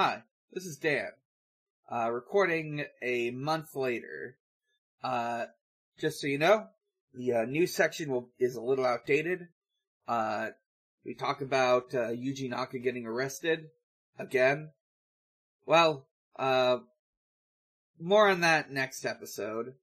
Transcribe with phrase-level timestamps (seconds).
[0.00, 0.22] Hi,
[0.52, 1.08] this is Dan.
[1.90, 4.38] Uh, recording a month later.
[5.02, 5.46] Uh,
[5.98, 6.68] just so you know,
[7.14, 9.48] the uh, news section will, is a little outdated.
[10.06, 10.50] Uh,
[11.04, 13.70] we talk about uh, Yuji Naka getting arrested
[14.16, 14.70] again.
[15.66, 16.06] Well,
[16.38, 16.78] uh,
[17.98, 19.74] more on that next episode.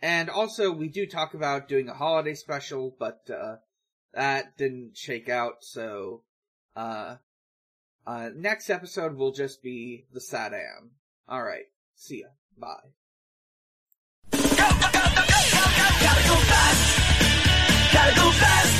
[0.00, 3.56] And also, we do talk about doing a holiday special, but uh,
[4.14, 5.64] that didn't shake out.
[5.64, 6.22] So,
[6.76, 7.16] uh,
[8.06, 10.90] uh, next episode will just be the SatAM.
[11.28, 12.28] All right, see ya.
[12.58, 12.92] Bye.
[14.30, 14.48] Gotta
[16.28, 16.82] go fast.
[17.92, 18.74] Gotta go fast.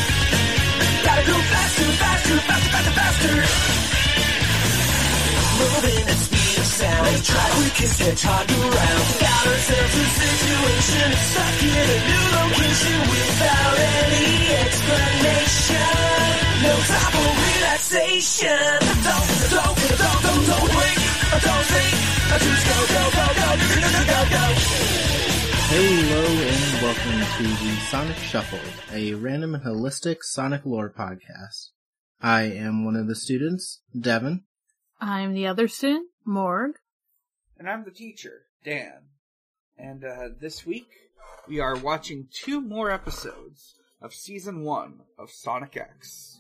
[1.05, 3.37] Gotta go faster, faster, faster, faster, faster.
[5.59, 7.07] Moving at speed of sound.
[7.07, 7.53] Let's try
[8.03, 9.03] hedgehog around.
[9.21, 11.09] Got ourselves a situation.
[11.31, 14.31] Stuck in a new location without any
[14.63, 16.42] explanation.
[16.63, 18.49] No time for relaxation.
[18.49, 20.99] Don't, don't, don't, don't, don't wait.
[21.43, 21.97] Don't think.
[22.39, 24.47] Just go, go, go, go, go, go, go, go.
[25.75, 28.61] Hello and welcome to the Sonic Shuffle,
[28.93, 31.71] a random and holistic Sonic lore podcast.
[32.21, 34.45] I am one of the students, Devon.
[35.01, 36.77] I'm the other student, Morg.
[37.59, 39.09] And I'm the teacher, Dan.
[39.77, 40.87] And uh, this week,
[41.49, 46.39] we are watching two more episodes of season one of Sonic X.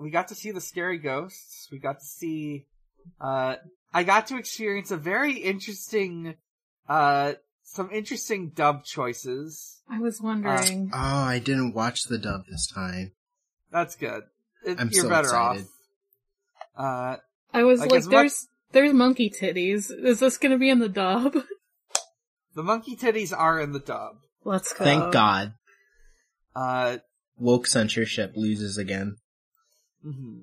[0.00, 1.68] Uh, We got to see the scary ghosts.
[1.70, 2.66] We got to see.
[3.20, 3.56] Uh,
[3.92, 6.34] I got to experience a very interesting,
[6.88, 9.80] uh, some interesting dub choices.
[9.90, 10.90] I was wondering.
[10.92, 13.12] Oh, I didn't watch the dub this time.
[13.72, 14.24] That's good.
[14.64, 15.66] It- I'm You're so better excited.
[15.66, 15.68] off.
[16.76, 17.16] Uh,
[17.52, 19.90] I was like, like, as much- there's there's monkey titties.
[19.90, 21.34] Is this gonna be in the dub?
[22.54, 24.16] the monkey titties are in the dub.
[24.44, 24.84] Let's go.
[24.84, 25.54] Thank God.
[26.54, 26.98] Uh,
[27.38, 29.16] Woke censorship loses again.
[30.02, 30.38] Hmm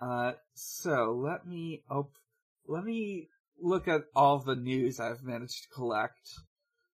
[0.00, 2.18] Uh, so let me op-
[2.66, 3.28] let me
[3.60, 6.28] look at all the news I've managed to collect.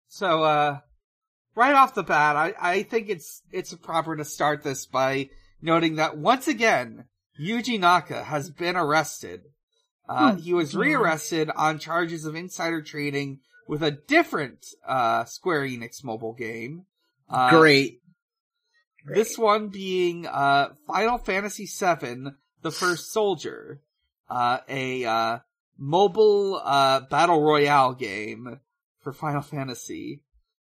[0.07, 0.79] So, uh,
[1.55, 5.29] right off the bat, I, I think it's, it's proper to start this by
[5.61, 7.05] noting that once again,
[7.41, 9.41] Yuji Naka has been arrested.
[10.07, 10.39] Uh, Hmm.
[10.39, 16.33] he was rearrested on charges of insider trading with a different, uh, Square Enix mobile
[16.33, 16.85] game.
[17.29, 18.01] Uh, Great.
[19.05, 22.31] This one being uh Final Fantasy VII:
[22.61, 23.81] The First Soldier,
[24.29, 25.39] uh, a uh,
[25.77, 28.59] mobile uh battle royale game
[28.99, 30.21] for Final Fantasy.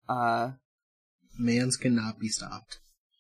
[0.08, 0.52] Uh
[1.38, 2.80] Mans cannot be stopped.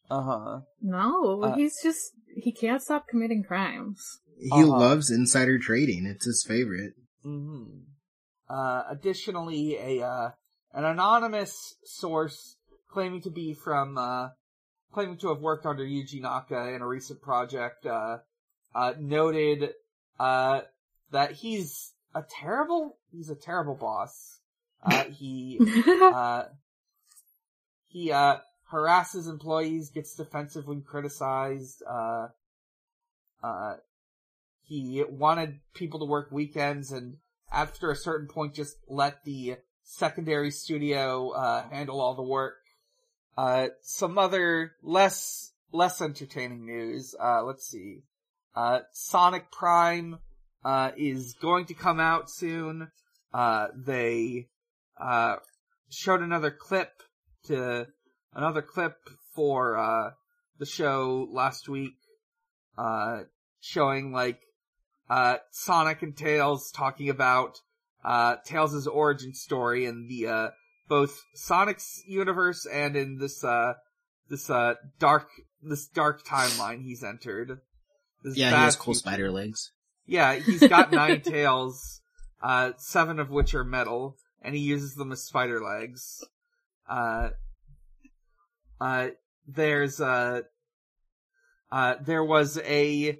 [0.09, 0.59] Uh huh.
[0.81, 4.19] No, Uh, he's just he can't stop committing crimes.
[4.39, 4.67] He Uh-huh.
[4.67, 6.05] loves insider trading.
[6.05, 6.93] It's his favorite.
[7.23, 7.87] hmm
[8.49, 10.31] Uh, additionally, a uh,
[10.73, 12.57] an anonymous source
[12.91, 14.29] claiming to be from uh,
[14.91, 18.19] claiming to have worked under Yuji Naka in a recent project uh,
[18.75, 19.73] uh, noted
[20.19, 20.61] uh,
[21.11, 24.39] that he's a terrible he's a terrible boss.
[24.83, 26.43] Uh, he uh,
[27.87, 28.37] he uh,
[28.71, 31.83] harasses employees, gets defensive when criticized.
[31.87, 32.27] Uh,
[33.43, 33.75] uh,
[34.63, 37.17] he wanted people to work weekends, and
[37.51, 42.60] after a certain point, just let the secondary studio uh, handle all the work.
[43.41, 47.15] Uh, some other less less entertaining news.
[47.19, 48.03] Uh, let's see.
[48.55, 50.19] Uh, Sonic Prime
[50.63, 52.91] uh, is going to come out soon.
[53.33, 54.47] Uh, they
[54.95, 55.37] uh,
[55.89, 56.91] showed another clip
[57.45, 57.87] to
[58.35, 58.97] another clip
[59.33, 60.11] for uh,
[60.59, 61.97] the show last week,
[62.77, 63.21] uh,
[63.59, 64.39] showing like
[65.09, 67.57] uh, Sonic and Tails talking about
[68.05, 70.49] uh, Tails' origin story and the uh,
[70.91, 73.75] both Sonic's universe and in this uh,
[74.29, 75.29] this uh, dark
[75.63, 77.61] this dark timeline he's entered.
[78.25, 78.99] This Yeah, he has cool future.
[78.99, 79.71] spider legs.
[80.05, 82.01] Yeah, he's got nine tails,
[82.43, 86.25] uh, seven of which are metal, and he uses them as spider legs.
[86.89, 87.29] Uh,
[88.81, 89.11] uh,
[89.47, 90.41] there's, uh,
[91.71, 93.17] uh, there was a,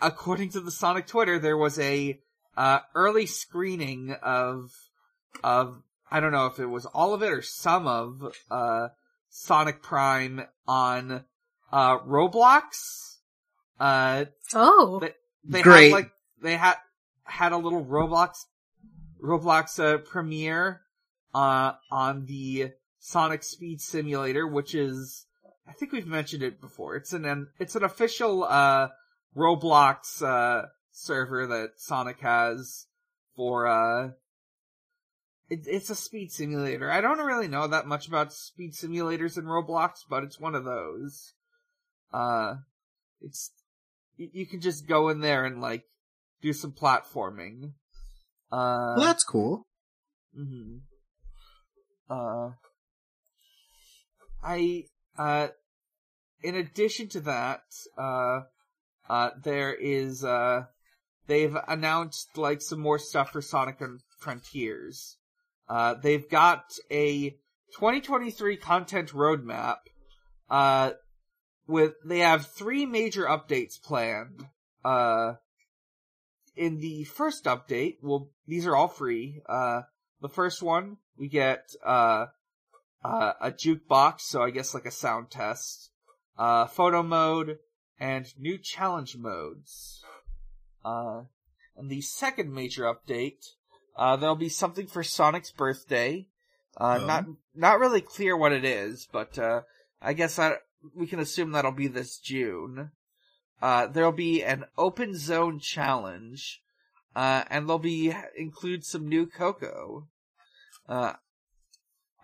[0.00, 2.18] according to the Sonic Twitter, there was a,
[2.56, 4.70] uh, early screening of,
[5.44, 8.88] of, I don't know if it was all of it or some of, uh,
[9.28, 11.24] Sonic Prime on,
[11.72, 13.18] uh, Roblox.
[13.78, 14.24] Uh,
[14.54, 15.14] oh, They-
[15.44, 15.84] they Great.
[15.84, 16.10] had like
[16.42, 16.76] they had
[17.24, 18.44] had a little Roblox
[19.22, 20.82] Roblox uh, premiere
[21.34, 25.26] uh on the Sonic Speed Simulator, which is
[25.66, 26.96] I think we've mentioned it before.
[26.96, 28.88] It's an, an it's an official uh
[29.36, 32.86] Roblox uh server that Sonic has
[33.36, 34.10] for uh
[35.50, 36.90] it, it's a speed simulator.
[36.90, 40.64] I don't really know that much about speed simulators in Roblox, but it's one of
[40.64, 41.34] those.
[42.12, 42.54] Uh
[43.20, 43.50] it's
[44.18, 45.84] y- you can just go in there and like
[46.40, 47.72] do some platforming.
[48.50, 49.66] Uh, well, that's cool.
[50.34, 50.78] hmm
[52.08, 52.50] Uh,
[54.42, 54.84] I
[55.18, 55.48] uh,
[56.42, 57.62] in addition to that,
[57.98, 58.40] uh,
[59.08, 60.64] uh, there is uh,
[61.26, 65.18] they've announced like some more stuff for Sonic and Frontiers.
[65.70, 67.30] Uh, they've got a
[67.76, 69.76] 2023 content roadmap.
[70.50, 70.90] Uh,
[71.68, 74.48] with they have three major updates planned.
[74.84, 75.34] Uh,
[76.56, 79.40] in the first update, well, these are all free.
[79.48, 79.82] Uh,
[80.20, 82.26] the first one, we get, uh,
[83.04, 85.90] uh, a jukebox, so I guess like a sound test,
[86.36, 87.58] uh, photo mode,
[87.98, 90.02] and new challenge modes.
[90.84, 91.22] Uh,
[91.76, 93.44] and the second major update,
[94.00, 96.26] uh, there'll be something for Sonic's birthday.
[96.76, 97.06] Uh, Oh.
[97.06, 97.24] not,
[97.54, 99.60] not really clear what it is, but, uh,
[100.00, 100.62] I guess that,
[100.94, 102.90] we can assume that'll be this June.
[103.60, 106.62] Uh, there'll be an open zone challenge,
[107.14, 110.06] uh, and there'll be, include some new Koco.
[110.88, 111.12] Uh,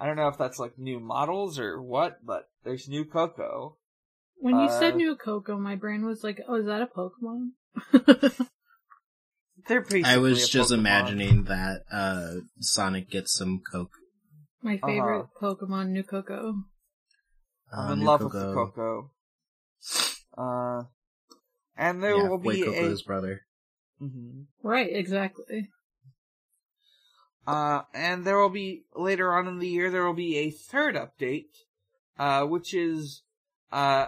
[0.01, 3.75] I don't know if that's like new models or what, but there's new Koco.
[4.39, 7.51] When you Uh, said new Koco, my brain was like, oh, is that a Pokemon?
[9.69, 10.79] They're basically I was just Pokemon.
[10.79, 13.93] imagining that uh Sonic gets some Coke.
[14.63, 16.63] my favorite Pokemon, new Koco.
[17.73, 18.73] I'm uh, in new love with the Koco.
[18.77, 19.11] Koco.
[20.39, 20.85] Uh,
[21.77, 23.41] and there yeah, will White be Koco's a, brother.
[24.01, 24.47] Mhm.
[24.63, 25.71] Right, exactly.
[27.47, 30.97] Uh, and there will be, later on in the year, there will be a third
[30.97, 31.47] update,
[32.19, 33.23] uh, which is,
[33.71, 34.07] uh,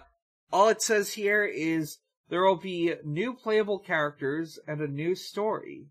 [0.53, 5.87] all it says here is there will be new playable characters and a new story.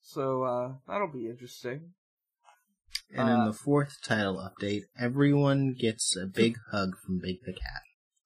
[0.00, 1.92] So, uh, that'll be interesting.
[3.10, 7.52] And in Uh, the fourth title update, everyone gets a big hug from Big the
[7.52, 7.82] Cat.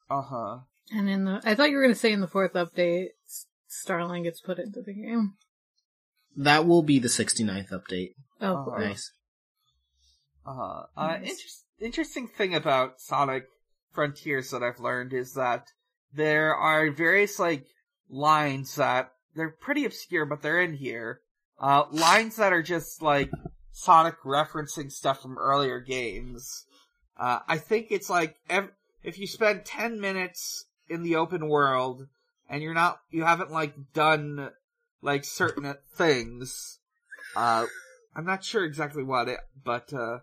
[0.08, 0.58] Uh huh.
[0.92, 3.46] And in the, I thought you were going to say in the fourth update, S-
[3.68, 5.34] Starline gets put into the game.
[6.36, 8.14] That will be the 69th update.
[8.40, 8.78] Oh, Uh-huh.
[8.78, 9.12] Nice.
[10.46, 10.86] Uh-huh.
[10.96, 11.20] Uh, Nice.
[11.30, 13.44] interest, interesting thing about Sonic
[13.92, 15.66] Frontiers that I've learned is that
[16.12, 17.66] there are various, like,
[18.08, 21.20] lines that, they're pretty obscure, but they're in here.
[21.58, 23.30] Uh, lines that are just, like,
[23.72, 26.64] Sonic referencing stuff from earlier games.
[27.16, 28.72] Uh, I think it's like, ev-
[29.02, 32.06] if you spend 10 minutes in the open world,
[32.48, 34.50] and you're not, you haven't, like, done,
[35.02, 36.78] like, certain things,
[37.36, 37.66] uh,
[38.14, 40.18] I'm not sure exactly what it, but uh,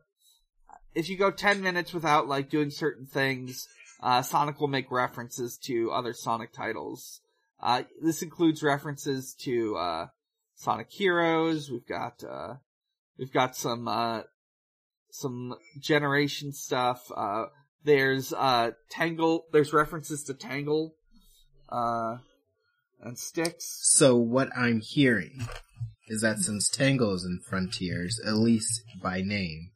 [0.93, 3.67] if you go 10 minutes without like doing certain things,
[4.01, 7.21] uh, Sonic will make references to other Sonic titles.
[7.59, 10.07] Uh, this includes references to uh,
[10.55, 11.71] Sonic Heroes.
[11.71, 12.55] We've got uh,
[13.17, 14.21] we've got some uh,
[15.09, 17.11] some generation stuff.
[17.15, 17.45] Uh,
[17.83, 19.45] there's uh, Tangle.
[19.51, 20.93] There's references to Tangle.
[21.69, 22.17] Uh,
[23.01, 23.79] and Sticks.
[23.81, 25.47] So what I'm hearing
[26.07, 29.71] is that since Tangle's in Frontiers, at least by name,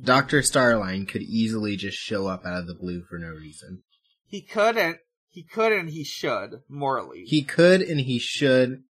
[0.00, 0.40] Dr.
[0.40, 3.82] Starline could easily just show up out of the blue for no reason.
[4.26, 4.98] He couldn't.
[5.28, 7.24] He could and he should morally.
[7.26, 8.84] He could and he should.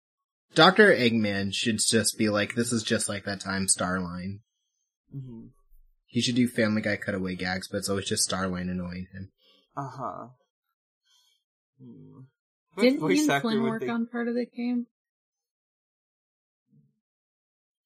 [0.53, 0.93] Dr.
[0.93, 4.39] Eggman should just be like, this is just like that time Starline.
[5.11, 5.47] hmm
[6.07, 9.31] He should do Family Guy cutaway gags, but it's always just Starline annoying him.
[9.77, 10.27] Uh huh.
[11.81, 12.19] Hmm.
[12.79, 14.87] Didn't voice Ian actor Flynn work they- on part of the game?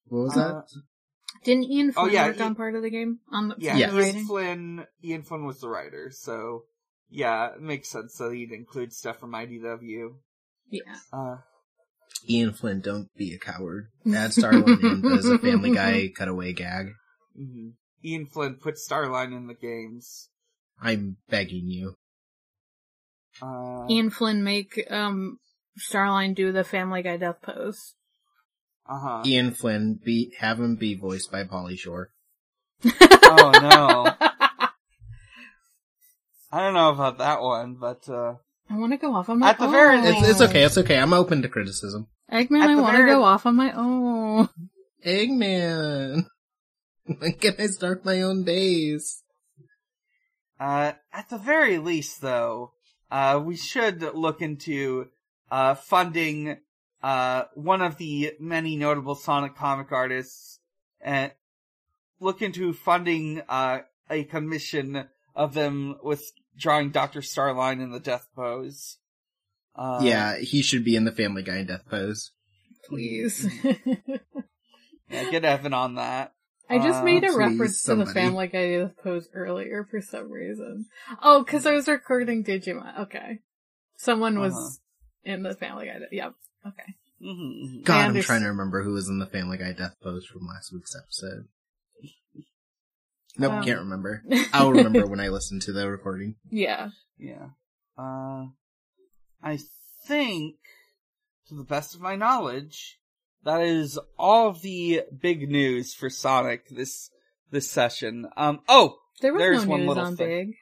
[0.07, 0.63] What was Uh, that?
[1.45, 3.19] Didn't Ian Oh, Flynn yeah, work he- on part of the game?
[3.31, 3.93] On the, Yeah, for Yes.
[3.93, 4.25] the Ian?
[4.27, 4.85] Flynn.
[5.03, 6.63] Ian Flynn was the writer, so
[7.09, 10.17] yeah, it makes sense that he'd include stuff from IDW.
[10.69, 10.95] Yeah.
[11.13, 11.37] Uh,
[12.27, 13.87] Ian Flynn, don't be a coward.
[14.07, 16.87] Add Starline in as a Family Guy cutaway gag.
[17.39, 17.73] mhm.
[18.03, 20.29] Ian Flynn put Starline in the games.
[20.81, 21.95] I'm begging you.
[23.41, 25.39] Uh, Ian Flynn make um
[25.79, 27.95] Starline do the Family Guy death pose.
[28.87, 29.23] Uh huh.
[29.25, 32.11] Ian Flynn, be have him be voiced by Pauly Shore.
[32.83, 34.29] Oh no,
[36.51, 38.35] I don't know about that one, but uh,
[38.69, 39.49] I want to go off on my own.
[39.51, 39.71] At the own.
[39.71, 40.97] very It's, it's okay, it's okay.
[40.99, 42.07] I'm open to criticism.
[42.31, 44.49] Eggman, At I want to very- go off on my own.
[45.05, 46.25] Eggman!
[47.19, 49.21] When can I start my own days?
[50.59, 52.71] Uh, at the very least, though,
[53.11, 55.09] uh, we should look into
[55.51, 56.57] uh, funding
[57.05, 60.59] uh, one of the many notable Sonic comic artists,
[60.99, 61.31] and
[62.19, 66.23] look into funding uh, a commission of them with
[66.57, 68.97] drawing Doctor Starline in the death pose.
[69.75, 72.31] Uh, yeah, he should be in the Family Guy in death pose.
[72.89, 73.47] Please.
[75.09, 76.33] yeah, get Evan on that.
[76.69, 78.05] I just Uh, made a please, reference to the.
[78.07, 80.85] Family Guy death pose earlier for some reason.
[81.21, 83.01] Oh, because I was recording Digimon.
[83.01, 83.39] Okay.
[83.97, 85.31] Someone was Uh-huh.
[85.33, 85.99] in the Family Guy.
[86.11, 86.33] Yep.
[86.65, 86.95] Okay.
[87.21, 90.47] hmm God, I'm trying to remember who was in the Family Guy death pose from
[90.47, 91.45] last week's episode.
[93.37, 94.23] Nope, Um, can't remember.
[94.53, 96.35] I'll remember when I listen to the recording.
[96.49, 96.91] Yeah.
[97.17, 97.47] Yeah.
[97.97, 98.45] Uh,
[99.43, 99.59] I
[100.07, 100.55] think,
[101.49, 102.97] to the best of my knowledge,
[103.43, 107.09] that is all of the big news for Sonic this
[107.51, 108.25] this session.
[108.37, 108.61] Um.
[108.69, 110.27] Oh, There was There's no one news little on thing.
[110.47, 110.55] Big.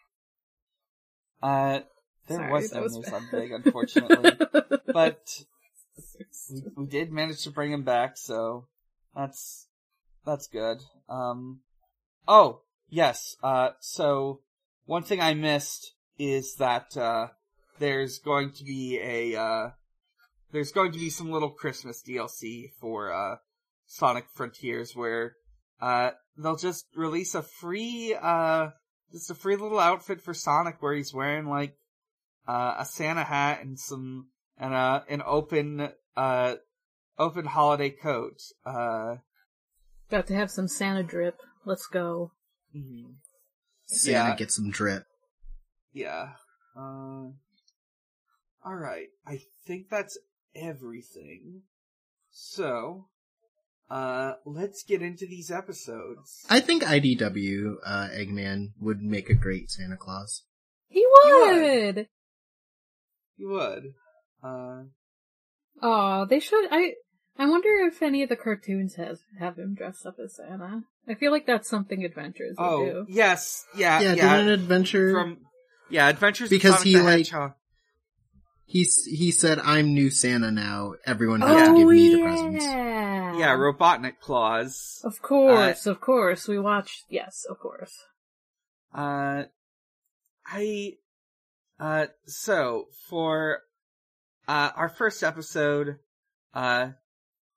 [1.44, 1.80] uh,
[2.28, 3.14] there Sorry, was that no was news bad.
[3.14, 4.32] on Big, unfortunately,
[4.94, 5.44] but
[6.50, 8.68] we, we did manage to bring him back, so
[9.16, 9.68] that's
[10.26, 10.80] that's good.
[11.10, 11.62] Um.
[12.28, 13.36] Oh yes.
[13.44, 13.70] Uh.
[13.80, 14.42] So
[14.86, 17.28] one thing I missed is that uh,
[17.80, 19.70] there's going to be a uh,
[20.52, 23.36] there's going to be some little Christmas DLC for uh,
[23.86, 25.34] Sonic Frontiers where
[25.82, 28.70] uh, they'll just release a free uh,
[29.12, 31.76] just a free little outfit for Sonic where he's wearing like
[32.48, 36.56] uh, a Santa hat and some and uh, an open uh,
[37.18, 38.42] open holiday coat.
[38.66, 39.18] Uh,
[40.10, 41.40] About to have some Santa drip.
[41.66, 42.32] Let's go.
[42.76, 43.16] mhm.
[43.86, 44.36] Santa Yeah.
[44.36, 45.06] get some drip.
[45.92, 46.34] Yeah.
[46.76, 47.30] Uh,
[48.66, 49.08] all right.
[49.28, 50.18] I think that's
[50.56, 51.64] everything.
[52.32, 53.10] So,
[53.90, 56.46] uh, let's get into these episodes.
[56.50, 60.44] I think IDW uh, Eggman would make a great Santa Claus.
[60.88, 61.62] He would.
[61.96, 62.08] would.
[63.38, 63.94] You would.
[64.44, 64.84] Uh,
[65.82, 66.68] Oh, they should.
[66.72, 66.94] I.
[67.38, 70.84] I wonder if any of the cartoons has have him dressed up as Santa.
[71.08, 73.06] I feel like that's something Adventures would oh, do.
[73.10, 73.66] yes.
[73.76, 74.00] Yeah.
[74.02, 74.38] yeah, Yeah.
[74.38, 75.38] did an adventure From,
[75.90, 77.54] yeah, Adventures Because he, the like- Hedgehog.
[78.66, 80.94] He's he said, "I'm new Santa now.
[81.06, 81.66] Everyone has Yeah.
[81.68, 82.16] to give Oh me yeah.
[82.18, 85.02] the presents." Yeah, Robotnik Claus.
[85.04, 86.48] Of course, of course.
[86.48, 87.04] We watched.
[87.10, 87.94] Yes, of course.
[88.94, 89.44] Uh,
[90.46, 90.94] I,
[91.80, 93.64] uh, so for,
[94.48, 95.98] uh, our first episode,
[96.54, 96.90] uh,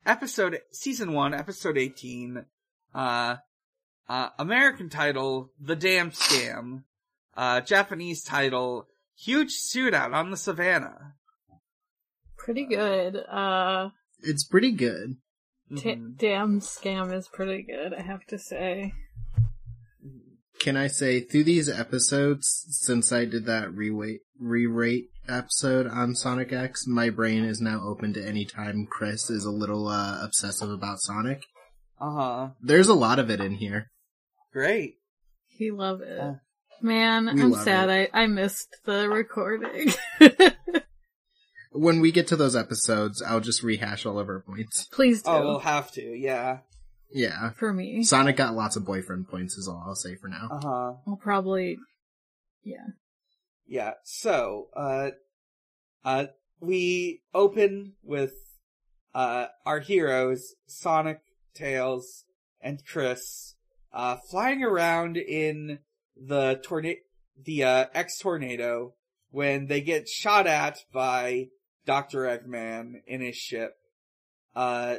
[0.05, 2.45] episode, season one, episode 18,
[2.95, 3.37] uh,
[4.09, 6.85] uh, American title, The Damn Scam,
[7.37, 8.87] uh, Japanese title,
[9.19, 11.15] Huge Suit Out on the Savannah.
[12.37, 13.17] Pretty good.
[13.17, 13.91] Uh,
[14.21, 15.17] It's pretty good.
[15.77, 16.17] t- Mhm.
[16.17, 17.93] damn scam is pretty good.
[17.93, 18.93] I have to say.
[20.61, 26.53] Can I say through these episodes, since I did that re-rate, re-rate episode on Sonic
[26.53, 30.71] X, my brain is now open to any time Chris is a little uh, obsessive
[30.71, 31.45] about Sonic.
[32.01, 32.51] Uh-huh.
[32.61, 33.91] There's a lot of it in here.
[34.53, 34.95] Great.
[35.49, 36.19] He love it.
[36.19, 36.35] Uh,
[36.83, 39.93] Man, I'm love sad I, I missed the recording.
[41.77, 44.87] When we get to those episodes, I'll just rehash all of our points.
[44.87, 45.31] Please do.
[45.31, 46.61] Oh, we'll have to, yeah.
[47.13, 47.51] Yeah.
[47.51, 48.03] for me.
[48.03, 50.49] Sonic got lots of boyfriend points is all I'll say for now.
[50.51, 50.95] Uh-huh.
[51.07, 51.77] I'll probably,
[52.65, 52.87] yeah.
[53.67, 55.11] Yeah, so, uh,
[56.05, 56.27] uh,
[56.61, 58.35] we open with,
[59.13, 61.21] uh, our heroes, Sonic,
[61.53, 62.25] Tails,
[62.61, 63.57] and Chris,
[63.93, 65.81] uh, flying around in
[66.17, 67.01] the tornado,
[67.37, 68.95] the, uh, X-Tornado
[69.31, 71.49] when they get shot at by
[71.87, 72.23] Dr.
[72.23, 73.77] Eggman in his ship.
[74.55, 74.97] Uh,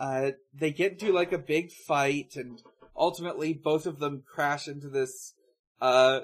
[0.00, 2.62] uh, they get into like a big fight and
[2.96, 5.34] ultimately both of them crash into this
[5.80, 6.20] uh,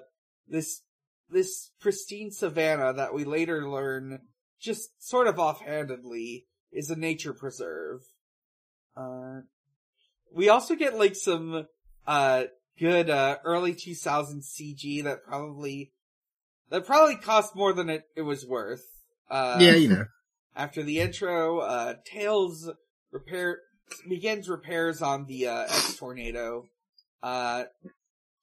[0.48, 0.82] this,
[1.28, 4.20] this pristine savannah that we later learn
[4.60, 8.00] just sort of offhandedly is a nature preserve.
[8.96, 9.40] Uh,
[10.32, 11.66] we also get like some,
[12.06, 12.44] uh,
[12.78, 15.92] good, uh, early 2000s CG that probably,
[16.70, 18.84] that probably cost more than it, it was worth.
[19.30, 20.04] Uh, yeah, you know.
[20.56, 22.68] after the intro, uh, Tails
[23.12, 23.60] repair
[24.08, 26.64] begins repairs on the uh, X tornado.
[27.22, 27.64] Uh,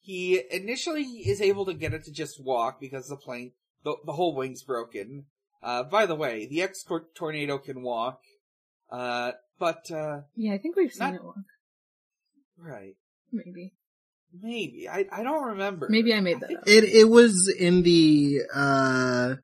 [0.08, 3.52] he initially is able to get it to just walk because the plane,
[3.84, 5.26] the, the whole wing's broken.
[5.62, 8.22] Uh, by the way, the X tornado can walk.
[8.90, 11.46] Uh, but uh, Yeah, I think we've seen Not- it once.
[12.58, 12.96] right,
[13.34, 13.74] Maybe.
[14.42, 15.88] maybe I I don't remember.
[15.90, 16.68] Maybe I made that think- up.
[16.68, 19.36] It it was in the uh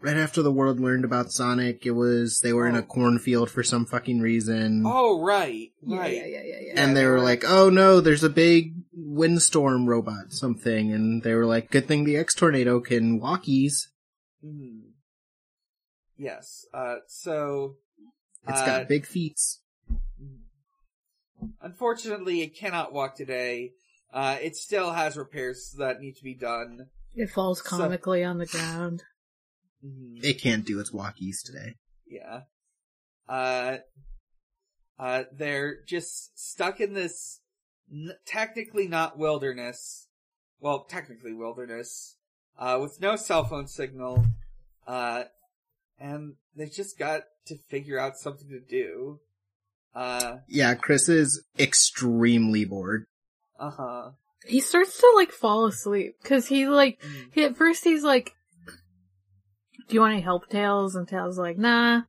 [0.00, 2.80] right after the world learned about Sonic, it was they were in Oh.
[2.80, 4.82] a cornfield for some fucking reason.
[4.86, 6.14] Oh right, right.
[6.14, 6.72] yeah, yeah, yeah, yeah.
[6.82, 11.22] and they they were were- like, "Oh no, there's a big windstorm robot something." And
[11.22, 13.88] they were like, "Good thing the X tornado can walkies.
[14.44, 14.82] Mhm.
[16.16, 16.66] Yes.
[16.74, 17.76] Uh, so
[18.48, 19.38] It's Uh, got big feet."
[21.62, 23.72] Unfortunately, it cannot walk today.
[24.12, 26.88] Uh, it still has repairs that need to be done.
[27.14, 29.02] It falls So- comically on the ground.
[29.84, 30.22] Mhm.
[30.24, 31.74] It can't do its walkies today.
[32.06, 32.42] Yeah.
[33.28, 33.78] Uh,
[34.98, 37.40] uh, they're just stuck in this
[37.90, 40.08] n- technically not wilderness.
[40.58, 42.16] Well, technically wilderness.
[42.58, 44.26] Uh, with no cell phone signal.
[44.86, 45.24] Uh,
[45.98, 49.20] and they just got to figure out something to do.
[49.94, 53.06] Uh, Yeah, Chris is extremely bored.
[53.58, 54.10] uh huh.
[54.46, 56.98] He starts to like fall asleep because he like
[57.32, 58.32] he, at first he's like,
[59.90, 62.02] "Do you want any help, Tails?" And Tails like, "Nah."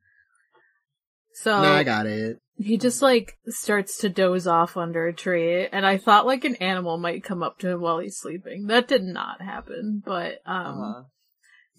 [1.33, 2.38] So no, I got it.
[2.57, 6.55] he just like starts to doze off under a tree, and I thought like an
[6.57, 8.67] animal might come up to him while he's sleeping.
[8.67, 11.03] That did not happen, but um, Uh-huh.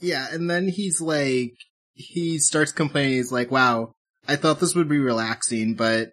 [0.01, 1.53] Yeah, and then he's like,
[1.95, 3.15] he starts complaining.
[3.15, 3.93] He's like, wow,
[4.27, 6.11] I thought this would be relaxing, but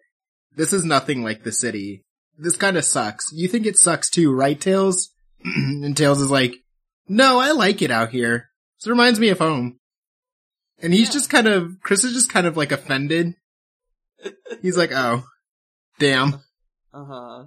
[0.55, 2.03] this is nothing like the city.
[2.38, 3.31] This kind of sucks.
[3.34, 5.10] You think it sucks too, right, Tails?
[5.43, 6.53] and Tails is like,
[7.08, 8.50] no, I like it out here.
[8.79, 9.79] This reminds me of home.
[10.82, 11.14] And he's Yeah.
[11.14, 13.36] just kind of, Chris is just kind of like offended.
[14.62, 15.24] He's like, oh,
[16.00, 16.42] damn.
[16.94, 17.46] Uh-huh.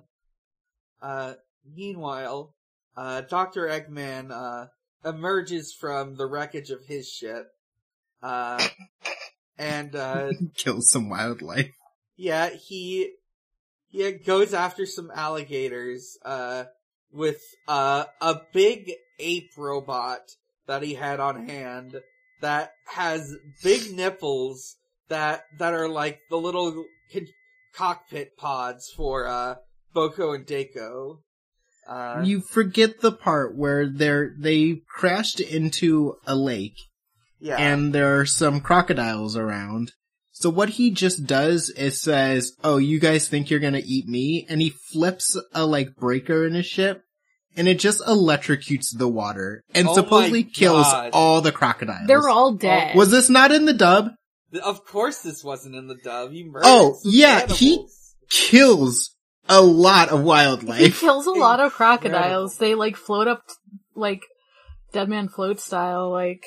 [1.00, 1.34] Uh,
[1.74, 2.54] meanwhile,
[2.96, 3.66] uh, Dr.
[3.68, 4.66] Eggman, uh,
[5.08, 7.48] emerges from the wreckage of his ship.
[8.22, 8.66] Uh,
[9.58, 11.72] and, uh, Kills some wildlife.
[12.16, 13.12] yeah, he,
[13.88, 16.64] he goes after some alligators, uh,
[17.10, 20.20] with, uh, a big ape robot
[20.66, 22.00] that he had on hand
[22.42, 24.76] that has big nipples
[25.08, 26.84] that, that are like the little
[27.74, 29.56] cockpit pods for, uh,
[29.94, 31.20] Bocoe and Decoe.
[31.88, 36.76] Uh, You forget the part where they're, they crashed into a lake
[37.42, 37.56] yeah.
[37.56, 39.92] and there are some crocodiles around.
[40.30, 44.46] So what he just does is says, "Oh, you guys think you're gonna eat me?"
[44.48, 47.04] And he flips a like breaker in his ship,
[47.56, 52.06] and it just electrocutes the water and Oh supposedly kills all the crocodiles.
[52.06, 52.96] they're all oh, dead.
[52.96, 54.10] Was this not in the dub?
[54.62, 56.30] of course this wasn't in the dub.
[56.30, 57.86] He murdered Oh, some yeah, he-
[58.30, 59.14] Kills
[59.48, 60.78] a lot of wildlife.
[60.80, 62.52] he kills a lot of crocodiles.
[62.54, 62.58] Incredible.
[62.58, 63.42] They like float up
[63.94, 64.22] like
[64.92, 66.10] Dead Man Float style.
[66.10, 66.44] Like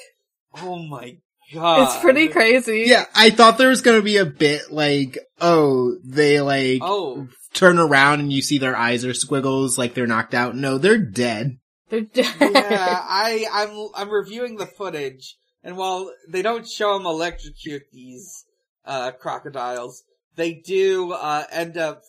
[0.62, 1.18] Oh my
[1.54, 1.84] god.
[1.84, 2.86] it's pretty crazy.
[2.88, 7.80] yeah, I thought there was gonna be a bit like, oh, they like Oh, turn
[7.80, 10.56] around and you see their eyes are squiggles, like they're knocked out.
[10.56, 11.58] No, they're dead.
[11.90, 12.36] they're dead.
[12.40, 18.46] yeah, I, I'm, I'm reviewing the footage, and while they don't show them electrocute these,
[18.86, 20.04] uh, crocodiles,
[20.36, 22.02] they do, uh, end up,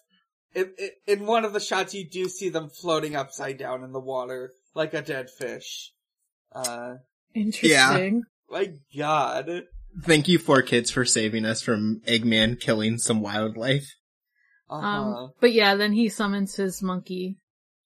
[0.54, 0.72] in,
[1.06, 4.52] in one of the shots you do see them floating upside down in the water,
[4.74, 5.92] like a dead fish.
[6.52, 6.94] Uh,
[7.34, 8.22] Interesting.
[8.50, 9.64] my god.
[10.02, 13.94] Thank you, 4Kids, for saving us from Eggman killing some wildlife.
[14.68, 14.86] Uh-huh.
[14.86, 17.36] Um, but yeah, then he summons his monkey.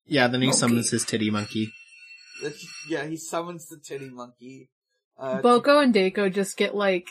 [0.06, 0.58] Yeah, then he Monkey.
[0.58, 1.72] summons his titty monkey.
[2.88, 4.70] yeah, he summons the titty monkey.
[5.18, 7.06] Uh, Bocoe and Decoe just get like,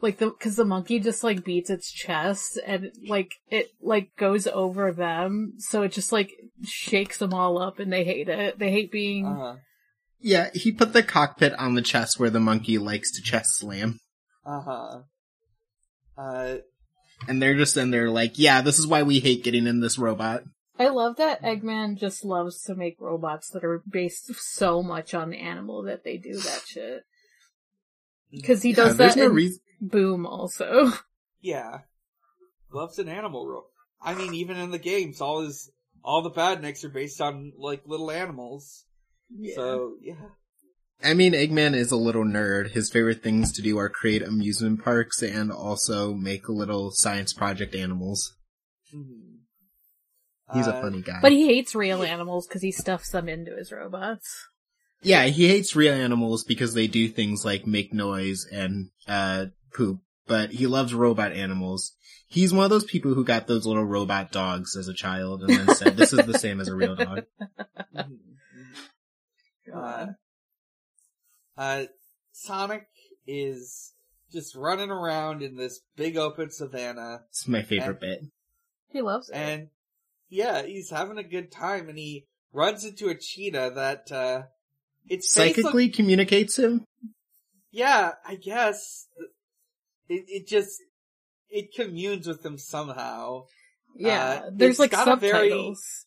[0.00, 4.46] like the, cause the monkey just like beats its chest and like, it like goes
[4.46, 5.54] over them.
[5.58, 6.32] So it just like
[6.64, 8.58] shakes them all up and they hate it.
[8.58, 9.56] They hate being, uh-huh.
[10.22, 14.00] Yeah, he put the cockpit on the chest where the monkey likes to chest slam.
[14.44, 15.00] Uh-huh.
[16.16, 16.56] Uh,
[17.28, 19.98] And they're just in there like, yeah, this is why we hate getting in this
[19.98, 20.42] robot.
[20.78, 25.28] I love that Eggman just loves to make robots that are based so much on
[25.30, 27.02] the animal that they do that shit.
[28.46, 29.60] Cause he Yeah, does there's that no in reason.
[29.80, 30.92] Boom also.
[31.40, 31.80] yeah.
[32.72, 33.64] Loves an animal ro
[34.02, 35.70] I mean, even in the games, all his,
[36.02, 38.86] all the badniks are based on, like, little animals.
[39.54, 40.14] So, yeah.
[41.02, 42.72] I mean, Eggman is a little nerd.
[42.72, 47.74] His favorite things to do are create amusement parks and also make little science project
[47.74, 48.34] animals.
[48.94, 49.38] Mhm.
[50.52, 51.20] He's a Uh, funny guy.
[51.22, 54.46] But he hates real animals because he stuffs them into his robots.
[55.02, 60.00] yeah, he hates real animals because they do things like make noise and, uh, poop.
[60.26, 61.94] But he loves robot animals.
[62.28, 65.48] He's one of those people who got those little robot dogs as a child and
[65.50, 67.24] then said, this is the same as a real dog.
[67.96, 68.18] mhm.
[71.60, 71.84] Uh,
[72.32, 72.86] Sonic
[73.26, 73.92] is
[74.32, 78.20] just running around in this big open savannah, It's my favorite bit.
[78.88, 79.34] He loves it.
[79.36, 79.68] and
[80.30, 84.42] yeah, he's having a good time, and he runs into a cheetah that, uh,
[85.06, 86.84] it's Psychically communicates him?
[87.70, 89.06] yeah, I guess.
[90.08, 90.80] It, it just,
[91.50, 93.44] it communes with him somehow.
[93.94, 96.06] yeah, uh, there's like got a very- subtitles.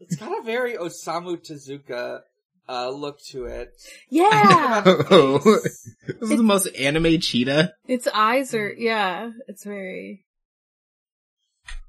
[0.00, 2.20] It's got a very Osamu Tezuka,
[2.68, 3.70] uh, look to it.
[4.10, 5.38] Yeah, Oh.
[5.38, 5.94] Face.
[6.20, 7.72] This is the most anime cheetah.
[7.86, 9.30] its eyes are yeah.
[9.46, 10.24] It's very.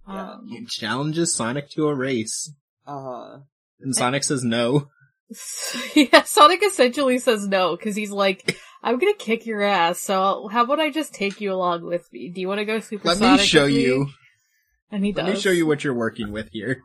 [0.08, 0.32] Yeah.
[0.34, 2.52] Um, He challenges Sonic to a race.
[2.88, 3.39] Uh-huh.
[3.82, 4.88] And Sonic says no.
[5.96, 10.00] yeah, Sonic essentially says no because he's like, "I'm gonna kick your ass.
[10.02, 12.32] So how about I just take you along with me?
[12.34, 14.08] Do you want to go Super Let Sonic me show with me?" you.
[14.92, 15.36] And he Let does.
[15.36, 16.82] me show you what you're working with here.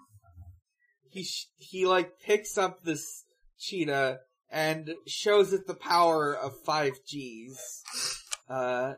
[1.09, 3.24] he sh- he like picks up this
[3.67, 4.19] cheetah
[4.51, 7.83] and shows it the power of five Gs.
[8.49, 8.95] Uh,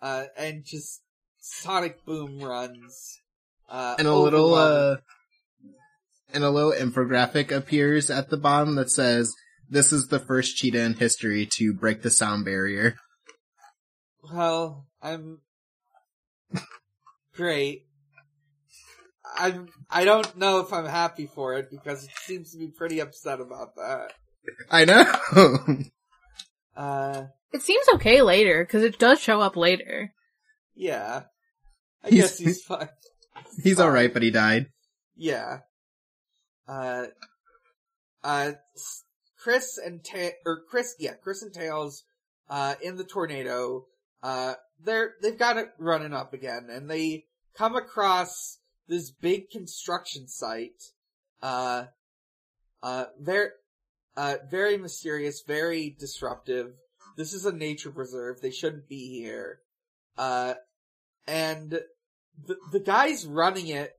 [0.00, 1.02] uh, and just
[1.38, 3.20] Sonic Boom runs.
[3.68, 4.96] Uh, And a little, uh,
[6.32, 9.34] and a little infographic appears at the bottom that says,
[9.68, 12.96] this is the first cheetah in history to break the sound barrier.
[14.32, 15.40] Well, I'm
[17.34, 17.87] great.
[19.36, 19.68] I'm.
[19.90, 23.40] I don't know if I'm happy for it because it seems to be pretty upset
[23.40, 24.12] about that.
[24.70, 25.84] I know!
[26.76, 30.12] Uh, It seems okay later because it does show up later.
[30.76, 31.22] yeah.
[32.04, 32.88] I He's- guess he's fine.
[33.64, 34.66] He's alright, but he died.
[35.16, 35.58] Yeah.
[36.68, 37.06] Uh,
[38.22, 38.52] uh,
[39.42, 42.04] Chris and Ta- or Chris, yeah, Chris and Tails,
[42.48, 43.86] uh, in the tornado,
[44.22, 47.24] uh, they're, they've got it running up again and they
[47.56, 50.82] come across this big construction site,
[51.42, 51.84] uh,
[52.82, 53.50] uh, very,
[54.16, 56.72] uh, very mysterious, very disruptive.
[57.16, 58.40] This is a nature preserve.
[58.40, 59.60] They shouldn't be here.
[60.16, 60.54] Uh,
[61.26, 63.96] and the, the guys running it,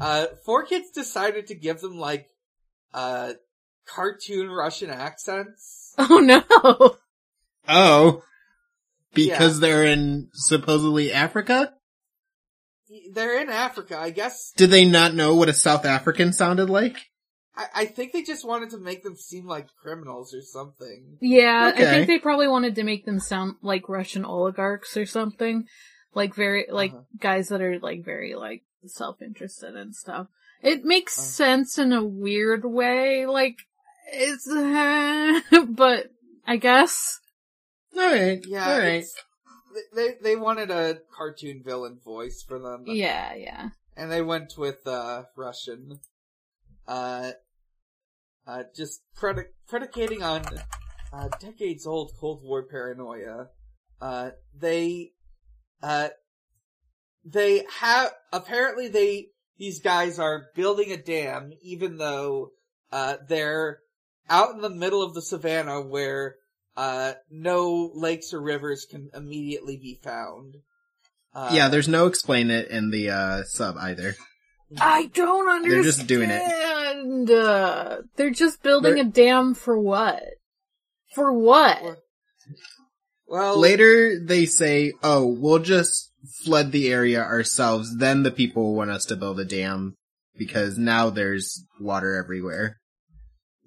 [0.00, 2.28] uh, 4Kids decided to give them like,
[2.92, 3.34] uh,
[3.86, 5.80] cartoon Russian accents.
[5.96, 6.96] Oh no!
[7.68, 8.24] Oh!
[9.12, 11.72] Because they're in supposedly Africa?
[13.12, 14.52] They're in Africa, I guess.
[14.56, 16.96] Did they not know what a South African sounded like?
[17.56, 21.18] I, I think they just wanted to make them seem like criminals or something.
[21.20, 25.66] Yeah, I think they probably wanted to make them sound like Russian oligarchs or something.
[26.14, 27.02] Like very, like Uh-huh.
[27.20, 30.28] guys that are like very like self-interested and stuff.
[30.62, 31.22] It makes Uh.
[31.22, 33.58] sense in a weird way, like,
[34.12, 34.46] it's,
[35.68, 36.10] but
[36.46, 37.20] I guess.
[37.96, 39.04] Alright, Yeah, alright.
[39.94, 42.84] They they wanted a cartoon villain voice for them.
[42.86, 43.68] Yeah, yeah.
[43.96, 46.00] and they went with uh Russian.
[46.86, 47.32] Uh,
[48.46, 50.44] uh, just predi- predicating on
[51.12, 53.48] uh, decades old Cold War paranoia.
[54.00, 55.12] Uh, they,
[55.82, 56.08] uh,
[57.24, 62.50] they have apparently they these guys are building a dam, even though
[62.92, 63.78] uh they're
[64.28, 66.36] out in the middle of the savannah where
[66.76, 70.56] uh no lakes or rivers can immediately be found.
[71.34, 74.14] Uh, yeah, there's no explain it in the, uh, sub either.
[74.80, 75.72] I don't understand.
[75.72, 76.40] They're just doing it.
[76.42, 80.22] And, uh, they're just building They're- a dam for what?
[81.14, 81.80] For what?
[83.26, 86.12] well Later, they say, oh, we'll just
[86.44, 89.96] flood the area ourselves, then the people will want us to build a dam,
[90.36, 92.78] because now there's water everywhere.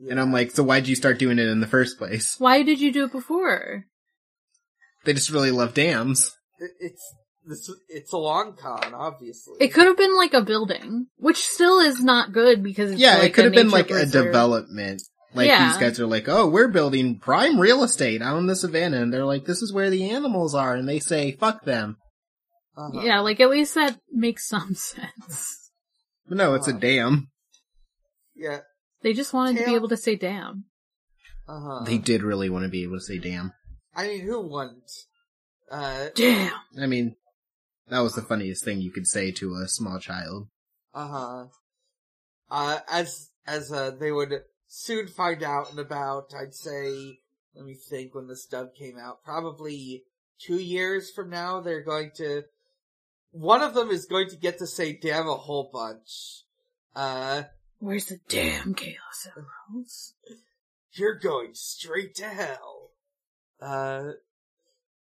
[0.10, 2.36] And I'm like, so why'd you start doing it in the first place?
[2.38, 3.86] Why did you do it before?
[5.06, 6.36] They just really love dams.
[6.60, 7.14] It- it's
[7.46, 9.56] this it's a long con, obviously.
[9.62, 13.18] It could have been like a building, which still is not good because it's yeah,
[13.20, 15.02] like it could have been nature like a development.
[15.34, 15.70] Like Yeah.
[15.70, 19.14] these guys are like, oh, we're building prime real estate out in the savannah, and
[19.14, 21.98] they're like, this is where the animals are, and they say, fuck them.
[22.76, 23.02] Uh-huh.
[23.02, 25.72] Yeah, like at least that makes some sense.
[26.28, 26.80] But no, it's a Uh-huh.
[26.80, 27.30] dam.
[28.36, 28.60] Yeah.
[29.08, 30.66] They just wanted to be able to say damn.
[31.48, 31.84] Uh huh.
[31.86, 33.54] They did really want to be able to say damn.
[33.96, 34.92] I mean, who wouldn't?
[35.72, 36.08] Uh.
[36.14, 36.52] Damn!
[36.78, 37.16] I mean,
[37.88, 40.50] that was the funniest thing you could say to a small child.
[40.94, 41.46] Uh huh.
[42.52, 47.20] Uh, as as uh, they would soon find out in about, I'd say,
[47.56, 50.04] let me think when this dub came out, probably
[50.38, 52.44] two years from now, they're going to.
[53.32, 56.44] One of them is going to get to say "damn" a whole bunch.
[56.94, 57.44] Uh,
[57.80, 60.14] Where's the damn Chaos Emeralds?
[60.94, 62.90] you're going straight to hell.
[63.62, 64.14] Uh,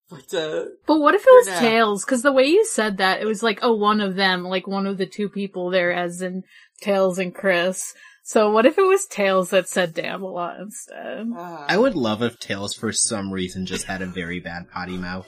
[0.09, 1.59] but uh, But what if it was now.
[1.59, 2.05] Tails?
[2.05, 4.85] Because the way you said that, it was like, oh, one of them, like one
[4.85, 6.43] of the two people there, as in
[6.81, 7.93] Tails and Chris.
[8.23, 11.27] So what if it was Tails that said damn a lot instead?
[11.35, 14.97] uh I would love if Tails for some reason just had a very bad potty
[14.97, 15.27] mouth.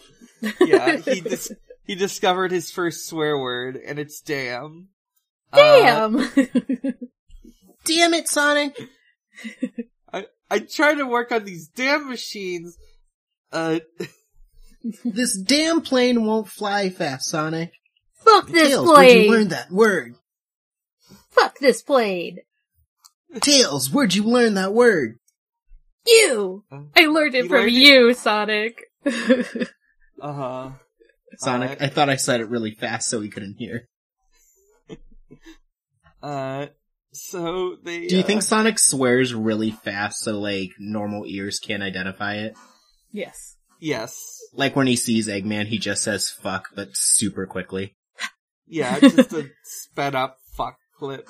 [0.62, 1.52] yeah, he dis-
[1.84, 4.90] he discovered his first swear word, and it's "damn."
[5.52, 6.10] Uh,
[7.90, 8.12] Damn!
[8.12, 8.78] Damn it, Sonic!
[10.14, 12.78] I I try to work on these damn machines.
[13.52, 13.80] Uh,
[15.04, 17.74] This damn plane won't fly fast, Sonic.
[18.24, 20.16] Fuck this Tails, where'd you learn that word?
[21.32, 22.38] Fuck this plane!
[23.42, 25.18] Tails, where'd you learn that word?
[26.08, 26.64] You!
[26.96, 27.74] I learned it You from learned it?
[27.74, 28.84] you, Sonic.
[29.06, 30.70] uh huh.
[31.40, 33.88] Sonic, Uh, I thought I said it really fast so he couldn't hear.
[36.24, 36.68] Uh,
[37.12, 38.08] so they.
[38.08, 42.56] Do you uh, think Sonic swears really fast so like normal ears can't identify it?
[43.12, 43.56] yes.
[43.82, 44.20] Yes.
[44.54, 47.96] Like when he sees Eggman, he just says fuck, but super quickly.
[48.68, 51.28] Yeah, just a sped up fuck clip.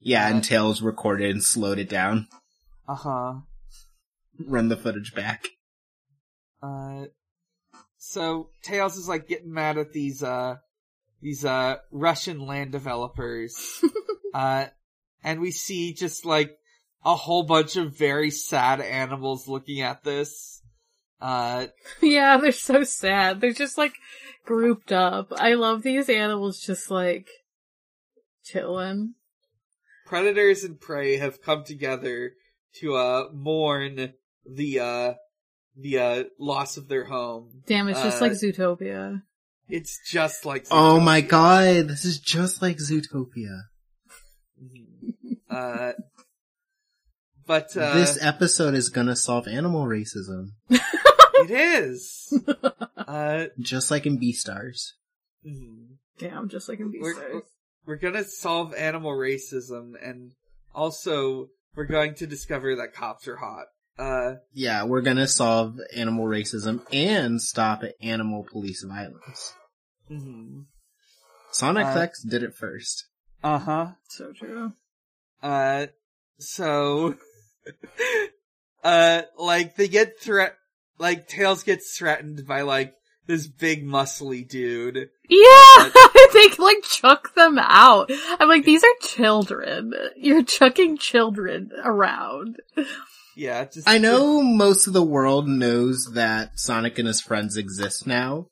[0.00, 2.26] Yeah, and Tails recorded and slowed it down.
[2.88, 3.34] Uh huh.
[4.40, 5.46] run the footage back.
[6.62, 7.06] Uh,
[7.98, 10.56] so Tails is like getting mad at these uh
[11.22, 13.56] these uh Russian land developers.
[14.34, 14.66] uh,
[15.24, 16.58] and we see just like
[17.04, 20.60] a whole bunch of very sad animals looking at this.
[21.20, 21.66] Uh,
[22.00, 23.40] Yeah, they're so sad.
[23.40, 23.94] They're just like
[24.44, 25.32] grouped up.
[25.36, 27.28] I love these animals just like
[28.44, 29.14] chilling.
[30.06, 32.32] predators and prey have come together
[32.80, 35.14] to uh mourn the uh
[35.76, 37.62] the uh loss of their home.
[37.66, 39.22] Damn, it's just Uh, like Zootopia.
[39.74, 43.62] It's just like Oh my god, this is just like Zootopia.
[45.48, 45.92] Uh,
[47.46, 52.38] but uh, this episode is gonna solve animal racism, it is.
[52.96, 54.92] uh, just like in Beastars.
[55.46, 55.96] mhm.
[56.18, 57.40] Damn, just like in We're-
[57.86, 60.32] we're gonna solve animal racism, and
[60.74, 63.66] also we're going to discover that cops are hot.
[63.98, 69.54] Uh, Yeah, we're gonna solve animal racism and stop animal police violence.
[70.12, 70.64] Mhm.
[71.52, 73.06] Sonic Uh, X did it first.
[73.42, 73.86] uh huh.
[74.08, 74.72] So true.
[75.42, 75.86] Uh,
[76.38, 77.16] so,
[78.84, 80.54] uh, like they get threat,
[80.98, 82.94] like Tails gets threatened by like
[83.26, 85.08] this big muscly dude.
[85.28, 85.90] Yeah,
[86.34, 88.10] they like chuck them out.
[88.38, 89.92] I'm like, these are children.
[90.16, 92.56] You're chucking children around.
[93.36, 98.06] Yeah, just I know most of the world knows that Sonic and his friends exist
[98.06, 98.48] now.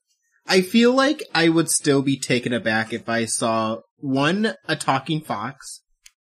[0.47, 5.21] I feel like I would still be taken aback if I saw one, a talking
[5.21, 5.83] fox,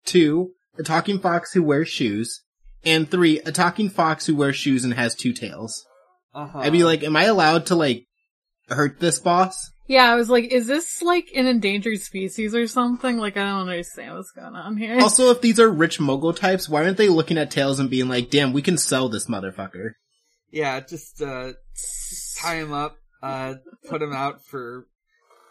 [0.04, 2.42] two, a talking fox who wears shoes,
[2.84, 5.84] and three, a talking fox who wears shoes and has two tails.
[6.34, 6.58] Uh-huh.
[6.58, 8.04] I'd be like, am I allowed to like
[8.68, 9.70] hurt this boss?
[9.86, 13.18] Yeah, I was like, is this like an endangered species or something?
[13.18, 14.98] Like, I don't understand what's going on here.
[15.00, 18.08] Also, if these are rich mogul types, why aren't they looking at tails and being
[18.08, 19.90] like, damn, we can sell this motherfucker?
[20.54, 23.54] yeah, just uh, just tie him up, uh,
[23.88, 24.86] put him out for,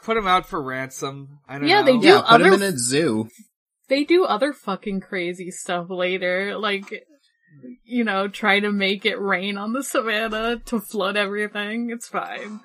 [0.03, 1.39] put him out for ransom.
[1.47, 1.67] I don't know.
[1.67, 1.86] Yeah, know.
[1.86, 2.07] they do.
[2.07, 3.29] Yeah, put him in a zoo.
[3.89, 7.05] they do other fucking crazy stuff later, like,
[7.86, 11.89] you know, try to make it rain on the savannah to flood everything.
[11.91, 12.59] It's fine.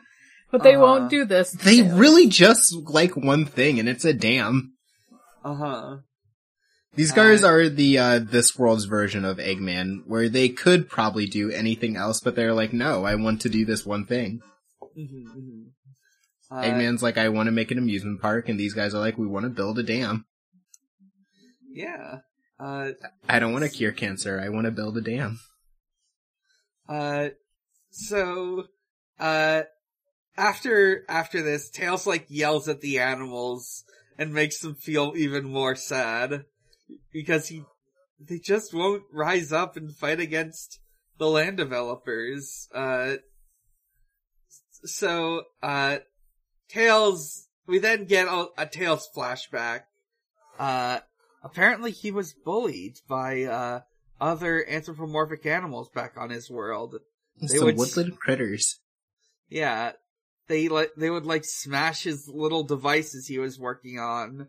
[0.51, 0.83] But they Uh-huh.
[0.83, 1.51] won't do this.
[1.53, 1.94] They too.
[1.94, 4.73] really just like one thing, and it's a dam.
[5.44, 5.97] Uh huh.
[6.94, 11.27] These guys Uh, are the uh this world's version of Eggman, where they could probably
[11.27, 14.40] do anything else, but they're like, no, I want to do this one thing.
[14.99, 15.69] Mm-hmm,
[16.51, 19.19] uh, Eggman's like, I want to make an amusement park, and these guys are like,
[19.19, 20.25] we want to build a dam.
[21.71, 22.21] Yeah.
[22.59, 22.93] Uh,
[23.29, 25.39] I don't want to cure cancer, I want to build a dam.
[26.89, 27.29] Uh,
[27.91, 28.65] so,
[29.21, 29.63] uh,
[30.37, 33.85] after, after this, Tails like yells at the animals
[34.19, 36.45] and makes them feel even more sad
[37.13, 37.63] because he,
[38.19, 40.81] they just won't rise up and fight against
[41.19, 42.69] the land developers.
[42.75, 43.17] Uh,
[44.85, 45.99] so, uh,
[46.69, 49.83] Tails, we then get a, a Tails flashback.
[50.59, 51.01] Uh,
[51.43, 53.81] apparently he was bullied by, uh,
[54.21, 56.97] other anthropomorphic animals back on his world.
[57.41, 58.81] They Some would- woodland critters.
[59.49, 59.93] Yeah,
[60.49, 64.49] they like they would like smash his little devices he was working on.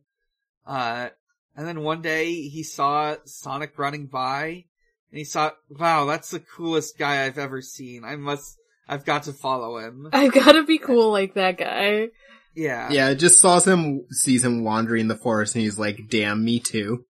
[0.65, 1.09] Uh,
[1.55, 4.65] and then one day he saw Sonic running by,
[5.11, 8.03] and he thought, "Wow, that's the coolest guy I've ever seen.
[8.03, 8.57] I must,
[8.89, 12.09] I've got to follow him." I've gotta be cool like that guy.
[12.55, 16.59] Yeah, Yeah, just saws him, sees him wandering the forest, and he's like, damn, me
[16.59, 17.05] too.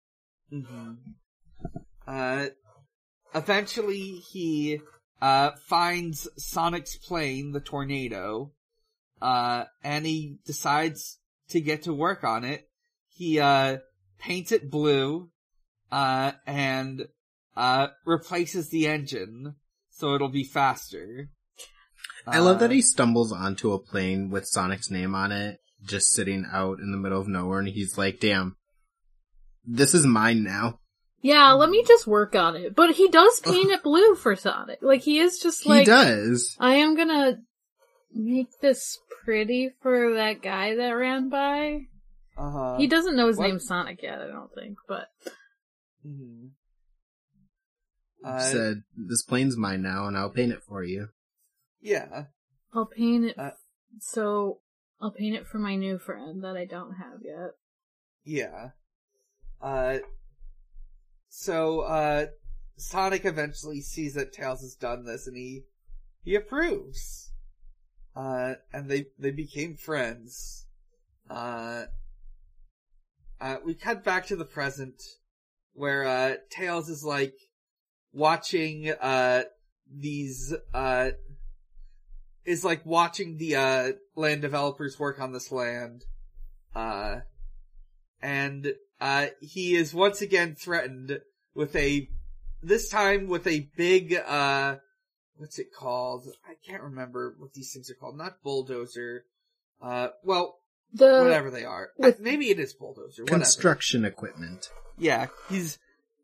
[0.52, 0.94] hmm
[2.06, 2.48] Uh,
[3.34, 4.82] eventually he,
[5.22, 8.52] uh, finds Sonic's plane, the tornado,
[9.22, 12.68] uh, and he decides to get to work on it.
[13.10, 13.78] He, uh,
[14.20, 15.30] paints it blue,
[15.92, 17.08] uh, and,
[17.56, 19.56] uh, replaces the engine,
[19.90, 21.30] so it'll be faster.
[22.32, 26.10] I love that Uh, he stumbles onto a plane with Sonic's name on it, just
[26.12, 28.56] sitting out in the middle of nowhere, and he's like, damn,
[29.66, 30.80] this is mine now.
[31.22, 32.76] Yeah, let me just work on it.
[32.76, 34.80] But he does paint it blue for Sonic.
[34.82, 35.80] Like, he is just like.
[35.80, 36.56] He does.
[36.60, 37.40] I am gonna
[38.14, 41.82] make this pretty for that guy that ran by.
[42.38, 42.78] Uh-huh.
[42.78, 45.08] He doesn't know his what- name's Sonic yet, I don't think, but
[46.08, 46.52] Mhm.
[48.24, 51.10] Uh, said, this plane's mine now, and I'll paint it for you.
[51.82, 52.26] Yeah.
[52.74, 53.40] I'll paint it.
[53.40, 53.52] Uh,
[54.00, 54.60] so,
[55.02, 57.52] I'll paint it for my new friend that I don't have yet.
[58.24, 58.70] Yeah.
[59.62, 60.00] Uh,
[61.30, 62.28] so, uh,
[62.78, 65.64] Sonic eventually sees that Tails has done this and he,
[66.24, 67.32] he approves.
[68.16, 70.68] Uh, and they, they became friends.
[71.30, 71.86] Uh,
[73.40, 75.02] uh, we cut back to the present
[75.74, 77.36] where, uh, Tails is like
[78.12, 79.44] watching, uh,
[79.92, 81.12] these, uh,
[82.46, 86.06] is like watching the, uh, land developers work on this land.
[86.76, 87.18] Uh,
[88.22, 91.20] and, uh, he is once again threatened
[91.54, 92.10] with a,
[92.62, 94.78] this time with a big, uh,
[95.38, 96.28] what's it called?
[96.48, 98.18] I can't remember what these things are called.
[98.18, 99.24] Not bulldozer.
[99.82, 100.60] Uh, well,
[100.94, 101.92] The whatever they are.
[101.98, 103.24] with- Maybe it is bulldozer.
[103.24, 103.40] Whatever.
[103.40, 104.70] Construction equipment.
[104.98, 105.80] Yeah, he's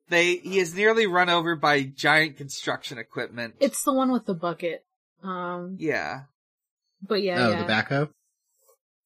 [0.09, 3.55] they he is nearly run over by giant construction equipment.
[3.61, 4.84] it's the one with the bucket.
[5.25, 6.23] Um, yeah,
[7.01, 7.63] but yeah, oh, yeah.
[7.63, 8.09] the backhoe?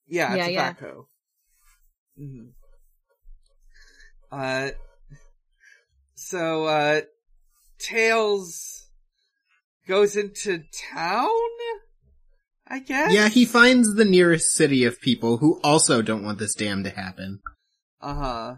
[0.08, 0.73] yeah, it's Yeah, a yeah.
[0.73, 1.05] backhoe.
[2.17, 2.45] hmm
[4.32, 4.71] Uh,
[6.15, 7.01] so uh,
[7.79, 8.89] Tails
[9.88, 11.29] goes into town.
[12.67, 13.12] I guess.
[13.12, 16.89] Yeah, he finds the nearest city of people who also don't want this dam to
[16.91, 17.39] happen,
[18.01, 18.55] Uh huh.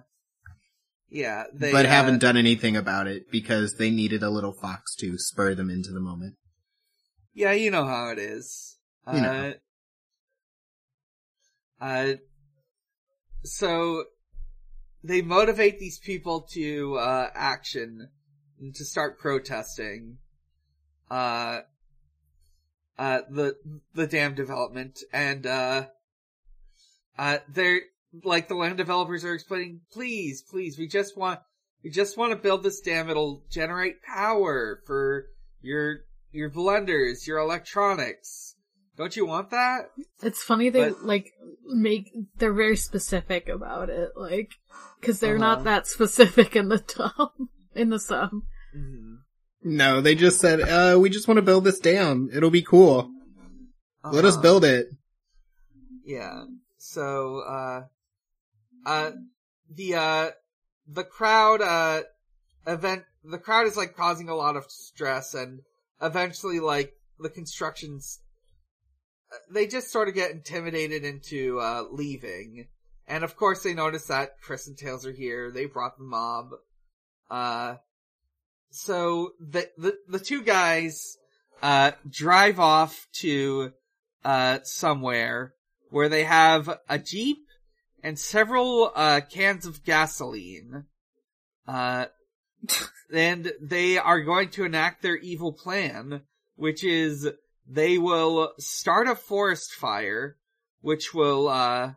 [1.10, 4.96] Yeah, they but uh, haven't done anything about it because they needed a little fox
[4.96, 6.36] to spur them into the moment.
[7.34, 8.78] Yeah, you know how it is.
[9.12, 9.54] You know.
[11.80, 12.14] Uh, uh,
[13.44, 14.04] so
[15.04, 18.10] they motivate these people to uh, action
[18.60, 20.18] and to start protesting.
[21.10, 21.62] Uh,
[22.98, 23.56] uh, the
[23.96, 25.88] the dam development and uh,
[27.18, 27.82] uh, they're
[28.24, 29.82] like the land developers are explaining.
[29.92, 31.40] Please, please, we just want
[31.84, 33.10] we just want to build this dam.
[33.10, 35.28] It'll generate power for
[35.62, 38.56] your your blenders, your electronics.
[38.98, 39.90] Don't you want that?
[40.22, 41.32] It's funny they But- like
[41.66, 44.52] make they're very specific about it, like
[45.00, 45.56] because they're Uh-huh.
[45.56, 47.32] not that specific in the tub
[47.76, 48.32] in the sub.
[48.76, 49.18] Mhm.
[49.64, 52.30] No, they just said, uh, we just want to build this dam.
[52.34, 53.12] It'll be cool.
[54.04, 54.42] Let us Uh-huh.
[54.42, 54.88] build it.
[56.04, 56.46] Yeah.
[56.78, 57.84] So, uh,
[58.86, 59.12] uh,
[59.70, 60.32] the, uh,
[60.88, 62.04] the crowd, uh,
[62.66, 65.62] event, the crowd is like causing a lot of stress and
[66.02, 68.20] eventually like the constructions,
[69.32, 72.68] uh, they just sort of get intimidated into, uh, leaving.
[73.08, 75.52] And of course they notice that Chris and Tails are here.
[75.52, 76.50] They brought the mob.
[77.30, 77.76] Uh,
[78.70, 81.18] so the, the, the two guys,
[81.62, 83.74] uh, drive off to,
[84.24, 85.54] uh, somewhere
[85.90, 87.46] where they have a jeep
[88.04, 90.86] and several uh, cans of gasoline.
[91.68, 92.06] Uh,
[93.14, 96.22] and they are going to enact their evil plan,
[96.56, 97.30] which is
[97.68, 100.38] they will start a forest fire,
[100.82, 101.94] which will, uh,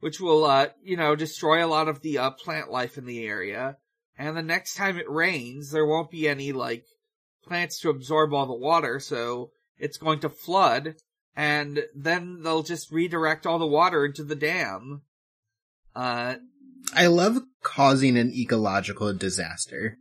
[0.00, 3.26] which will, uh, you know, destroy a lot of the uh, plant life in the
[3.26, 3.76] area.
[4.16, 6.84] And the next time it rains, there won't be any like
[7.44, 10.96] plants to absorb all the water, so it's going to flood
[11.38, 15.02] and then they'll just redirect all the water into the dam.
[15.94, 16.34] Uh,
[16.94, 19.98] I love causing an ecological disaster.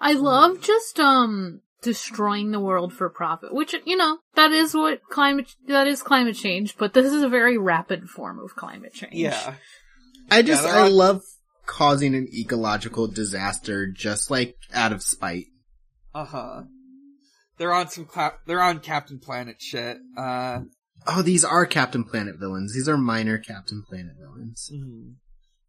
[0.00, 5.00] I love just um destroying the world for profit, which you know that is what
[5.08, 9.14] climate that is climate change, but this is a very rapid form of climate change.
[9.14, 9.54] yeah,
[10.30, 11.22] I just, they're I on- love
[11.66, 15.46] causing an ecological disaster just like out of spite.
[16.14, 16.62] uh huh.
[17.58, 19.98] They're on some cla- they're on Captain Planet shit.
[20.16, 20.60] Uh,
[21.06, 22.74] Oh, these are Captain Planet villains.
[22.74, 24.70] These are minor Captain Planet villains.
[24.74, 25.14] mhm.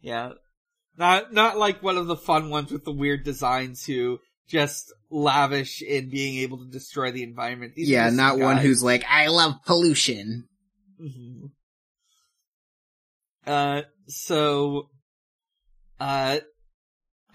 [0.07, 0.31] Yeah,
[0.97, 5.81] not not like one of the fun ones with the weird designs who just lavish
[5.81, 7.75] in being able to destroy the environment.
[7.75, 10.47] These yeah, not some one who's like, I love pollution.
[11.01, 11.51] Mhm.
[13.45, 14.89] Uh, so,
[15.99, 16.39] uh,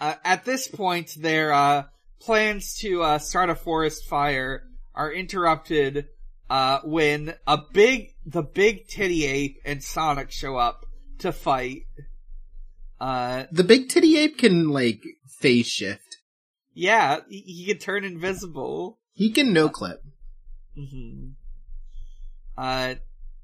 [0.01, 1.83] uh, at this point, their, uh,
[2.19, 4.63] plans to, uh, start a forest fire
[4.95, 6.07] are interrupted,
[6.49, 10.85] uh, when a big, the big titty ape and Sonic show up
[11.19, 11.83] to fight.
[13.03, 16.17] Uh, The big titty ape can like phase shift.
[16.73, 18.97] yeah, he, he can turn invisible.
[19.13, 20.01] He can no clip.
[20.75, 21.31] hmm
[22.57, 22.95] Uh,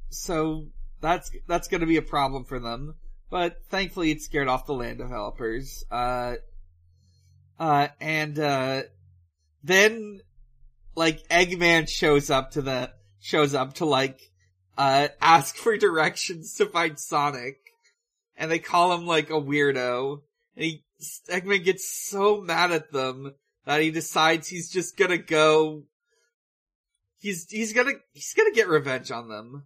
[0.09, 0.67] so
[1.01, 2.95] that's that's going to be a problem for them.
[3.29, 5.83] But thankfully, it scared off the land developers.
[5.91, 6.35] Uh,
[7.59, 8.83] uh, and uh,
[9.63, 10.21] then
[10.95, 14.19] like Eggman shows up to the shows up to like
[14.77, 17.57] uh ask for directions to find Sonic,
[18.39, 20.21] and they call him like a weirdo.
[20.55, 20.83] And he
[21.29, 23.33] Eggman gets so mad at them
[23.65, 25.83] that he decides he's just gonna go
[27.19, 29.65] he's he's gonna he's gonna get revenge on them.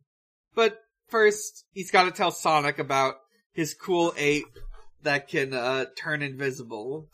[0.56, 3.16] But first, he's got to tell Sonic about
[3.54, 4.46] his cool ape
[5.04, 7.08] that can uh turn invisible.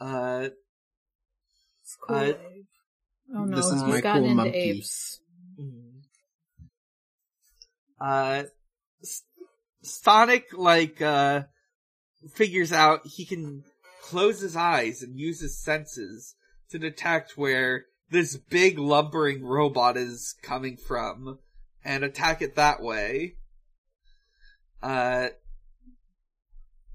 [0.00, 0.48] Uh,
[1.82, 2.16] It's cool.
[2.16, 2.32] Uh,
[3.36, 4.58] oh no, this is he's my gotten cool into monkey.
[4.58, 5.20] apes.
[8.00, 8.44] uh,
[9.02, 9.22] S-
[9.82, 11.42] Sonic like uh
[12.34, 13.64] figures out he can
[14.00, 16.34] close his eyes and use his senses
[16.70, 21.38] to detect where this big lumbering robot is coming from
[21.84, 23.34] and attack it that way.
[24.82, 25.28] Uh,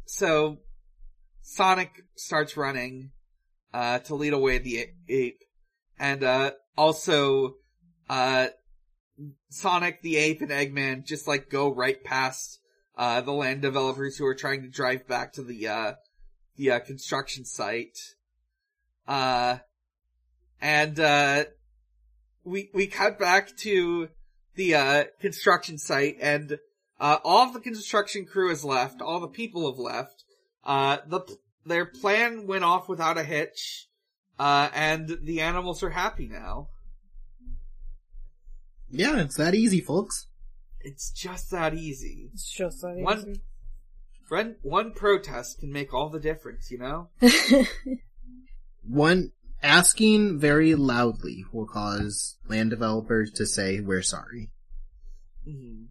[0.05, 0.57] so
[1.41, 3.11] Sonic starts running,
[3.73, 5.39] uh, to lead away the ape.
[5.99, 7.55] And, uh, also,
[8.09, 8.47] uh,
[9.49, 12.59] Sonic, the ape, and Eggman just like go right past,
[12.97, 15.93] uh, the land developers who are trying to drive back to the, uh,
[16.57, 17.97] the, uh, construction site.
[19.07, 19.57] Uh,
[20.59, 21.45] and, uh,
[22.43, 24.09] we, we cut back to
[24.55, 26.57] the, uh, construction site and,
[26.99, 30.23] uh, all the construction crew has left, all the people have left,
[30.63, 31.21] uh, the,
[31.65, 33.87] their plan went off without a hitch,
[34.39, 36.69] uh, and the animals are happy now.
[38.89, 40.26] Yeah, it's that easy, folks.
[40.87, 42.29] It's just that easy.
[42.33, 43.35] It's just that One,
[44.29, 47.09] one, one protest can make all the difference, you know?
[48.87, 54.49] One asking very loudly will cause land developers to say we're sorry,
[55.45, 55.87] Mhm.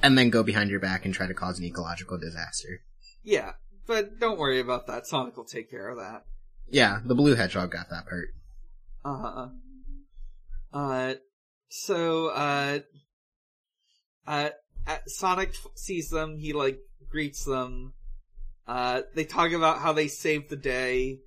[0.00, 2.82] and then go behind your back and try to cause an ecological disaster.
[3.24, 3.54] Yeah,
[3.88, 5.08] but don't worry about that.
[5.08, 6.24] Sonic will take care of that.
[6.68, 8.28] Yeah, the blue hedgehog got that part.
[9.04, 9.48] Uh-huh.
[10.72, 11.14] Uh,
[11.68, 12.80] so, uh,
[14.26, 14.50] uh,
[15.06, 17.92] Sonic sees them, he like, greets them,
[18.66, 21.20] uh, they talk about how they saved the day,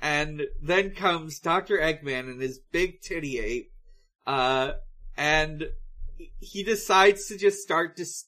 [0.00, 1.78] and then comes Dr.
[1.78, 3.72] Eggman and his big titty ape,
[4.26, 4.72] uh,
[5.16, 5.68] and
[6.40, 8.26] he- decides to just start dis-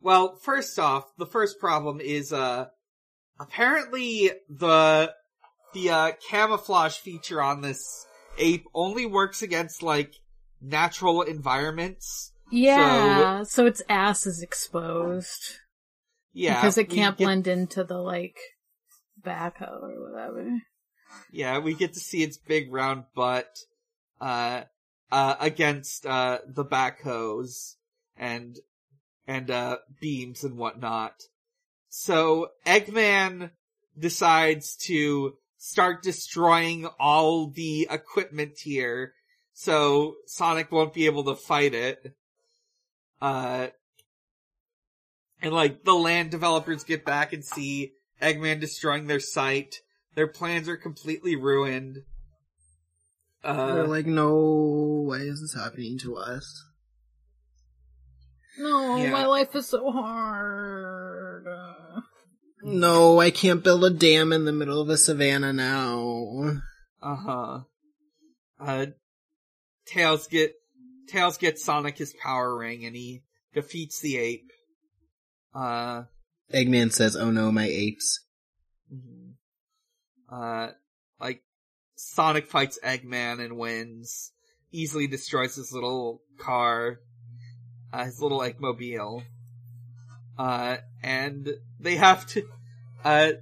[0.00, 2.66] well, first off, the first problem is, uh,
[3.38, 5.12] apparently the,
[5.74, 8.06] the, uh, camouflage feature on this
[8.38, 10.14] ape only works against, like,
[10.60, 12.32] natural environments.
[12.50, 15.58] Yeah, so, its ass is exposed.
[16.32, 16.60] Yeah.
[16.60, 18.38] because it can't get- blend into the, like,
[19.20, 20.62] backhoe or whatever.
[21.32, 23.58] Yeah, we get to see its big round butt,
[24.20, 24.64] uh,
[25.10, 27.74] uh, against, uh, the backhoes
[28.16, 28.56] and,
[29.26, 31.14] and, uh, beams and whatnot.
[31.88, 33.50] So, Eggman
[33.98, 39.14] decides to start destroying all the equipment here,
[39.52, 42.14] so Sonic won't be able to fight it.
[43.20, 43.68] Uh,
[45.42, 49.80] and like, the land developers get back and see Eggman destroying their site.
[50.14, 51.98] Their plans are completely ruined.
[53.44, 54.34] Uh, They're like, no,
[55.06, 56.64] why is this happening to us?
[58.58, 59.10] No, Yeah.
[59.12, 61.46] my life is so hard.
[61.46, 62.00] Uh,
[62.64, 66.60] No, I can't build a dam in the middle of a savannah now.
[67.00, 67.60] uh-huh.
[68.58, 68.86] Uh,
[69.86, 70.54] Tails get,
[71.08, 73.22] Tails gets Sonic his power ring and he
[73.54, 74.50] defeats the ape.
[75.54, 76.02] Uh,
[76.52, 78.24] Eggman says, oh no, my apes.
[78.92, 79.32] mhm.
[80.30, 80.72] uh,
[81.20, 81.42] like,
[81.96, 84.32] Sonic fights Eggman and wins.
[84.70, 87.00] Easily destroys his little car,
[87.92, 89.24] uh, his little Eggmobile.
[90.38, 91.50] Uh, and
[91.80, 92.48] they have to,
[93.04, 93.32] uh,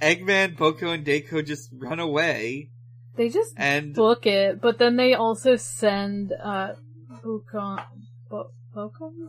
[0.00, 2.70] Eggman, Bocoe, and Decoe just run away,
[3.16, 6.74] they just and book it, but then they also send, uh,
[7.22, 7.84] Bukon,
[8.30, 9.28] Bo- Bokon?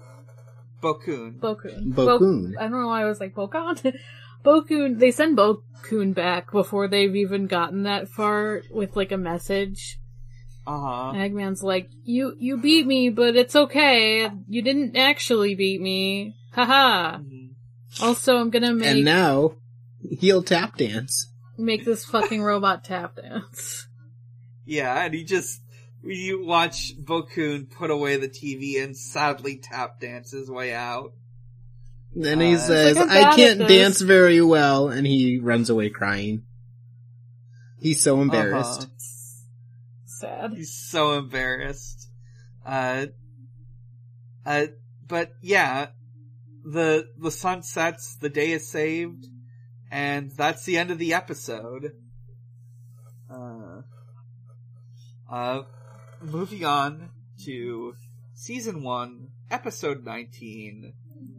[0.82, 1.40] Bokkun.
[1.40, 1.94] Bokkun.
[1.94, 2.54] Bokkun.
[2.54, 3.96] Bo- I don't know why I was like Bokon.
[4.46, 10.00] Bokkun, they send Bokkun back before they've even gotten that far with like a message.
[10.66, 11.14] Uh-huh.
[11.14, 14.30] Eggman's like, you, you beat me, but it's okay.
[14.48, 16.36] You didn't actually beat me.
[16.52, 17.18] Haha.
[17.18, 17.50] Mhm.
[18.02, 19.56] Also, I'm gonna make, And now,
[20.20, 21.28] he'll tap dance.
[21.58, 23.88] Make this fucking robot tap dance.
[24.66, 25.62] Yeah, and he just,
[26.04, 31.14] we watch Bokkun put away the TV and sadly tap dance his way out.
[32.16, 35.40] Then Uh, he It's says, like, I'm I bad can't dance very well, and he
[35.40, 36.44] runs away crying.
[37.80, 38.84] He's so embarrassed.
[38.84, 38.90] Uh-huh.
[40.06, 40.54] Sad.
[40.56, 42.10] He's so embarrassed.
[42.66, 43.08] Uh,
[44.46, 44.68] uh,
[45.08, 45.88] but yeah,
[46.64, 49.26] the, the sun sets, the day is saved,
[49.94, 51.92] and that's the end of the episode.
[53.30, 53.82] Uh,
[55.32, 55.62] uh,
[56.20, 57.12] moving on
[57.46, 57.94] to
[58.34, 60.94] season one, episode 19,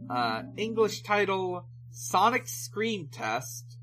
[0.09, 3.77] uh, English title, Sonic Scream Test,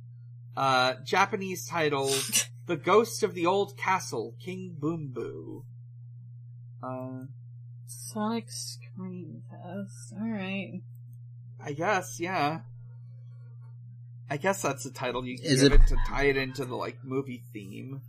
[0.56, 2.10] uh, Japanese title,
[2.66, 5.66] The Ghost of the Old Castle, King Boom Boo.
[6.82, 7.26] Uh,
[7.86, 10.14] Sonic Scream Test.
[10.18, 10.80] Alright.
[11.62, 12.60] I guess, yeah.
[14.30, 16.64] I guess that's the title you can Is give it- it to tie it into
[16.64, 18.00] the, like, movie theme.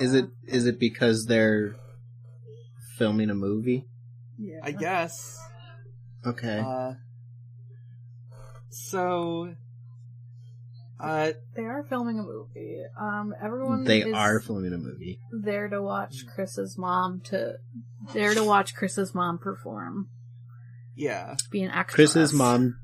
[0.00, 1.76] Is it is it because they're
[2.96, 3.86] filming a movie?
[4.38, 4.60] Yeah.
[4.62, 5.38] I guess.
[6.26, 6.58] Okay.
[6.58, 6.94] Uh,
[8.70, 9.54] so,
[10.98, 12.80] Uh, They are filming a movie.
[12.98, 15.18] Um, everyone They is are filming a movie.
[15.32, 17.58] there to watch Chris's mom to
[18.14, 20.08] there to watch Chris's mom perform,
[20.94, 21.34] yeah.
[21.50, 22.12] be an actress.
[22.12, 22.78] Chris's mom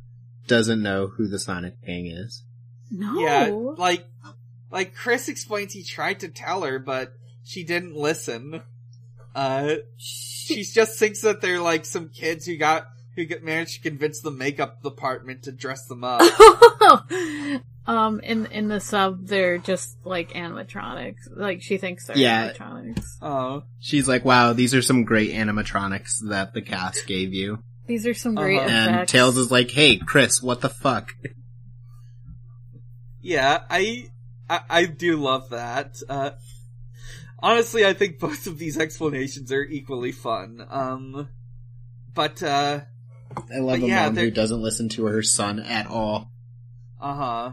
[0.49, 2.43] doesn't know who the Sonic Gang is.
[2.91, 3.19] No.
[3.21, 4.07] Yeah, like,
[4.71, 7.13] like Chris explains he tried to tell her, but
[7.45, 8.63] she didn't listen.
[9.35, 12.87] Uh, she just thinks that they're like some kids who got,
[13.17, 16.21] who get managed to convince the makeup department to dress them up.
[17.87, 21.29] um, in in the sub, they're just like animatronics.
[21.35, 22.51] Like she thinks they're Yeah.
[22.53, 23.05] animatronics.
[23.23, 27.59] Oh, She's like, wow, these are some great animatronics that the cast gave you.
[27.87, 28.69] These are some great Uh-huh.
[28.69, 29.13] And effects.
[29.13, 31.13] Tails is like, hey, Chris, what the fuck?
[33.21, 34.11] Yeah, I,
[34.49, 35.97] I, I do love that.
[36.09, 36.31] Uh,
[37.39, 40.65] honestly, I think both of these explanations are equally fun.
[40.69, 41.29] Um,
[42.15, 42.81] but, uh,
[43.55, 46.31] I love a yeah, mom they're- who doesn't listen to her son at all.
[47.01, 47.53] uh huh.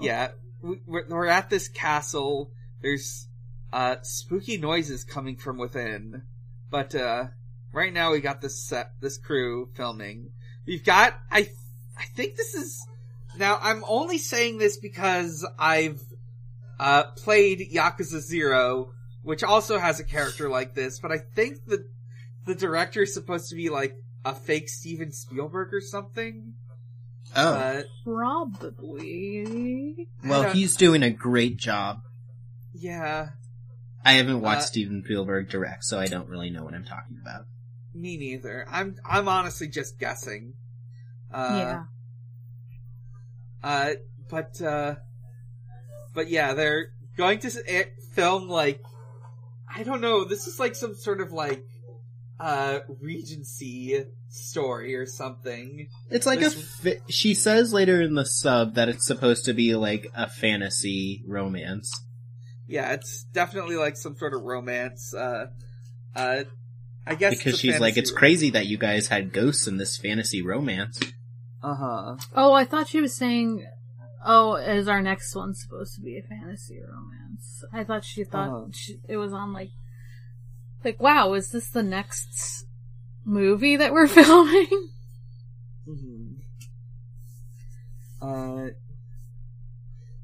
[0.00, 0.30] Yeah,
[0.62, 2.50] we- we're, we're at this castle.
[2.80, 3.28] There's
[3.72, 6.22] uh spooky noises coming from within,
[6.70, 7.24] but uh
[7.72, 10.30] right now we got this set, this crew filming.
[10.66, 11.48] We've got I
[11.98, 12.86] I think this is
[13.38, 16.00] now I'm only saying this because I've
[16.80, 18.90] uh played Yakuza 0,
[19.22, 21.84] which also has a character like this, but I think the
[22.46, 26.54] the director is supposed to be like a fake Steven Spielberg or something.
[27.34, 30.08] Oh, Uh, Probably.
[30.24, 32.00] well, he's doing a great job.
[32.74, 33.30] yeah.
[34.04, 37.18] I haven't watched Uh, Steven Spielberg direct, so I don't really know what I'm talking
[37.22, 37.44] about.
[37.94, 38.66] Me neither.
[38.68, 40.54] I'm I'm honestly just guessing.
[41.32, 41.82] Uh, yeah.
[43.62, 43.92] Uh,
[44.28, 44.96] but uh,
[46.14, 47.84] but yeah, they're going to eh,
[48.14, 48.80] film like
[49.74, 50.24] I don't know.
[50.24, 51.64] This is like some sort of like
[52.40, 55.88] uh Regency story or something.
[56.10, 56.50] It's like a.
[56.50, 61.22] Fi- she says later in the sub that it's supposed to be like a fantasy
[61.26, 61.92] romance.
[62.66, 65.14] Yeah, it's definitely like some sort of romance.
[65.14, 65.46] Uh,
[66.16, 66.44] uh,
[67.06, 69.96] I guess Because she's like, it's ro- crazy that you guys had ghosts in this
[69.96, 71.00] fantasy romance.
[71.62, 72.16] Uh huh.
[72.34, 73.64] Oh, I thought she was saying,
[74.24, 78.48] "Oh, is our next one supposed to be a fantasy romance?" I thought she thought
[78.48, 78.66] Uh-huh.
[78.72, 79.70] she, it was on like,
[80.84, 82.64] like, wow, is this the next
[83.24, 84.88] movie that we're filming?
[85.84, 86.32] hmm
[88.20, 88.68] Uh,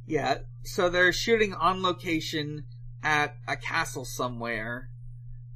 [0.07, 0.39] yeah.
[0.65, 2.65] So they're shooting on location
[3.03, 4.89] at a castle somewhere.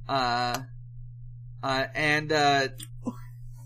[0.08, 0.60] Uh,
[1.62, 2.68] uh, and uh,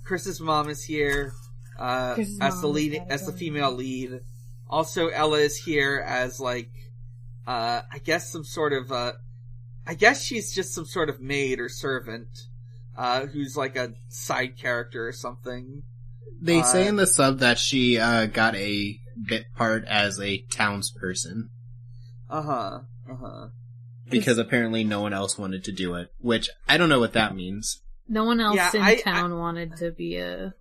[0.04, 1.32] Chris's mom is here.
[1.78, 4.20] Uh, as the mom lead, as the female lead.
[4.68, 6.70] Also, Ella is here as like,
[7.46, 9.12] uh, I guess some sort of, uh,
[9.86, 12.28] I guess she's just some sort of maid or servant,
[12.96, 15.82] uh, who's like a side character or something.
[16.40, 18.98] They Uh, say in the sub that she uh, got a
[19.28, 21.48] bit part as a townsperson
[22.28, 22.80] Uh huh.
[23.08, 23.48] Uh huh.
[24.10, 26.08] because apparently no one else wanted to do it.
[26.18, 27.80] Which I don't know what that means.
[28.08, 30.54] No one else Yeah, in I- town wanted to be a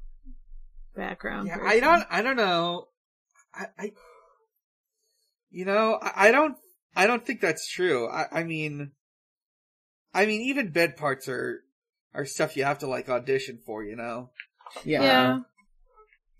[0.95, 1.47] background.
[1.47, 1.69] Yeah, person.
[1.69, 2.05] I don't.
[2.09, 2.87] I don't know.
[3.53, 3.65] I.
[3.77, 3.91] I
[5.51, 6.55] you know, I, I don't.
[6.95, 8.09] I don't think that's true.
[8.09, 8.91] I, I mean,
[10.13, 11.61] I mean, even bed parts are
[12.13, 13.83] are stuff you have to like audition for.
[13.83, 14.29] You know.
[14.83, 15.39] Yeah.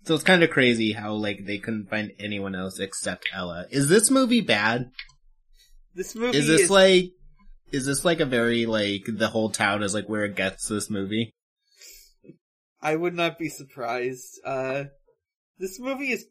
[0.04, 3.66] So it's kind of crazy how like they couldn't find anyone else except Ella.
[3.70, 4.90] Is this movie bad?
[5.94, 7.10] This movie Is this like
[7.72, 10.88] is this like a very like the whole town is like where it gets this
[10.88, 11.34] movie?
[12.80, 14.40] I would not be surprised.
[14.44, 14.84] Uh,
[15.58, 16.26] this movie is,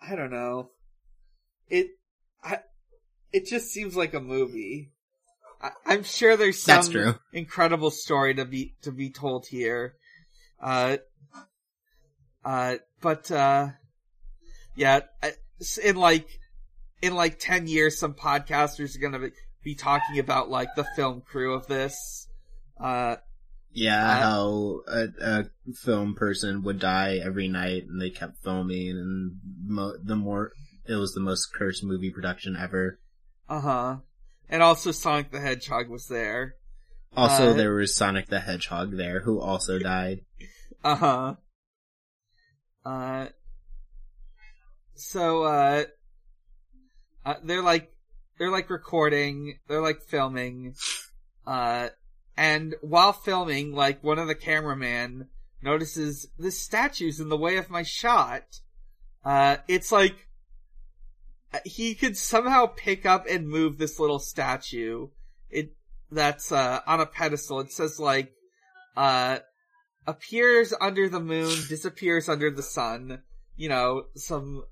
[0.00, 0.70] I don't know.
[1.68, 1.88] It,
[2.42, 2.60] I,
[3.32, 4.92] it just seems like a movie.
[5.60, 9.94] I, I'm sure there's some incredible story to be, to be told here.
[10.60, 10.98] Uh,
[12.44, 13.68] uh, but, uh,
[14.76, 15.00] yeah,
[15.82, 16.28] in like,
[17.02, 19.30] in like 10 years, some podcasters are gonna be,
[19.62, 22.28] be talking about like the film crew of this.
[22.80, 23.16] Uh,
[23.74, 25.44] Yeah, how a, a
[25.74, 30.52] film person would die every night and they kept filming and mo- the more
[30.86, 32.98] it was the most cursed movie production ever.
[33.48, 33.96] Uh huh.
[34.48, 36.56] And also Sonic the Hedgehog was there.
[37.16, 40.20] Also, Uh, there was Sonic the Hedgehog there who also died.
[40.84, 41.34] Uh huh.
[42.84, 43.26] Uh.
[44.94, 45.84] So uh,
[47.24, 47.92] uh, they're like
[48.38, 50.74] they're like recording, they're like filming,
[51.46, 51.88] uh,
[52.42, 55.28] and while filming, like one of the cameraman
[55.62, 58.42] notices this statue's in the way of my shot.
[59.24, 60.26] Uh, it's like
[61.54, 65.06] uh, he could somehow pick up and move this little statue.
[65.50, 65.76] It
[66.10, 67.60] that's uh on a pedestal.
[67.60, 68.32] It says like
[68.96, 69.38] uh
[70.04, 73.22] appears under the moon, disappears under the sun.
[73.54, 74.64] You know, some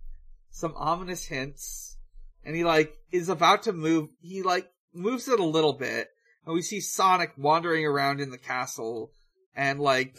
[0.50, 1.98] some ominous hints,
[2.44, 4.08] and he like is about to move.
[4.20, 6.08] He like moves it a little bit,
[6.47, 9.12] and we see Sonic wandering around in the castle,
[9.55, 10.16] and like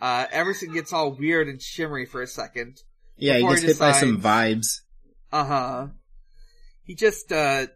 [0.00, 2.78] uh everything gets all weird and shimmery for a second.
[3.16, 4.80] Yeah, he gets he hit by some vibes.
[5.30, 5.86] Uh huh.
[6.84, 7.66] He just uh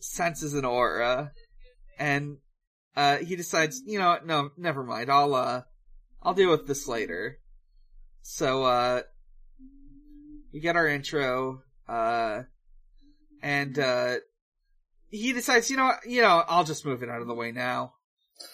[0.00, 1.32] senses an aura,
[1.98, 2.38] and
[2.96, 5.10] uh he decides, you know, no, never mind.
[5.10, 5.62] I'll uh
[6.22, 7.38] I'll deal with this later.
[8.22, 9.02] So uh
[10.52, 12.42] we get our intro, uh
[13.42, 14.16] and uh
[15.16, 17.52] he decides, you know, what, you know, I'll just move it out of the way
[17.52, 17.94] now.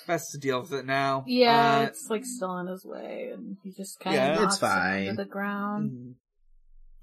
[0.07, 1.25] Best to deal with it now.
[1.27, 4.43] Yeah, Uh, it's like still in his way, and he just kind Yeah, of it's
[4.43, 5.03] knocks it fine.
[5.05, 5.91] into the ground.
[5.91, 6.15] Mhm.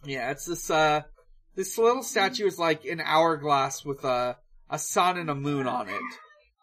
[0.06, 1.02] Yeah, it's this uh
[1.56, 4.38] this little statue is like an hourglass with a
[4.70, 6.02] a sun and a moon on it.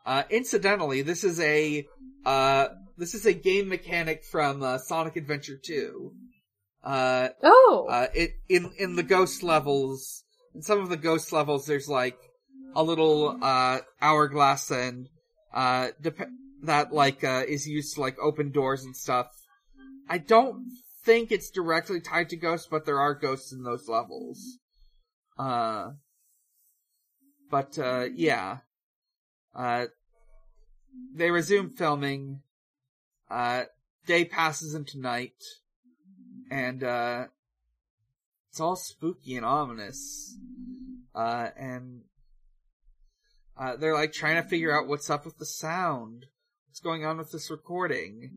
[0.06, 1.86] Uh incidentally, this is a
[2.24, 6.12] uh this is a game mechanic from uh, Sonic Adventure 2.
[6.84, 10.22] Uh Oh, uh it in in the ghost levels
[10.54, 12.16] in some of the ghost levels there's like
[12.74, 15.08] a little uh hourglass and
[15.52, 16.28] uh dep-
[16.62, 19.28] that like uh is used to like open doors and stuff.
[20.08, 20.66] I don't
[21.04, 24.58] think it's directly tied to ghosts, but there are ghosts in those levels.
[25.38, 25.92] Uh
[27.50, 28.58] but uh yeah.
[29.54, 29.86] Uh
[31.14, 32.40] they resume filming.
[33.30, 33.64] Uh
[34.06, 35.42] day passes into night
[36.50, 37.26] and uh
[38.50, 40.36] it's all spooky and ominous.
[41.14, 42.02] Uh and
[43.56, 46.26] uh they're like trying to figure out what's up with the sound.
[46.68, 48.30] What's going on with this recording?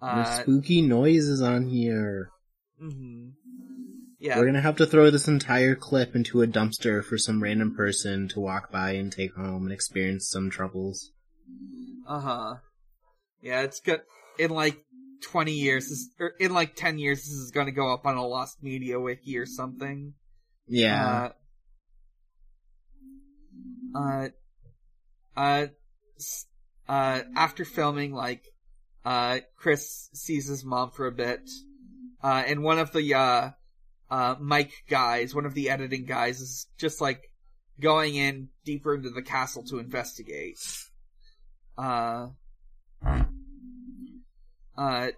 [0.00, 2.30] There's Uh spooky noises on here.
[2.82, 3.32] mhm.
[4.18, 4.38] Yeah.
[4.38, 8.28] We're gonna have to throw this entire clip into a dumpster for some random person
[8.28, 11.10] to walk by and take home and experience some troubles.
[12.06, 12.54] Uh huh.
[13.40, 14.02] Yeah, it's good.
[14.38, 14.84] In like
[15.22, 18.26] twenty years, this, or in like ten years, this is to go up on a
[18.26, 20.14] lost media wiki or something.
[20.68, 21.06] Yeah.
[21.06, 21.32] Uh,
[23.94, 24.28] uh,
[25.36, 25.66] uh,
[26.88, 28.44] uh, after filming, like,
[29.04, 31.48] uh, Chris sees his mom for a bit,
[32.22, 33.50] uh, and one of the, uh,
[34.10, 37.30] uh, Mike guys, one of the editing guys is just like
[37.80, 40.58] going in deeper into the castle to investigate.
[41.78, 42.28] Uh,
[44.76, 45.08] uh,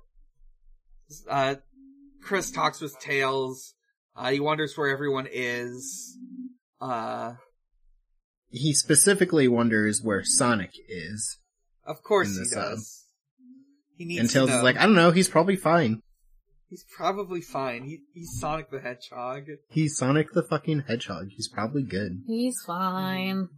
[1.29, 1.55] uh,
[2.23, 3.75] Chris talks with Tails.
[4.17, 6.17] Uh, he wonders where everyone is.
[6.81, 7.35] Uh,
[8.57, 11.39] he specifically wonders where Sonic is.
[11.87, 13.05] of course In he this, uh, does.
[13.97, 14.57] He needs And to Tails know.
[14.59, 16.01] is like, I don't know, he's probably fine.
[16.69, 17.85] he's probably fine.
[17.85, 19.45] He, he's Sonic the Hedgehog.
[19.71, 21.29] He's Sonic the fucking Hedgehog.
[21.37, 22.23] He's probably good.
[22.27, 23.49] he's fine.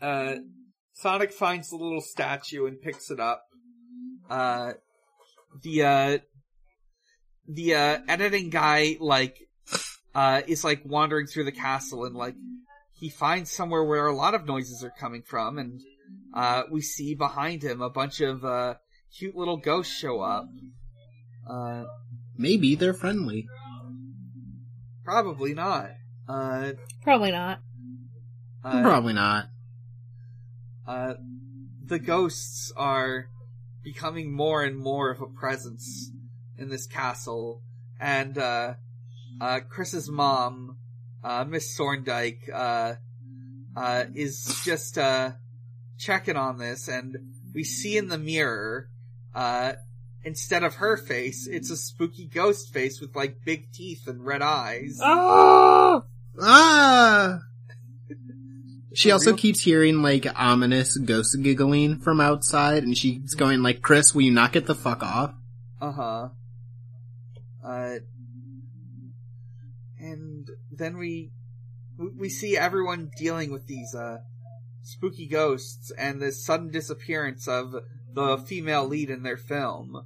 [0.00, 0.36] Uh,
[0.94, 3.42] Sonic finds the little statue and picks it up.
[4.28, 4.72] Uh,
[5.62, 6.18] the, uh,
[7.48, 9.36] the, uh, editing guy, like,
[10.14, 12.34] uh, is like wandering through the castle and like,
[12.94, 15.80] he finds somewhere where a lot of noises are coming from and,
[16.34, 18.74] uh, we see behind him a bunch of, uh,
[19.18, 20.46] cute little ghosts show up.
[21.48, 21.84] Uh,
[22.36, 23.46] Maybe they're friendly.
[25.04, 25.90] probably not.
[26.28, 27.58] Uh, Probably not.
[28.64, 29.46] uh, Probably not.
[30.86, 31.14] uh,
[31.84, 33.26] the ghosts are
[33.82, 36.10] becoming more and more of a presence
[36.56, 37.60] in this castle,
[38.00, 38.38] and
[39.40, 40.76] uh, Chris's mom,
[41.24, 42.94] uh, Miss Thorndyke, uh,
[43.76, 45.32] uh, is just uh,
[45.98, 47.16] checking on this, and
[47.54, 48.88] we see in the mirror,
[49.34, 49.72] uh,
[50.24, 54.42] instead of her face, it's a spooky ghost face with like big teeth and red
[54.42, 54.98] eyes.
[55.02, 56.04] Oh,
[56.40, 57.40] Ah!
[58.94, 63.80] She also real- keeps hearing like ominous ghost giggling from outside and she's going like,
[63.80, 65.32] Chris, will you not get the fuck off?
[65.80, 66.28] Uh huh.
[67.64, 67.94] Uh,
[70.12, 71.32] and then we
[71.98, 74.18] we- we see everyone dealing with these uh
[74.82, 77.74] spooky ghosts and the sudden disappearance of
[78.14, 79.96] the female lead in their film.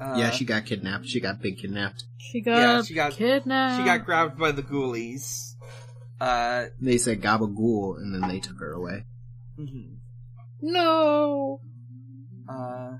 [0.00, 1.06] Uh, yeah, she got kidnapped.
[1.06, 2.04] She got big kidnapped.
[2.18, 3.80] she got, Yeah, she got- kidnapped.
[3.80, 5.54] she got grabbed by the ghoulies.
[6.20, 9.06] Uh, They said gabagool and then they took her away.
[9.58, 9.96] mhm.
[10.62, 11.60] no.
[12.48, 12.98] uh,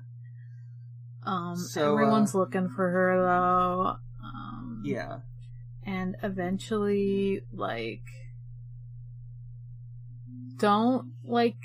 [1.23, 3.97] Um, So, everyone's uh, looking for her though.
[4.25, 5.19] Um, yeah.
[5.89, 8.03] And eventually, like,
[10.59, 11.57] don't like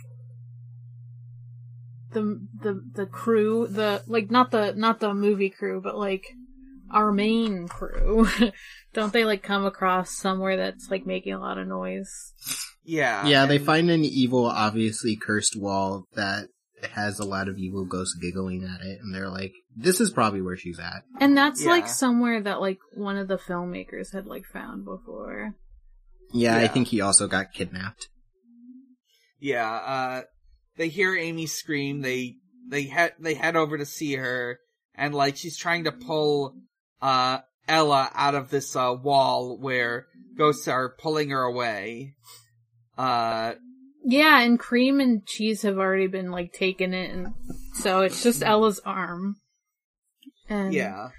[2.11, 6.25] the the the crew, the like not the not the movie crew, but like
[6.89, 8.25] our main crew.
[8.93, 12.31] don't they like come across somewhere that's like making a lot of noise?
[12.85, 13.27] Yeah.
[13.27, 16.47] Yeah, they find an evil, obviously cursed wall that
[16.91, 20.41] has a lot of evil ghosts giggling at it, and they're like, "This is probably
[20.41, 24.45] where she's at." And that's like somewhere that like one of the filmmakers had like
[24.45, 25.55] found before.
[26.31, 28.07] Yeah, I think he also got kidnapped.
[29.39, 30.21] Yeah, uh,
[30.77, 32.01] they hear Amy scream.
[32.01, 32.37] They
[32.69, 34.59] they head they head over to see her,
[34.95, 36.55] and like she's trying to pull
[37.01, 40.07] uh Ella out of this uh wall where
[40.37, 42.15] ghosts are pulling her away.
[42.97, 43.53] Uh,
[44.05, 47.33] Yeah, and cream and cheese have already been like taken in,
[47.73, 49.37] so it's just Ella's arm.
[50.49, 51.09] And yeah,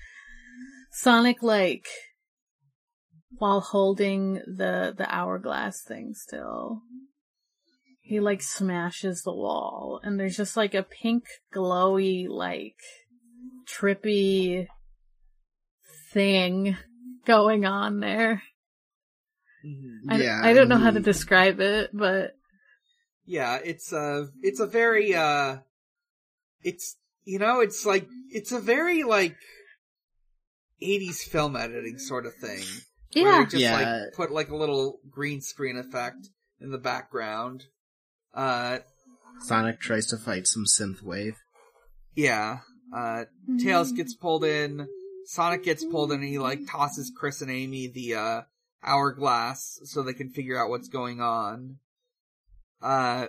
[0.92, 1.86] Sonic like
[3.38, 6.82] while holding the the hourglass thing still.
[8.00, 11.24] He like smashes the wall and there's just like a pink
[11.54, 12.76] glowy like
[13.66, 14.66] trippy
[16.12, 16.76] thing
[17.24, 18.42] going on there.
[19.64, 20.00] Mhm.
[20.10, 22.32] I, Yeah, I don't know how to describe it, but
[23.26, 23.58] yeah.
[23.64, 25.58] It's a it's a very uh,
[26.62, 29.36] it's you know it's like it's a very like.
[30.82, 32.62] 80s film editing sort of thing.
[33.14, 33.44] Where yeah.
[33.44, 33.76] just Yeah.
[33.78, 36.28] like put like a little green screen effect
[36.60, 37.64] in the background.
[38.34, 38.80] Uh,
[39.40, 41.36] Sonic tries to fight some synthwave.
[42.14, 42.58] yeah.
[42.94, 43.24] Uh,
[43.58, 44.86] Tails gets pulled in.
[45.24, 48.42] Sonic gets pulled in and he like tosses Chris and Amy the, uh,
[48.82, 51.78] hourglass so they can figure out what's going on.
[52.84, 53.28] Uh,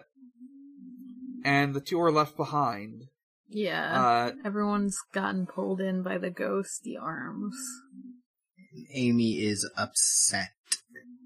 [1.46, 3.04] and the two are left behind.
[3.48, 4.04] Yeah.
[4.06, 7.56] Uh, Everyone's gotten pulled in by the ghosty arms.
[8.94, 10.50] Amy is upset.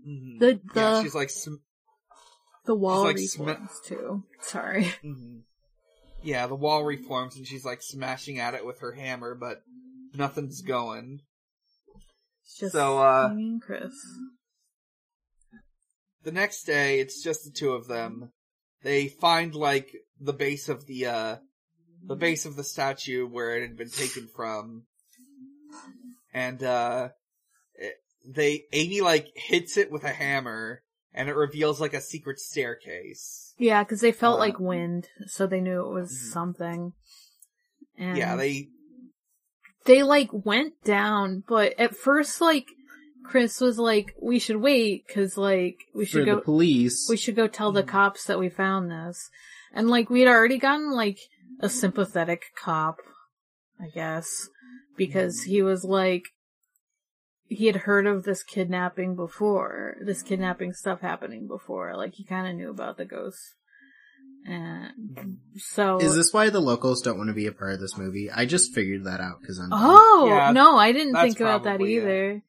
[0.06, 1.56] The the yeah, she's like, sm-
[2.66, 4.24] the wall like sm- reforms too.
[4.42, 4.84] Sorry.
[5.04, 5.42] mhm.
[6.22, 9.62] yeah, the wall reforms and she's like smashing at it with her hammer, but
[10.14, 11.22] nothing's going.
[12.46, 13.94] It's just So, uh, Amy and Chris.
[16.30, 18.32] The next day it's just the two of them
[18.84, 19.90] they find like
[20.22, 21.36] the base of the uh
[22.06, 24.84] the base of the statue where it had been taken from
[26.32, 27.10] and uh
[28.28, 30.84] they amy like hits it with a hammer
[31.16, 35.48] and it reveals like a secret staircase Yeah, because they felt uh, like wind, so
[35.48, 36.32] they knew it was Mhm.
[36.32, 36.94] something.
[37.98, 38.70] And yeah they
[39.86, 42.68] they like went down, but at first, like
[43.30, 47.18] Chris was like, "We should wait because like we For should the go, police, we
[47.18, 49.30] should go tell the cops that we found this."
[49.74, 51.20] And like we'd already gotten like
[51.60, 52.98] a sympathetic cop,
[53.80, 54.50] I guess,
[54.98, 56.24] because he was like
[57.50, 61.96] he had heard of this kidnapping before, this kidnapping stuff happening before.
[61.96, 63.56] Like he kind of knew about the ghosts.
[64.46, 67.98] And so is this why the locals don't want to be a part of this
[67.98, 68.32] movie?
[68.32, 69.70] I just figured that out because I'm.
[69.72, 72.02] Oh Yeah, no, I didn't that's think about that probably it.
[72.02, 72.44] either.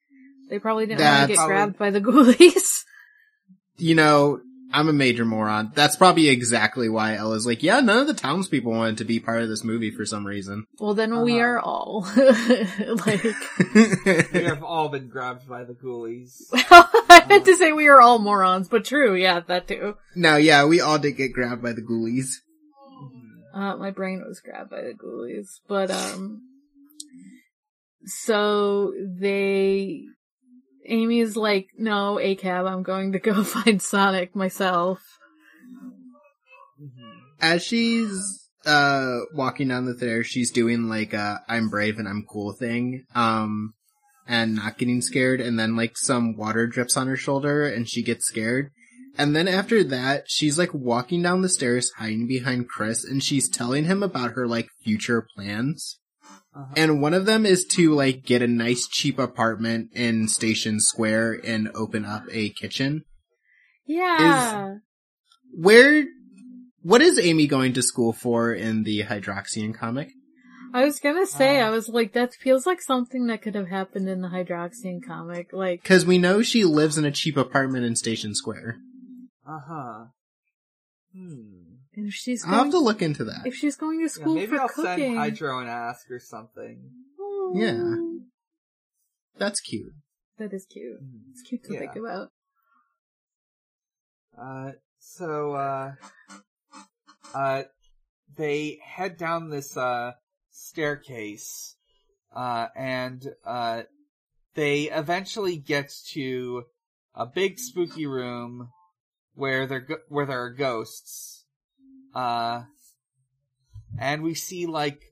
[0.51, 2.83] They probably didn't want to get Probably- grabbed by the ghoulies.
[3.79, 4.41] you know,
[4.73, 5.73] I'm a major moron.
[5.75, 9.43] That's probably exactly why Ella's like, yeah, none of the townspeople wanted to be part
[9.43, 10.65] of this movie for some reason.
[10.79, 11.43] well, then we Uh-huh.
[11.45, 13.25] are all like.
[14.33, 18.19] we have all been grabbed by the ghoulies I meant to say we are all
[18.21, 19.97] morons, but true, yeah, that too.
[20.15, 22.35] no, yeah, we all did get grabbed by the ghoulies.
[23.53, 26.43] Uh, my brain was grabbed by the ghoulies, but um,
[28.05, 30.03] so they,
[30.91, 35.01] Amy's like, no, ACAB, I'm going to go find Sonic myself.
[37.41, 42.27] As she's uh walking down the stairs, she's doing like a I'm brave and I'm
[42.29, 43.05] cool thing.
[43.15, 43.73] Um
[44.27, 48.03] and not getting scared and then like some water drips on her shoulder and she
[48.03, 48.71] gets scared.
[49.17, 53.49] And then after that, she's like walking down the stairs hiding behind Chris and she's
[53.49, 56.00] telling him about her like future plans.
[56.55, 56.75] Uh-huh.
[56.77, 61.41] And one of them is to like get a nice cheap apartment in Station Square
[61.45, 63.05] and open up a kitchen.
[63.87, 64.77] Yeah.
[65.53, 66.05] Where
[66.83, 70.11] what is Amy going to school for in the Hydroxyan comic?
[70.73, 73.69] I was gonna say, Uh, I was like, that feels like something that could have
[73.69, 75.53] happened in the Hydroxyne comic.
[75.53, 78.79] Like, Because we know she lives in a cheap apartment in Station Square.
[79.47, 80.07] uh-huh
[81.13, 81.60] hmm
[82.09, 83.43] if she's I'll have going, to look into that.
[83.47, 84.85] if she's going to yeah, school maybe for i'll cooking.
[85.15, 86.91] send hydro and ask or something
[87.55, 87.95] Yeah.
[89.39, 89.93] That's cute.
[90.39, 90.99] That is cute.
[91.01, 91.31] Hmm.
[91.33, 91.81] It's cute to Yeah.
[91.81, 92.29] think about.
[94.37, 95.93] Uh, so, uh,
[97.35, 97.63] uh,
[98.37, 100.13] they head down this, uh,
[100.51, 101.77] staircase,
[102.35, 103.83] uh, and, uh,
[104.55, 106.65] they eventually get to
[107.15, 108.71] a big spooky room
[109.35, 111.40] where there, go- where there are ghosts.
[112.15, 112.63] Uh,
[113.99, 115.03] and we see like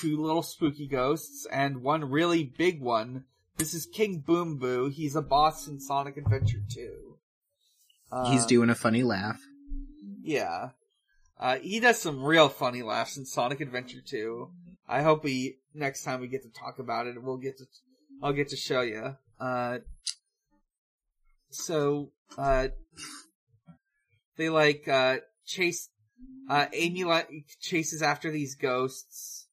[0.00, 3.24] two little spooky ghosts and one really big one.
[3.56, 4.88] This is King Boom Boo.
[4.88, 7.16] He's a boss in Sonic Adventure 2.
[8.10, 9.40] Uh, He's doing a funny laugh.
[10.22, 10.70] yeah.
[11.40, 14.50] Uh, he does some real funny laughs in Sonic Adventure 2.
[14.88, 17.66] I hope we next time we get to talk about it, we'll get to
[18.22, 19.16] I'll get to show you.
[19.38, 19.78] Uh,
[21.50, 22.68] so uh,
[24.36, 25.88] they like uh chase
[26.48, 27.28] uh Amy like
[27.60, 29.46] chases after these ghosts,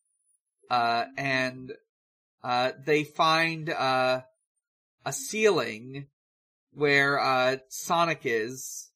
[0.70, 1.74] uh, and
[2.44, 4.22] uh they find uh
[5.06, 6.08] a ceiling
[6.72, 8.92] where uh Sonic is.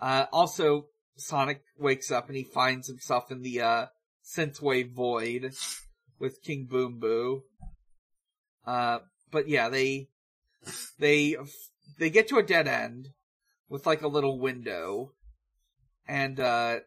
[0.00, 0.86] Uh, also
[1.16, 3.86] Sonic wakes up and he finds himself in the uh
[4.24, 5.52] synthwave void
[6.18, 7.42] with King Boom Boo.
[8.66, 8.98] Uh,
[9.30, 10.08] but yeah, they
[10.98, 11.36] they
[11.98, 13.08] they get to a dead end
[13.68, 15.12] with like a little window,
[16.06, 16.80] and uh,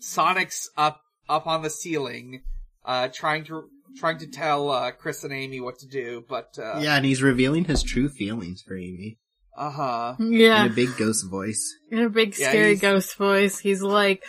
[0.00, 2.42] Sonic's up up on the ceiling,
[2.84, 6.78] uh, trying to trying to tell uh, Chris and Amy what to do, but uh,
[6.80, 9.18] yeah, and he's revealing his true feelings for Amy
[9.56, 10.64] uh huh, Yeah.
[10.64, 11.74] in a big ghost voice.
[11.90, 14.22] In a big scary he's- ghost voice, he's like,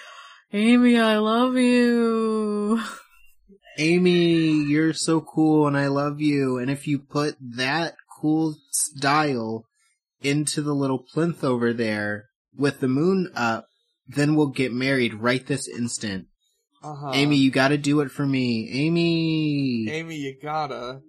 [0.51, 2.81] Amy, I love you.
[3.77, 6.57] Amy, you're so cool and I love you.
[6.57, 9.65] And if you put that cool style
[10.21, 12.25] into the little plinth over there
[12.57, 13.67] with the moon up,
[14.13, 16.27] then we'll get married right this instant.
[16.83, 17.11] uh huh.
[17.13, 18.69] Amy, you gotta do it for me.
[18.71, 19.89] Amy!
[19.89, 21.01] Amy, you gotta.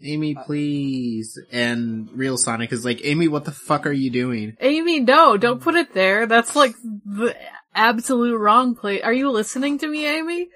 [0.00, 1.38] Amy, please.
[1.50, 4.56] And Real Sonic is like, Amy, what the fuck are you doing?
[4.60, 6.26] Amy, no, don't put it there.
[6.26, 7.34] That's like the
[7.74, 9.02] absolute wrong place.
[9.02, 10.48] Are you listening to me, Amy?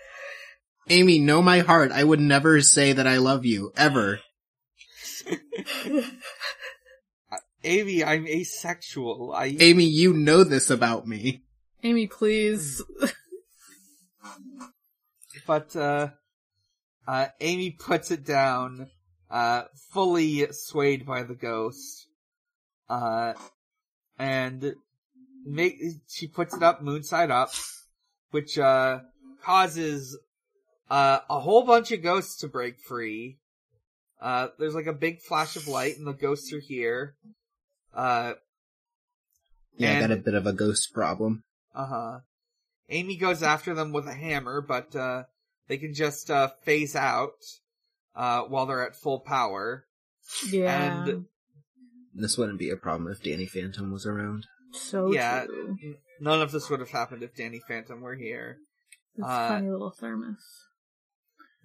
[0.88, 1.90] Amy, know my heart.
[1.92, 3.72] I would never say that I love you.
[3.76, 4.20] Ever.
[7.64, 9.32] Amy, I'm asexual.
[9.34, 11.42] I Amy, you know this about me.
[11.82, 12.82] Amy, please.
[15.46, 16.08] but uh
[17.06, 18.88] uh Amy puts it down
[19.30, 22.06] uh fully swayed by the ghost
[22.88, 23.32] uh
[24.18, 24.74] and
[25.44, 25.78] make
[26.08, 27.50] she puts it up moon side up
[28.30, 29.00] which uh
[29.42, 30.16] causes
[30.90, 33.38] uh a whole bunch of ghosts to break free
[34.20, 37.14] uh there's like a big flash of light and the ghosts are here
[37.94, 38.34] uh
[39.76, 41.42] Yeah, I got a bit of a ghost problem.
[41.74, 42.18] Uh huh.
[42.88, 45.24] Amy goes after them with a hammer, but uh,
[45.68, 47.32] they can just uh, phase out
[48.14, 49.86] uh, while they're at full power.
[50.50, 51.00] Yeah.
[51.00, 51.26] And
[52.14, 54.46] This wouldn't be a problem if Danny Phantom was around.
[54.72, 55.76] so yeah, true.
[56.20, 58.58] none of this would have happened if Danny Phantom were here.
[59.16, 60.42] This uh, funny little thermos.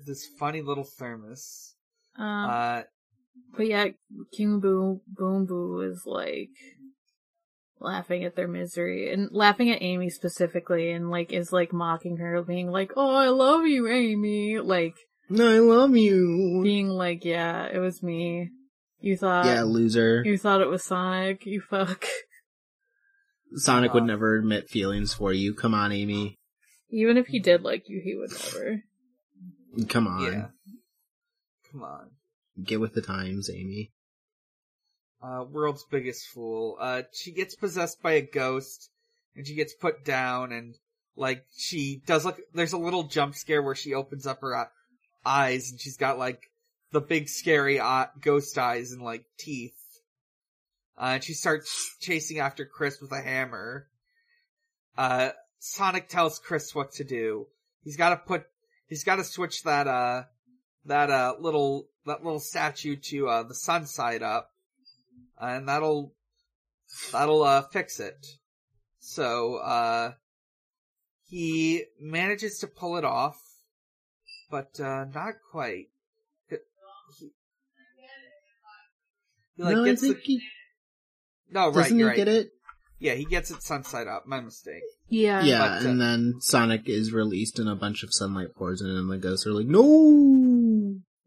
[0.05, 1.75] This funny little thermos.
[2.17, 2.81] Um, Uh,
[3.55, 3.87] but yeah,
[4.35, 6.49] King Boom Boom Boo is like
[7.79, 12.41] laughing at their misery and laughing at Amy specifically and like is like mocking her,
[12.43, 14.95] being like, "Oh, I love you, Amy." Like
[15.31, 16.61] I love you.
[16.63, 18.49] being like, "Yeah, it was me.
[18.99, 20.23] You thought yeah, loser.
[20.25, 21.45] you thought it was Sonic.
[21.45, 22.05] You fuck."
[23.55, 25.53] Sonic would Uh, never admit feelings for you.
[25.53, 26.37] Come on, Amy.
[26.89, 28.83] Even if he did like you, he would never.
[29.87, 30.23] Come on.
[30.23, 30.45] yeah.
[31.71, 32.11] Come on.
[32.63, 33.91] Get with the times, Amy.
[35.21, 36.77] Uh, world's biggest fool.
[36.79, 38.89] Uh, she gets possessed by a ghost,
[39.35, 40.75] and she gets put down, and
[41.15, 44.65] like she does like there's a little jump scare where she opens up her uh,
[45.25, 46.51] eyes, and she's got like
[46.91, 49.73] the big scary eye- ghost eyes and like teeth.
[50.97, 53.87] Uh, and she starts chasing after Chris with a hammer.
[54.97, 57.47] Uh, Sonic tells Chris what to do.
[57.83, 58.45] He's got to put,
[58.87, 60.23] he's got to switch that uh,
[60.87, 64.51] that uh little that little statue to uh the sun side up
[65.39, 66.13] and that'll
[67.11, 68.25] that'll uh fix it.
[68.99, 70.13] So uh
[71.25, 73.41] he manages to pull it off,
[74.49, 75.87] but uh not quite.
[76.49, 76.57] He,
[77.19, 77.31] he,
[79.57, 80.41] like no, I think the, he
[81.49, 82.15] no right, doesn't he right.
[82.15, 82.51] get it.
[82.99, 84.25] Yeah, he gets it sun side up.
[84.25, 84.81] My mistake.
[85.07, 85.43] Yeah.
[85.43, 88.89] Yeah, but, uh, and then Sonic is released and a bunch of sunlight pours in,
[88.89, 89.83] and the ghosts are like, "No."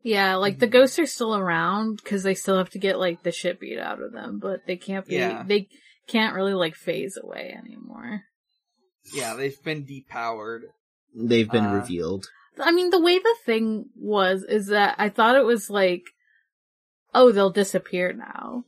[0.02, 3.32] Yeah, like the ghosts are still around because they still have to get like the
[3.32, 5.16] shit beat out of them, but they can't be.
[5.16, 5.42] Yeah.
[5.46, 5.68] They
[6.08, 8.22] can't really like phase away anymore.
[9.14, 10.60] Yeah, they've been depowered.
[11.14, 12.26] They've been Uh, revealed.
[12.58, 16.02] I mean, the way the thing was is that I thought it was like,
[17.14, 18.64] oh, they'll disappear now.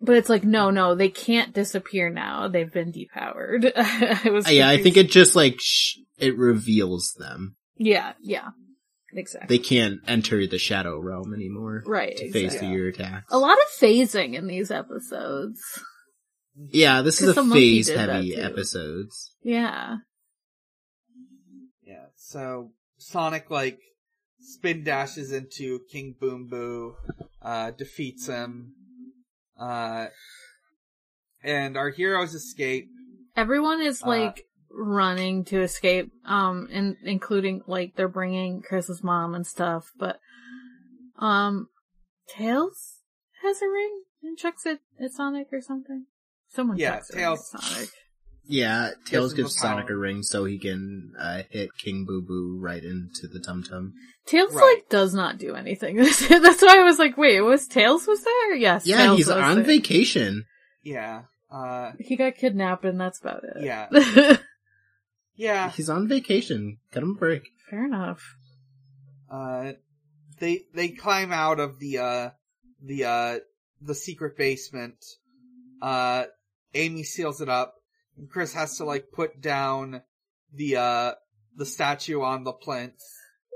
[0.00, 2.48] But it's like, no, no, they can't disappear now.
[2.48, 3.70] They've been depowered.
[3.76, 7.54] I was Uh, yeah, I think it just like sh- it reveals them.
[7.76, 8.48] Yeah, yeah,
[9.12, 9.56] exactly.
[9.56, 12.16] They can't enter the shadow realm anymore right.
[12.16, 12.68] to face exactly.
[12.68, 13.32] through your attacks.
[13.32, 15.60] A lot of phasing in these episodes.
[16.54, 19.34] Yeah, this is a phase heavy episodes.
[19.42, 19.96] Yeah.
[21.82, 23.78] Yeah, so Sonic like
[24.40, 26.94] spin dashes into King Boom Boo,
[27.40, 28.74] uh, defeats him,
[29.58, 30.06] uh,
[31.42, 32.88] and our heroes escape.
[33.36, 39.34] Everyone is Uh, like running to escape, um, and including like they're bringing Chris's mom
[39.34, 39.90] and stuff.
[39.98, 40.18] But
[41.18, 41.68] um,
[42.28, 42.98] Tails
[43.42, 46.06] has a ring and checks it at Sonic or something.
[46.48, 47.88] Someone Yeah, checks it Tails- at Sonic.
[48.44, 52.58] Yeah, Tails him gives Sonic a ring so he can uh, hit King Boo Boo
[52.60, 53.92] right into the tum tum.
[54.26, 54.74] Tails Right.
[54.78, 55.96] like does not do anything.
[56.28, 58.54] That's why I was like, wait, was Tails was there?
[58.56, 58.84] Yes.
[58.84, 59.64] Yeah, Tails he's was on there.
[59.64, 60.44] vacation.
[60.82, 61.22] Yeah.
[61.52, 63.62] Uh, He got kidnapped and that's about it.
[63.62, 63.88] yeah.
[65.34, 65.70] Yeah.
[65.70, 66.78] He's on vacation.
[66.90, 67.48] Cut him a break.
[67.70, 68.36] Fair enough.
[69.30, 69.72] Uh,
[70.38, 72.30] they, they climb out of the, uh,
[72.82, 73.38] the, uh,
[73.80, 75.04] the secret basement.
[75.80, 76.24] Uh,
[76.74, 77.74] Amy seals it up.
[78.16, 80.02] And Chris has to like put down
[80.52, 81.12] the, uh,
[81.56, 83.00] the statue on the plinth.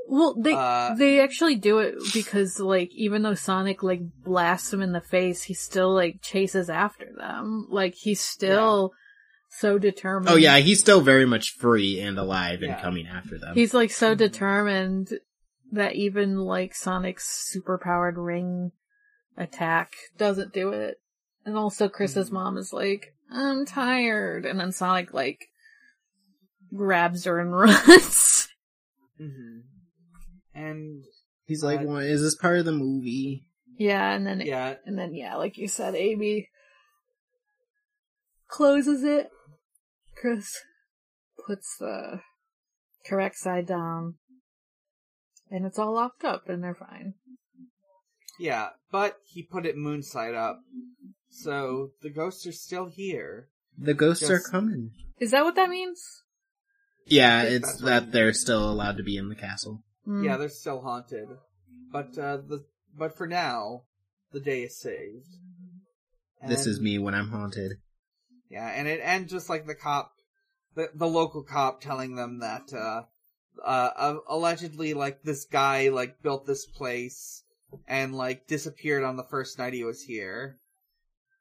[0.08, 4.80] Well, they Uh, they actually do it because like even though Sonic like blasts him
[4.80, 7.66] in the face, he still like chases after them.
[7.70, 8.92] Like he's still
[9.48, 10.28] so determined.
[10.30, 13.54] Oh yeah, he's still very much free and alive and coming after them.
[13.54, 15.10] He's like so determined
[15.72, 18.72] that even like Sonic's super powered ring
[19.36, 20.96] attack doesn't do it.
[21.44, 22.32] And also Chris's Mhm.
[22.34, 24.46] mom is like, I'm tired.
[24.46, 25.46] And then Sonic like
[26.74, 28.48] grabs her and runs.
[29.18, 29.60] hmm
[30.54, 31.04] And,
[31.46, 33.46] He's like, Uh, well, is this part of the movie?
[33.78, 36.48] yeah, and then yeah, And then, yeah, like you said, Amy
[38.48, 39.28] closes it.
[40.16, 40.60] Chris
[41.46, 42.20] puts the
[43.06, 44.14] correct side down.
[45.50, 47.14] And it's all locked up and they're fine.
[48.38, 50.60] yeah, but he put it moon side up.
[51.28, 53.48] So, the ghosts are still here.
[53.78, 54.92] The ghosts are coming.
[55.20, 56.02] Is that what that means?
[57.06, 59.84] Yeah, it's that they're still allowed to be in the castle.
[60.08, 60.24] Mm.
[60.24, 61.28] Yeah, they're still haunted.
[61.92, 62.64] But, uh, the,
[62.96, 63.82] but for now,
[64.32, 65.26] the day is saved.
[66.48, 67.72] This is me when I'm haunted.
[68.48, 70.12] Yeah, and it ends just like the cop,
[70.74, 73.02] the the local cop telling them that uh,
[73.64, 77.42] uh, uh, allegedly like this guy like built this place
[77.88, 80.58] and like disappeared on the first night he was here.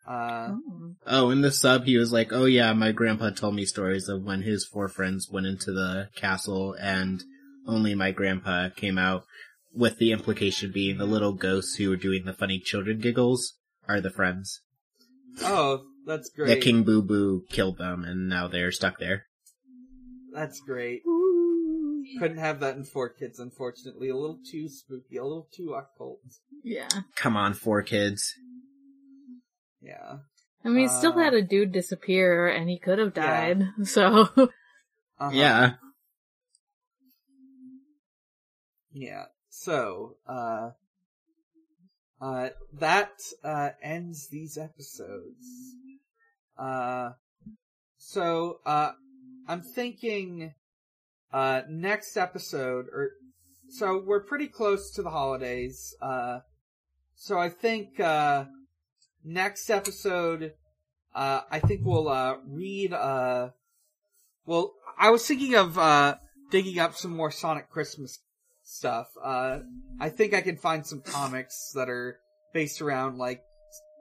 [0.07, 0.95] Uh, Oh.
[1.07, 4.23] Oh, in the sub, he was like, oh yeah, my grandpa told me stories of
[4.23, 7.23] when his four friends went into the castle and
[7.67, 9.25] only my grandpa came out
[9.73, 13.53] with the implication being the little ghosts who were doing the funny children giggles
[13.87, 14.61] are the friends.
[15.41, 16.47] oh, that's great.
[16.47, 16.61] great.
[16.61, 19.25] King Boo Boo killed them and now they're stuck there.
[20.33, 21.01] That's great.
[21.07, 22.03] Ooh.
[22.19, 24.09] Couldn't have that in 4Kids, unfortunately.
[24.09, 26.19] A little too spooky, a little too occult.
[26.63, 26.87] Yeah.
[27.15, 28.21] Come on, 4Kids.
[29.81, 30.17] Yeah.
[30.63, 33.53] I mean, still Uh, had a dude disappear and he could have Yeah.
[33.53, 34.21] died, so.
[35.17, 35.31] Uh-huh.
[35.33, 35.75] Yeah.
[38.91, 39.25] Yeah.
[39.49, 40.71] So, uh,
[42.21, 43.11] uh, that,
[43.43, 45.47] uh, ends these episodes.
[46.57, 47.11] Uh,
[47.97, 48.91] so, uh,
[49.47, 50.53] I'm thinking,
[51.33, 53.11] uh, next episode, or,
[53.69, 56.39] so we're pretty close to the holidays, uh,
[57.15, 58.45] so I think, uh,
[59.23, 60.53] next episode,
[61.13, 63.49] uh, I think we'll, uh, read, uh,
[64.45, 66.17] well, I was thinking of, uh,
[66.51, 68.19] digging up some more Sonic Christmas
[68.63, 69.07] stuff.
[69.21, 69.59] Uh,
[69.99, 72.19] I think I can find some comics that are
[72.53, 73.41] based around like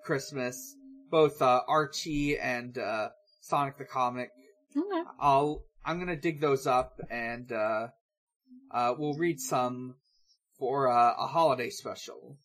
[0.05, 0.75] Christmas,
[1.15, 3.11] both uh, Archie and uh,
[3.41, 4.31] Sonic the Comic.
[4.77, 5.03] Okay.
[5.21, 7.87] I'll I'm gonna dig those up and uh,
[8.73, 9.95] uh, we'll read some
[10.59, 12.37] for uh, a holiday special.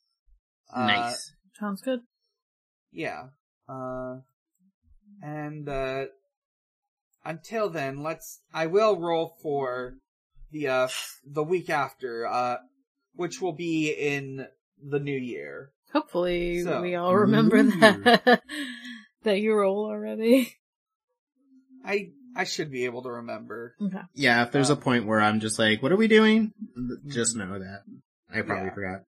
[0.71, 1.31] Uh, nice.
[1.59, 2.01] Sounds good.
[2.91, 3.29] Yeah.
[3.67, 4.17] Uh,
[5.23, 6.05] and, uh,
[7.25, 9.95] until then, let's, I will roll for
[10.51, 10.87] the, uh,
[11.25, 12.57] the week after, uh,
[13.15, 14.47] which will be in
[14.79, 15.71] the new year.
[15.93, 17.71] Hopefully So- we all remember Ooh.
[17.79, 18.41] that,
[19.23, 20.53] that you roll already.
[21.83, 23.75] I, I should be able to remember.
[23.81, 24.01] Okay.
[24.13, 26.51] Yeah, if there's a Uh, point where I'm just like, what are we doing?
[27.07, 27.83] Just know that.
[28.31, 28.73] I probably Yeah.
[28.73, 29.01] forgot.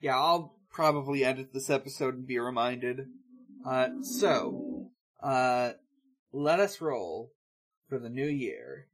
[0.00, 3.06] Yeah, I'll probably edit this episode and be reminded.
[3.66, 4.90] Uh, so,
[5.22, 5.72] uh,
[6.32, 7.32] let us roll
[7.88, 8.86] for the new year.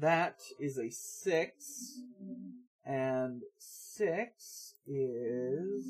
[0.00, 2.00] That is a six,
[2.84, 5.86] and six is,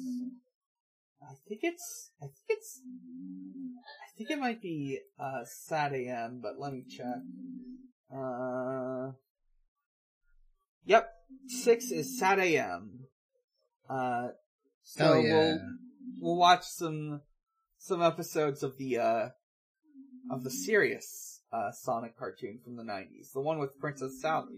[1.23, 2.81] I think it's, I think it's,
[3.79, 7.23] I think it might be, uh, SatAM, but let me check.
[8.15, 9.13] Uh,
[10.85, 11.09] Yep,
[11.47, 12.89] six is SatAM.
[13.89, 14.29] Uh,
[14.83, 15.35] so Hell yeah.
[15.35, 15.61] we'll
[16.21, 17.21] we'll watch some
[17.79, 19.29] some episodes of the uh
[20.31, 24.55] of the serious uh Sonic cartoon from the nineties, the one with Princess Sally.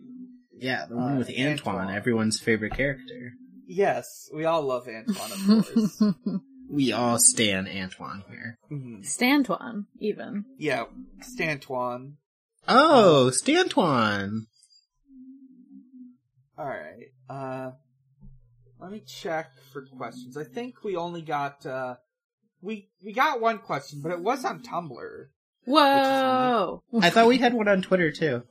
[0.55, 1.95] Yeah, the one Uh, with Antoine, Antoine.
[1.95, 3.32] everyone's favorite character.
[3.66, 6.03] Yes, we all love Antoine, of course.
[6.70, 8.59] we all stand Antoine here.
[8.70, 9.03] Mhm.
[9.05, 10.45] Stantuan, even.
[10.59, 10.84] Yeah,
[11.20, 12.14] Stantuan.
[12.68, 14.47] Oh, Stantuan.
[16.59, 17.70] Alright, uh,
[18.78, 20.36] let me check for questions.
[20.36, 21.97] I think we only got, uh,
[22.61, 25.26] we, we got one question, but it was on Tumblr.
[25.64, 26.82] Whoa!
[27.00, 28.42] I thought we had one on Twitter too.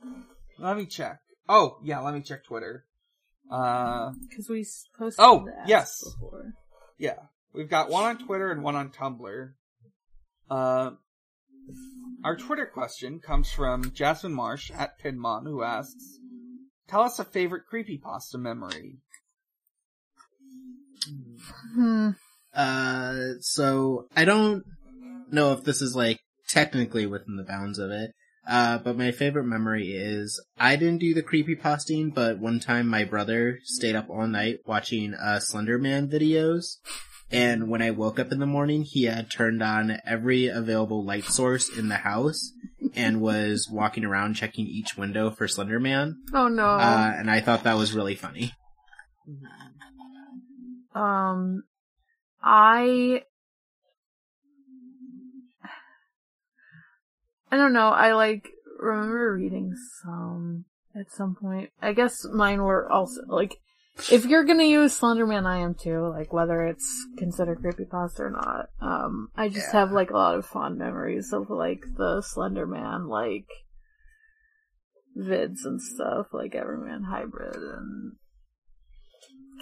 [0.58, 1.18] Let me check.
[1.48, 2.84] Oh, yeah, let me check Twitter.
[3.50, 6.02] Uh, Because we s- posted Oh, that yes.
[6.04, 6.52] before.
[6.98, 7.18] yeah.
[7.52, 9.50] We've got one on Twitter and one on Tumblr.
[10.50, 10.90] Uh,
[12.24, 16.18] our Twitter question comes from Jasmine Marsh at Pinmon, who asks,
[16.88, 18.98] Tell us a favorite creepypasta memory.
[21.74, 22.10] Hmm.
[22.54, 24.62] Uh, so I don't
[25.30, 26.20] know if this is like
[26.52, 28.12] technically within the bounds of it.
[28.46, 32.88] Uh, but my favorite memory is I didn't do the creepy posting, but one time
[32.88, 36.76] my brother stayed up all night watching uh Slender Man videos.
[37.30, 41.24] And when I woke up in the morning, he had turned on every available light
[41.24, 42.52] source in the house
[42.94, 46.16] and was walking around checking each window for Slender Man.
[46.34, 46.66] Oh no.
[46.66, 48.52] Uh, and I thought that was really funny.
[50.94, 51.62] Um,
[52.42, 53.22] I,
[57.52, 57.90] I don't know.
[57.90, 58.48] I like
[58.78, 60.64] remember reading some
[60.98, 61.70] at some point.
[61.82, 63.58] I guess mine were also like,
[64.10, 66.08] if you're gonna use Slenderman, I am too.
[66.08, 68.70] Like whether it's considered creepypasta or not.
[68.80, 69.80] Um, I just Yeah.
[69.80, 73.48] have like a lot of fond memories of like the Slenderman like
[75.14, 78.12] vids and stuff, like EverymanHYBRID and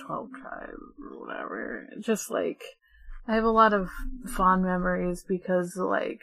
[0.07, 1.88] 12 tribe or whatever.
[1.99, 2.62] Just like,
[3.26, 3.91] I have a lot of
[4.28, 6.20] fond memories because like,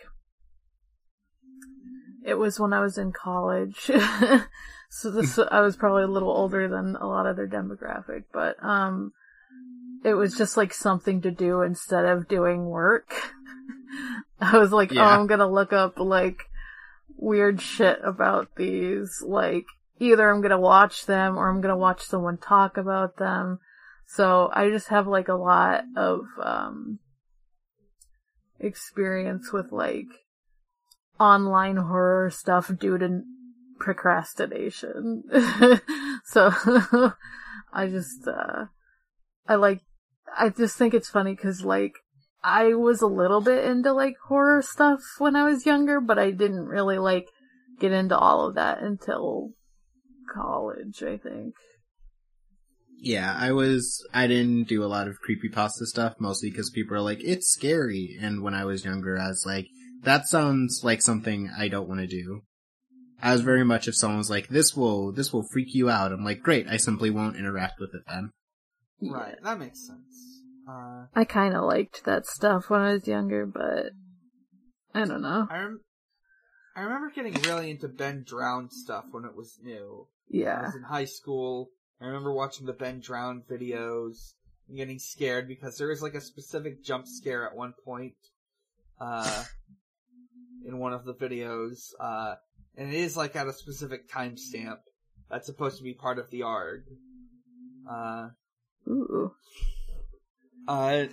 [2.27, 3.79] it was when I was in college.
[4.89, 8.61] so this, I was probably a little older than a lot of their demographic, but,
[8.61, 9.13] um,
[10.03, 13.13] it was just like something to do instead of doing work.
[14.41, 16.43] I was like, oh, I'm gonna look up like
[17.15, 19.23] weird shit about these.
[19.25, 19.65] Like,
[19.99, 23.59] either I'm gonna watch them or I'm gonna watch someone talk about them.
[24.05, 26.99] So I just have like a lot of, um,
[28.59, 30.07] experience with like
[31.19, 33.21] online horror stuff due to
[33.79, 35.23] procrastination.
[36.25, 36.51] so
[37.73, 38.65] I just, uh,
[39.47, 39.81] I like,
[40.37, 41.93] I just think it's funny cause like,
[42.43, 46.31] I was a little bit into like horror stuff when I was younger, but I
[46.31, 47.27] didn't really like
[47.79, 49.51] get into all of that until
[50.33, 51.55] college, I think.
[52.99, 57.01] Yeah, I was, I didn't do a lot of creepypasta stuff, mostly because people are
[57.01, 58.17] like, it's scary.
[58.19, 59.67] And when I was younger, I was like,
[60.07, 62.41] that sounds like something I don't want to do.
[63.21, 66.11] I was very much if someone's like, this will, this will freak you out.
[66.11, 68.31] I'm like, great, I simply won't interact with it then.
[69.01, 70.41] Right, that makes sense.
[70.69, 73.91] Uh, I kind of liked that stuff when I was younger, but
[74.93, 75.47] I don't know.
[75.49, 75.81] I rem-
[76.75, 80.07] I remember getting really into Ben Drowned stuff when it was new.
[80.29, 80.45] Yeah.
[80.45, 80.65] I Yeah.
[80.67, 81.69] was in high school.
[81.99, 84.33] I remember watching the Ben Drowned videos
[84.67, 88.13] and getting scared because there was like a specific jump scare at one point,
[89.01, 89.43] uh,
[90.67, 92.35] in one of the videos, uh,
[92.75, 94.79] and it is like at a specific timestamp
[95.29, 96.83] that's supposed to be part of the ARG.
[97.89, 98.29] Uh,
[98.87, 99.31] Ooh.
[100.67, 101.05] uh,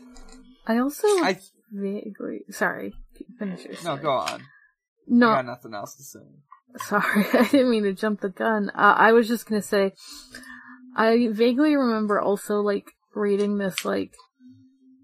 [0.66, 1.38] I also I,
[1.72, 2.94] vaguely sorry.
[3.38, 4.42] Finish your no, go on.
[5.06, 6.20] No, I got nothing else to say.
[6.78, 7.26] sorry.
[7.32, 8.70] I didn't mean to jump the gun.
[8.70, 9.92] Uh, I was just gonna say,
[10.96, 14.14] I vaguely remember also like reading this like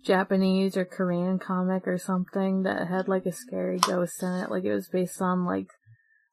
[0.05, 4.51] Japanese or Korean comic or something that had like a scary ghost in it.
[4.51, 5.69] Like it was based on like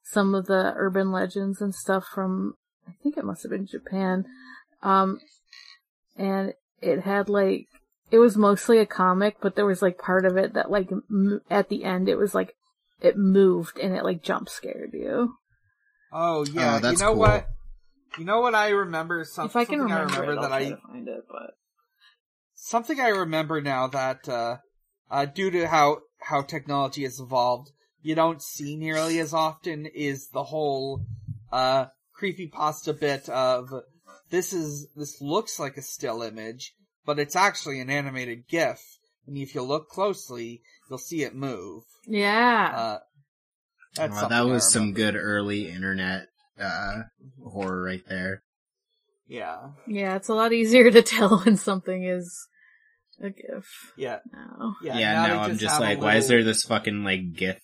[0.04, 2.54] some of the urban legends and stuff from
[2.88, 4.26] I think it must have been Japan.
[4.82, 5.20] Um,
[6.16, 7.68] and it had like
[8.10, 11.42] it was mostly a comic, but there was like part of it that like m-
[11.50, 12.56] at the end it was like
[13.02, 15.36] it moved and it like jump scared you.
[16.12, 17.22] Oh yeah, Oh, that's you know cool.
[17.22, 17.50] what?
[18.18, 19.24] You know what I remember?
[19.26, 21.26] Some, if I can something remember, I remember it, I'll that I to find it,
[21.30, 21.57] but
[22.68, 24.58] something I remember now that uh,
[25.10, 27.72] uh, due to how how technology has evolved,
[28.02, 31.06] you don't see nearly as often is the whole
[31.52, 31.86] uh,
[32.20, 33.70] creepypasta bit of
[34.30, 36.74] this is this looks like a still image,
[37.06, 38.82] but it's actually an animated GIF,
[39.26, 41.84] and if you look closely, you'll see it move.
[42.06, 42.98] yeah, Uh,
[43.96, 46.28] that's Wow, that was some good early internet,
[46.60, 47.04] uh,
[47.44, 48.44] horror right there.
[49.28, 52.48] Yeah, yeah, it's a lot easier to tell when something is
[53.22, 54.76] a GIF yeah, now.
[54.84, 54.98] yeah.
[54.98, 57.60] Yeah, they now I'm just have a like, why is there this fucking like GIF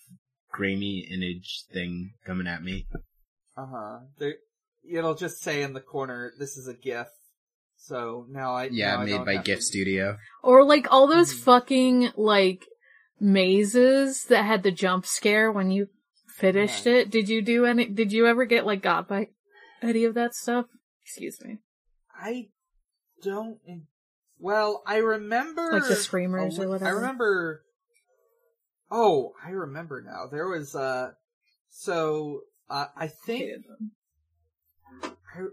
[0.51, 2.87] grainy image thing coming at me?
[3.55, 3.99] Uh huh.
[4.17, 4.35] There,
[4.89, 7.07] it'll just say in the corner, "This is a GIF,"
[7.75, 10.17] So now I Yeah, now made don't by GIF to- Studio.
[10.41, 11.39] Or like all those Mhm.
[11.43, 12.65] fucking like
[13.19, 15.89] mazes that had the jump scare when you
[16.27, 17.09] finished it.
[17.09, 17.85] Did you do any?
[17.85, 19.27] Did you ever get like got by
[19.81, 20.65] any of that stuff?
[21.03, 21.57] Excuse me.
[22.15, 22.49] I
[23.21, 23.59] don't.
[24.43, 26.85] Well, I remember Like the screamers or whatever?
[26.85, 27.63] I remember.
[28.91, 30.25] Oh, I remember now.
[30.29, 31.11] There was uh,
[31.69, 33.63] so uh, I think
[35.01, 35.45] I,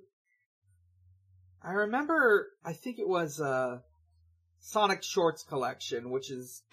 [1.62, 2.48] I remember.
[2.64, 3.78] I think it was uh,
[4.58, 6.64] Sonic Shorts collection, which is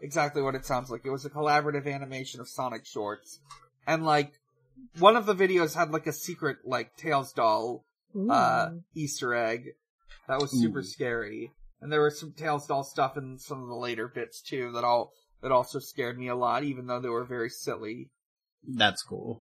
[0.00, 1.00] exactly what it sounds like.
[1.04, 3.40] It was a collaborative animation of Sonic Shorts,
[3.88, 4.34] and like
[5.00, 7.84] one of the videos had like a secret like Tails doll
[8.30, 9.70] uh, Easter egg
[10.30, 10.84] that was super Ooh.
[10.84, 11.52] scary.
[11.80, 14.84] And there was some Tails doll stuff in some of the later bits too that
[14.84, 15.10] all
[15.42, 18.10] that also scared me a lot, even though they were very silly.
[18.62, 19.42] That's cool.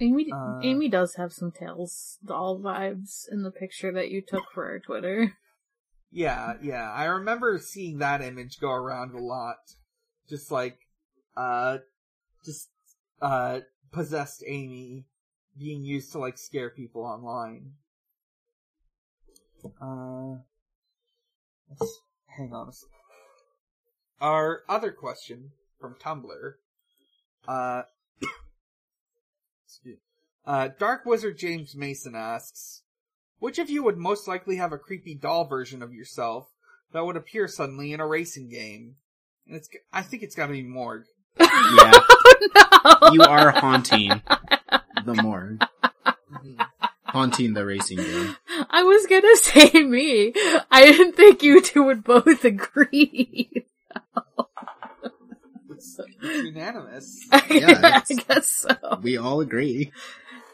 [0.00, 4.44] Amy, uh, Amy does have some Tails doll vibes in the picture that you took
[4.52, 5.38] for our Twitter.
[6.14, 6.92] Yeah, yeah.
[6.92, 9.56] I remember seeing that image go around a lot.
[10.28, 10.76] Just like
[11.38, 11.78] uh
[12.44, 12.68] just
[13.22, 13.60] uh
[13.92, 15.06] possessed Amy
[15.58, 17.72] being used to like scare people online.
[19.80, 20.36] Uh
[21.70, 22.88] let's hang on a sec.
[24.20, 26.54] Our other question from Tumblr.
[27.46, 27.82] Uh
[29.66, 29.98] excuse-
[30.46, 32.82] uh Dark Wizard James Mason asks
[33.38, 36.48] which of you would most likely have a creepy doll version of yourself
[36.92, 38.94] that would appear suddenly in a racing game?
[39.48, 41.06] And it's, I think it's gotta be Morg.
[41.40, 41.98] Yeah,
[42.54, 42.98] no!
[43.12, 44.22] you are haunting
[45.04, 45.64] the morgue.
[47.06, 48.36] Haunting the racing game.
[48.70, 49.36] I was gonna
[49.72, 50.32] say me.
[50.70, 53.50] I didn't think you two would both agree.
[55.70, 57.26] It's, it's unanimous.
[57.50, 58.98] yeah, that's- I guess so.
[59.02, 59.90] We all agree.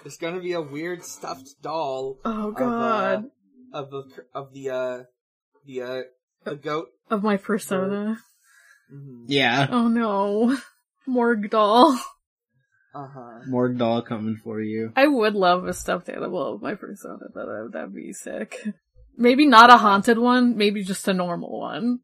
[0.03, 3.25] There's gonna be a weird stuffed doll Oh of, uh, god.
[3.73, 4.05] of the
[4.35, 5.03] of the uh
[5.67, 6.03] the uh
[6.45, 6.89] the goat.
[7.11, 8.21] Of my persona.
[8.93, 9.25] Mm-hmm.
[9.29, 10.57] Yeah, Oh no.
[11.07, 11.99] Morg doll.
[12.99, 13.39] Uh huh.
[13.47, 14.93] morgue doll coming for you.
[14.97, 17.69] I would love a stuffed animal of my persona, though.
[17.73, 18.57] That'd be sick.
[19.17, 22.01] Maybe not a haunted one, maybe just a normal one.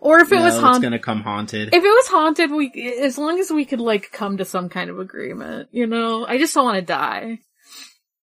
[0.00, 1.68] Or if it no, was it's haunted, gonna come haunted.
[1.68, 2.70] if it was haunted, we,
[3.02, 6.26] as long as we could like come to some kind of agreement, you know?
[6.26, 7.38] I just don't want to die.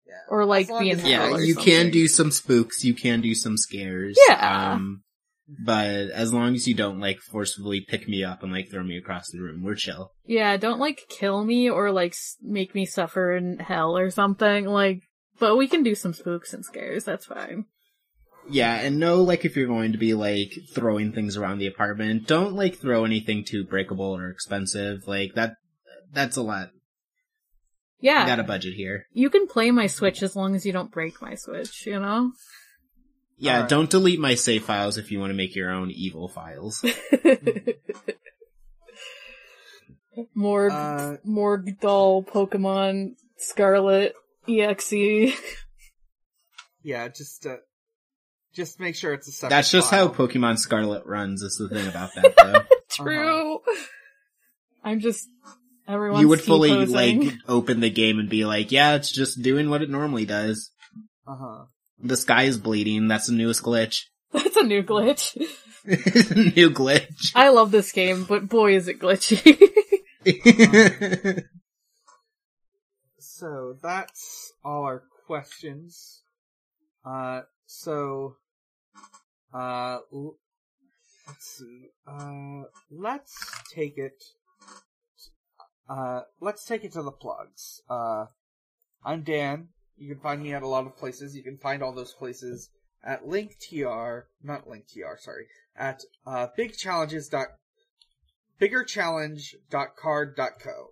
[0.07, 0.15] Yeah.
[0.29, 1.73] Or like As long be in yeah, or you something.
[1.73, 4.19] can do some spooks, you can do some scares.
[4.29, 4.73] Yeah.
[4.73, 5.03] Um,
[5.49, 8.97] but as long as you don't like forcibly pick me up and like throw me
[8.99, 10.13] across the room, we're chill.
[10.27, 14.67] Yeah, don't like kill me or like make me suffer in hell or something.
[14.67, 15.01] Like,
[15.39, 17.05] but we can do some spooks and scares.
[17.05, 17.65] That's fine.
[18.51, 22.27] Yeah, and know like if you're going to be like throwing things around the apartment,
[22.27, 25.07] don't like throw anything too breakable or expensive.
[25.07, 25.55] Like that,
[26.13, 26.71] that's a lot.
[28.01, 29.07] Yeah, You got a budget here.
[29.13, 31.85] you can play my Switch as long as you don't break my Switch.
[31.87, 32.33] You know.
[33.41, 33.69] Yeah, Alright.
[33.69, 36.85] don't delete my save files if you want to make your own evil files.
[40.35, 44.15] Morg, Uh, Morg doll, Pokemon, Scarlet,
[44.49, 45.33] EXE.
[46.83, 47.57] Yeah, just uh,
[48.55, 49.51] just make sure it's a separate.
[49.57, 50.09] That's just how.
[50.09, 51.43] Pokemon Scarlet runs.
[51.43, 52.63] Is the thing about that though.
[53.05, 53.61] True.
[54.83, 55.29] I'm just
[55.87, 56.95] everyone's you would fully T-posing.
[57.25, 60.71] like open the game and be like, "Yeah, it's just doing what it normally does."
[61.27, 61.65] Uh huh.
[62.03, 63.09] The sky is bleeding.
[63.09, 64.05] That's the newest glitch.
[64.33, 65.37] That's a new glitch.
[65.87, 67.33] New glitch.
[67.35, 69.57] I love this game, but boy is it glitchy.
[73.39, 76.23] So that's all our questions.
[77.05, 78.35] Uh, so,
[79.55, 80.37] uh, l-
[81.29, 81.91] let's see.
[82.05, 83.39] Uh, let's
[83.73, 84.25] take it.
[85.89, 87.81] Uh, let's take it to the plugs.
[87.89, 88.27] Uh,
[89.05, 89.69] I'm Dan.
[89.99, 91.37] You can find me at a lot of places.
[91.37, 92.71] You can find all those places
[93.05, 95.47] at linktr, not linktr, sorry,
[95.77, 97.49] at uh, bigchallenges dot
[98.61, 100.91] biggerchallenge.card.co.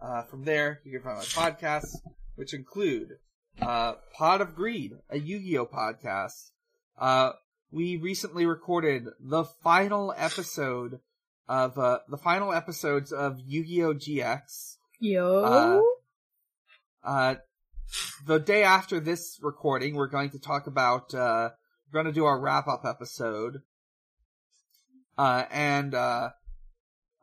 [0.00, 1.96] Uh, from there, you can find my podcasts,
[2.34, 3.18] which include
[3.60, 6.50] uh, Pot of Greed, a Yu-Gi-Oh podcast.
[6.98, 7.32] Uh,
[7.70, 11.00] we recently recorded the final episode
[11.48, 14.76] of uh, the final episodes of Yu-Gi-Oh GX.
[15.00, 15.44] Yo.
[15.44, 15.80] Uh,
[17.04, 17.34] Uh,
[18.26, 21.50] the day after this recording, we're going to talk about, uh,
[21.90, 23.58] we're going to do our wrap up episode.
[25.18, 26.30] Uh, and, uh,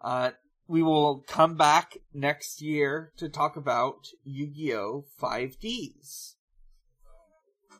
[0.02, 0.32] uh,
[0.68, 5.06] we will come back next year to talk about Yu-Gi-Oh!
[5.20, 6.36] 5Ds.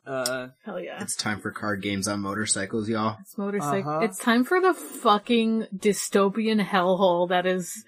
[0.04, 1.00] Uh, Hell yeah.
[1.00, 3.18] it's time for card games on motorcycles, y'all.
[3.20, 3.92] It's motorcycle.
[3.92, 4.04] Uh-huh.
[4.04, 7.84] It's time for the fucking dystopian hellhole that is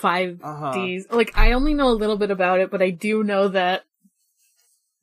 [0.00, 0.40] 5Ds.
[0.44, 1.16] uh-huh.
[1.16, 3.82] Like, I only know a little bit about it, but I do know that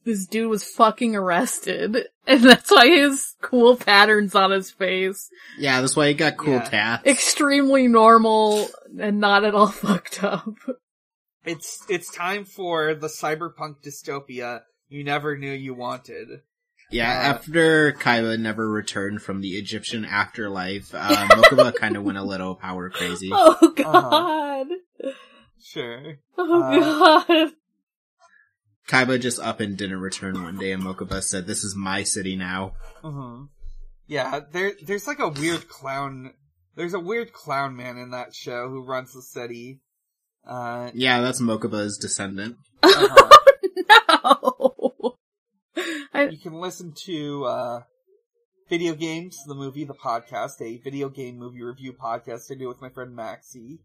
[0.05, 5.81] this dude was fucking arrested, and that's why his cool patterns on his face Yeah,
[5.81, 6.69] that's why he got cool Yeah.
[6.69, 7.05] tats.
[7.07, 8.67] extremely normal
[8.99, 10.47] and not at all fucked up.
[11.43, 16.41] It's it's time for the cyberpunk dystopia you never knew you wanted.
[16.91, 22.17] Yeah, Uh, after Kaiba never returned from the Egyptian afterlife, uh, Mokuba kind of went
[22.19, 23.29] a little power crazy.
[23.31, 24.67] Oh god.
[25.59, 26.17] Sure.
[26.37, 27.51] Oh Uh, god.
[28.87, 32.35] Kaiba just up and didn't return one day, and Mokuba said, "This is my city
[32.35, 33.45] now." hmm
[34.07, 36.33] Yeah, there there's like a weird clown.
[36.75, 39.81] There's a weird clown man in that show who runs the city.
[40.45, 42.57] Uh, Yeah, that's Mokuba's descendant.
[42.83, 43.31] uh-huh.
[44.23, 45.17] No.
[46.13, 47.81] I, you can listen to uh,
[48.69, 52.81] video games, the movie, the podcast, a video game movie review podcast I do with
[52.81, 53.79] my friend Maxie.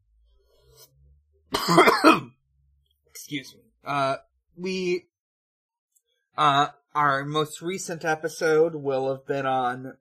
[3.10, 3.60] Excuse me.
[3.85, 4.16] Uh,
[4.61, 5.07] we,
[6.37, 9.97] uh, our most recent episode will have been on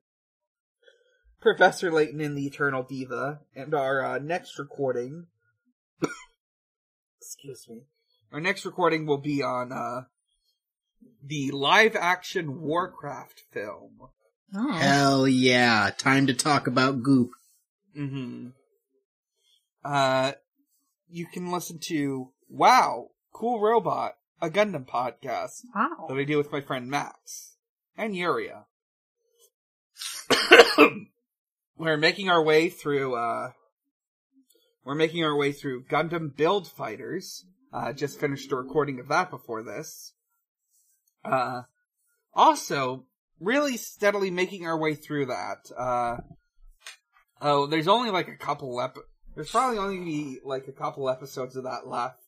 [1.41, 5.27] Professor Layton and the Eternal Diva, and our uh, next recording,
[7.21, 7.83] excuse me,
[8.31, 10.01] our next recording will be on uh,
[11.23, 14.09] the live action Warcraft film.
[14.53, 14.71] oh.
[14.73, 15.91] Hell yeah!
[15.97, 17.31] Time to talk about Goop.
[17.97, 18.49] Mm-hmm.
[19.83, 20.33] Uh,
[21.09, 26.61] you can listen to Wow, Cool Robot, a Gundam podcast that I do with my
[26.61, 27.55] friend Max
[27.97, 28.65] and Yuria.
[31.77, 33.51] we're making our way through, uh,
[34.85, 37.45] we're making our way through Gundam Build Fighters.
[37.71, 40.13] Uh, just finished a recording of that before this.
[41.23, 41.63] Uh,
[42.33, 43.05] also,
[43.39, 45.69] really steadily making our way through that.
[45.77, 46.17] Uh,
[47.41, 48.97] oh, there's only like a couple ep-
[49.35, 52.23] there's probably only be like a couple episodes of that left.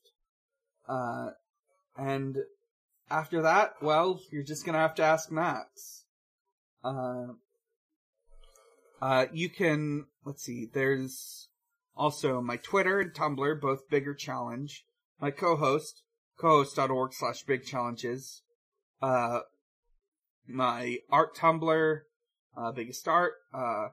[0.87, 1.31] Uh,
[1.97, 2.37] and
[3.09, 6.05] after that, well, you're just gonna have to ask Max.
[6.83, 7.27] Uh,
[9.01, 11.49] uh, you can, let's see, there's
[11.95, 14.85] also my Twitter and Tumblr, both bigger challenge.
[15.19, 16.03] My co-host,
[16.37, 18.41] cohost.org slash big challenges.
[19.01, 19.41] Uh,
[20.47, 21.99] my art Tumblr,
[22.57, 23.89] uh, biggest art, uh,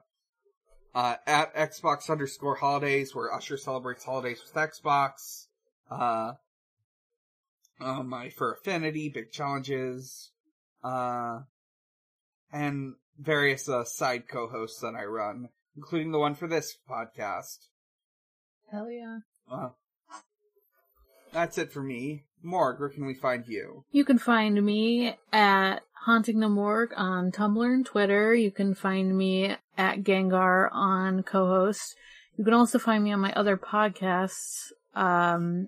[0.95, 5.47] uh, at Xbox underscore holidays, where Usher celebrates holidays with Xbox.
[5.89, 6.33] Uh,
[7.79, 10.31] uh, my Fur Affinity, big challenges,
[10.83, 11.39] uh,
[12.51, 17.57] and various uh, side co-hosts that I run, including the one for this podcast.
[18.71, 19.19] Hell yeah.
[19.51, 19.69] Uh,
[21.31, 22.23] that's it for me.
[22.41, 23.83] Morg, where can we find you?
[23.91, 28.33] You can find me at Haunting the Morgue on Tumblr and Twitter.
[28.33, 31.95] You can find me at Gengar on co-host.
[32.37, 34.71] You can also find me on my other podcasts.
[34.95, 35.67] Um,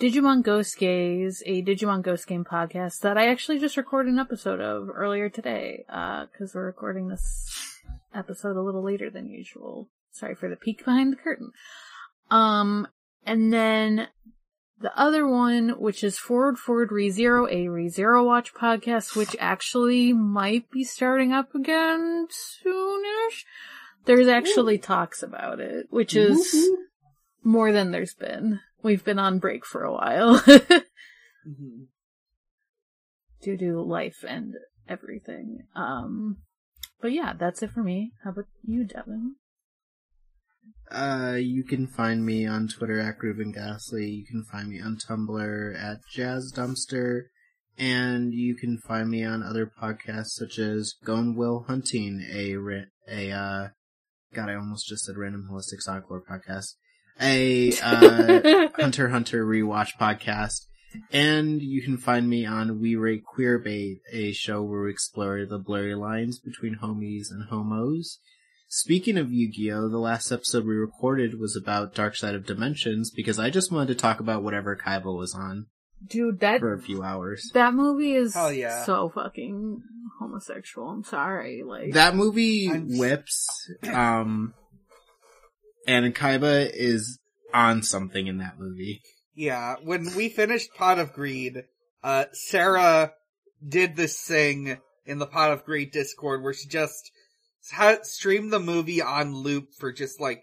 [0.00, 4.58] Digimon Ghost Gaze, a Digimon Ghost Game podcast that I actually just recorded an episode
[4.58, 7.82] of earlier today, uh, cause we're recording this
[8.14, 9.90] episode a little later than usual.
[10.10, 11.52] Sorry for the peek behind the curtain.
[12.30, 12.88] Um,
[13.26, 14.08] and then
[14.80, 20.70] the other one, which is Forward Forward ReZero, a ReZero Watch podcast, which actually might
[20.70, 23.44] be starting up again soonish.
[24.06, 26.70] There's actually talks about it, which is
[27.44, 28.60] more than there's been.
[28.82, 30.40] We've been on break for a while
[31.48, 31.84] Mm-hmm.
[33.42, 34.54] due to life and
[34.88, 35.60] everything.
[35.74, 36.38] Um,
[37.00, 38.12] but yeah, that's it for me.
[38.24, 39.36] How about you, Devon?
[40.90, 44.06] Uh, you can find me on Twitter at Ruben Ghastly.
[44.06, 47.22] You can find me on Tumblr at Jazz Dumpster.
[47.78, 52.90] And you can find me on other podcasts such as Gone Will Hunting, a, ra-
[53.08, 53.68] a, uh,
[54.34, 56.74] God, I almost just said Random Holistic Sonic Lore podcast.
[57.20, 60.66] A, uh, Hunter Hunter rewatch podcast.
[61.12, 65.58] And you can find me on We Rate Queerbait, a show where we explore the
[65.58, 68.18] blurry lines between homies and homos.
[68.68, 73.38] Speaking of Yu-Gi-Oh, the last episode we recorded was about Dark Side of Dimensions because
[73.38, 75.66] I just wanted to talk about whatever Kaiba was on
[76.06, 77.50] Dude, that for a few hours.
[77.54, 78.84] that movie is Hell yeah.
[78.84, 79.82] so fucking
[80.18, 80.88] homosexual.
[80.88, 81.62] I'm sorry.
[81.64, 83.46] Like That movie I'm- whips,
[83.92, 84.54] um,
[85.86, 87.18] and Kaiba is
[87.52, 89.02] on something in that movie.
[89.34, 91.64] Yeah, when we finished Pot of Greed,
[92.02, 93.12] uh, Sarah
[93.66, 97.10] did this thing in the Pot of Greed Discord where she just
[97.72, 100.42] ha- streamed the movie on loop for just like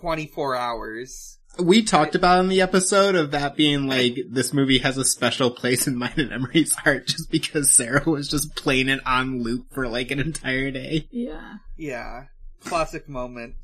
[0.00, 1.38] 24 hours.
[1.58, 5.50] We talked about in the episode of that being like, this movie has a special
[5.50, 9.72] place in mine and Emery's heart just because Sarah was just playing it on loop
[9.72, 11.08] for like an entire day.
[11.10, 12.24] yeah, Yeah,
[12.60, 13.56] classic moment.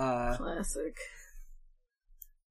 [0.00, 0.96] Uh, classic.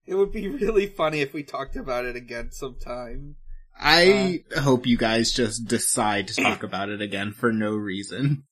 [0.06, 3.36] it would be really funny if we talked about it again sometime.
[3.82, 8.44] I hope you guys just decide to talk about it again for no reason.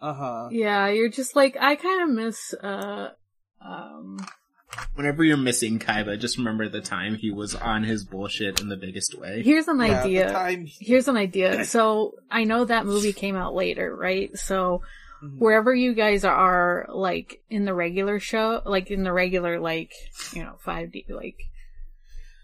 [0.00, 0.48] Uh huh.
[0.52, 2.54] Yeah, you're just like I kind of miss.
[2.54, 3.10] uh
[3.60, 4.18] um
[4.94, 8.76] Whenever you're missing Kaiba, just remember the time he was on his bullshit in the
[8.76, 9.42] biggest way.
[9.42, 10.26] Here's an Yeah, idea.
[10.28, 10.66] the time.
[10.68, 11.64] Here's an idea.
[11.64, 14.36] So I know that movie came out later, right?
[14.36, 14.82] So
[15.22, 15.38] Mhm.
[15.38, 19.92] wherever you guys are, like in the regular show, like in the regular, like
[20.32, 21.36] you know, five D, like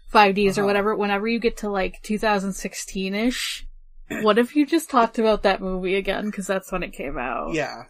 [0.09, 0.67] five Ds or Uh-huh.
[0.67, 0.95] whatever.
[0.95, 3.65] Whenever you get to like 2016 ish,
[4.21, 6.25] what if you just talked about that movie again?
[6.25, 7.53] Because that's when it came out.
[7.53, 7.83] Yeah.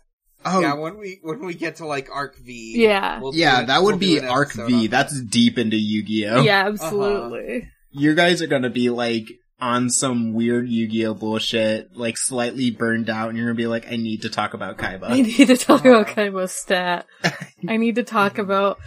[0.46, 2.74] Oh, Yeah, when we when we get to like Arc V.
[2.78, 3.20] Yeah.
[3.22, 4.62] we'll yeah, it- that would we'll be Arc V.
[4.86, 6.42] on That's deep into Yu-Gi-Oh.
[6.42, 7.70] Yeah, absolutely.
[7.92, 9.28] You guys are gonna be like
[9.60, 13.96] on some weird Yu-Gi-Oh bullshit, like slightly burned out, and you're gonna be like, I
[13.96, 15.10] need to talk about Kaiba.
[15.10, 17.06] I need to talk about Kaiba's stat.
[17.68, 18.80] I need to talk about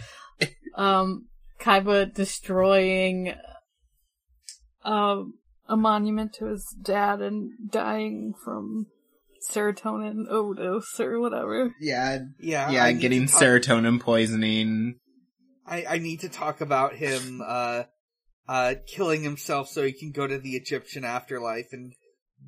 [0.75, 1.25] um
[1.59, 3.33] Kaiba destroying
[4.85, 5.33] um
[5.67, 8.87] a monument to his dad and dying from
[9.51, 11.73] serotonin overdose or whatever.
[11.81, 14.95] yeah, Yeah, yeah, I getting talk- serotonin poisoning.
[15.65, 17.83] I, I need to talk about him uh
[18.47, 21.93] uh killing himself so he can go to the Egyptian afterlife and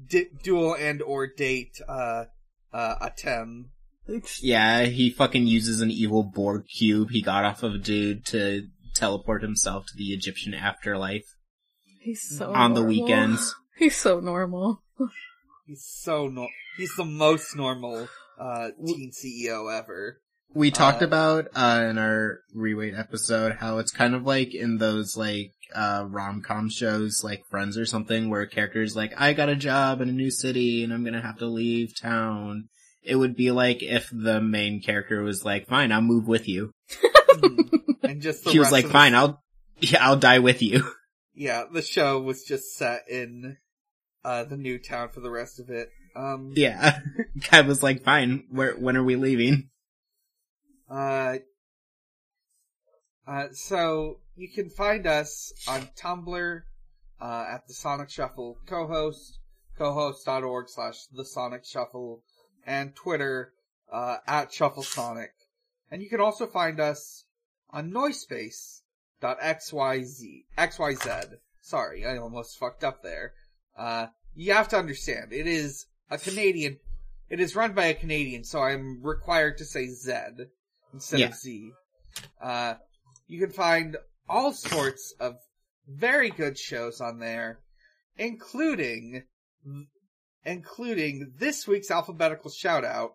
[0.07, 2.25] di- duel and or date uh
[2.73, 3.65] uh Atem.
[4.41, 8.67] Yeah, he fucking uses an evil Borg cube he got off of a dude to
[8.95, 11.35] teleport himself to the Egyptian afterlife
[12.01, 13.53] He's so on the weekends.
[13.77, 14.83] He's so normal.
[15.67, 16.47] He's so no
[16.77, 18.07] he's the most normal
[18.39, 20.21] uh teen CEO ever.
[20.53, 24.77] We talked Uh, about uh in our reweight episode how it's kind of like in
[24.77, 29.33] those like uh rom-com shows like Friends or something where a character is like I
[29.33, 32.69] got a job in a new city and I'm to have to leave town.
[33.03, 36.71] It would be like if the main character was like, "Fine, I'll move with you."
[37.35, 37.69] Mhm.
[38.03, 39.43] and just the he was like, "Fine, the, I'll
[39.79, 40.83] yeah, I'll die with you."
[41.35, 43.55] Yeah, the show was just set in
[44.25, 45.89] uh the new town for the rest of it.
[46.13, 46.99] Um yeah.
[47.53, 49.69] i was like, "Fine, where when are we leaving?"
[50.89, 51.37] Uh,
[53.27, 56.61] uh, so you can find us on Tumblr
[57.21, 59.37] uh, at the Sonic Shuffle co-host,
[59.77, 62.23] cohost.org slash the Sonic Shuffle,
[62.65, 63.53] and Twitter
[63.91, 65.31] uh, at Shuffle Sonic.
[65.91, 67.25] And you can also find us
[67.69, 68.81] on noisepace.xyz,
[70.57, 71.33] xyz.
[71.61, 73.33] Sorry, I almost fucked up there.
[73.77, 76.79] Uh, you have to understand, it is a Canadian,
[77.29, 80.13] it is run by a Canadian, so I'm required to say Z
[80.93, 81.27] instead Yeah.
[81.27, 81.71] of Z.
[82.41, 82.73] Uh,
[83.27, 83.97] you can find
[84.27, 85.35] all sorts of
[85.87, 87.59] very good shows on there,
[88.17, 89.23] including,
[90.45, 93.13] including this week's alphabetical shout out,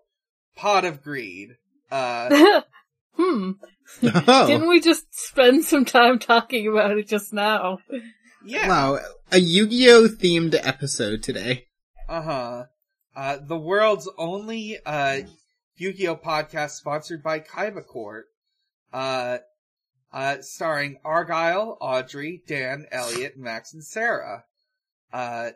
[0.57, 1.51] Pot of Greed.
[1.91, 2.63] Uh,
[3.13, 3.53] hmm.
[4.03, 4.47] Oh.
[4.47, 7.79] Didn't we just spend some time talking about it just now?
[8.45, 8.69] yeah.
[8.69, 8.99] Wow,
[9.33, 11.67] a Yu-Gi-Oh themed episode today.
[12.09, 12.65] Uh-huh.
[13.17, 15.21] Uh, the world's only, uh,
[15.77, 18.27] Yu-Gi-Oh podcast sponsored by Kaiba Corp.
[18.93, 19.39] Uh,
[20.13, 24.45] uh, starring Argyle, Audrey, Dan, Elliot, Max, and Sarah.
[25.13, 25.51] Uh,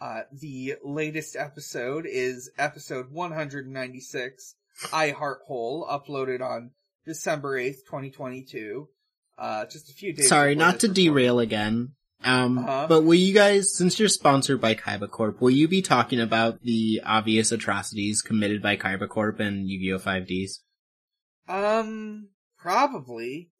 [0.00, 4.54] uh, the latest episode is episode 196,
[4.92, 6.70] I Heart Whole, uploaded on
[7.04, 8.88] December 8th, 2022.
[9.36, 11.92] Uh, just a few days Sorry, not to derail again.
[12.24, 12.86] Um, Uh-huh.
[12.88, 16.60] but will you guys, since you're sponsored by Kaiba Corp, will you be talking about
[16.62, 19.98] the obvious atrocities committed by Kaiba Corp and Yu-Gi-Oh!
[19.98, 20.60] 5Ds?
[21.48, 22.28] Um,
[22.58, 23.50] probably.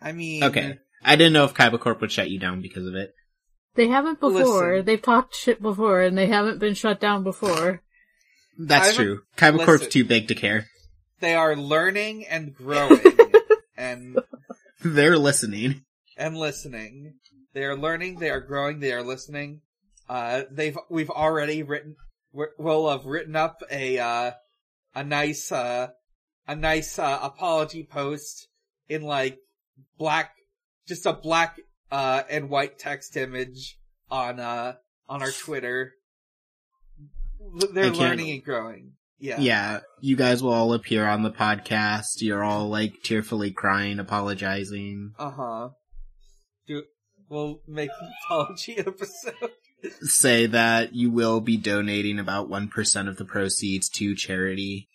[0.00, 0.78] I mean, Okay.
[1.04, 3.12] I didn't know if Kaiba Corp would shut you down because of it.
[3.74, 4.72] They haven't before.
[4.74, 4.84] Listen.
[4.84, 7.80] They've talked shit before, and they haven't been shut down before.
[8.58, 9.20] That's Kaiba- true.
[9.36, 9.66] Kaiba listen.
[9.66, 10.66] Corp's too big to care.
[11.20, 13.00] they are learning and growing
[13.76, 14.18] and
[14.84, 15.84] They're listening.
[16.18, 17.14] and listening.
[17.54, 19.60] They are learning, they are growing, they are listening.
[20.08, 21.96] Uh, they've we've already written
[22.32, 24.30] we- we'll have written up a uh,
[24.94, 25.88] a nice uh,
[26.48, 28.48] a nice uh, apology post
[28.88, 29.38] in like
[29.98, 30.32] black
[30.88, 31.60] just a black
[31.90, 33.78] uh, and white text image
[34.10, 34.74] on uh
[35.08, 35.92] on our Twitter.
[37.72, 38.92] They're learning and growing.
[39.18, 39.40] Yeah.
[39.40, 42.20] Yeah, you guys will all appear on the podcast.
[42.20, 45.12] You're all like tearfully crying, apologizing.
[45.18, 45.68] Uh huh.
[46.66, 46.82] Do
[47.32, 49.50] we'll make an apology episode.
[50.02, 54.88] Say that you will be donating about 1% of the proceeds to charity.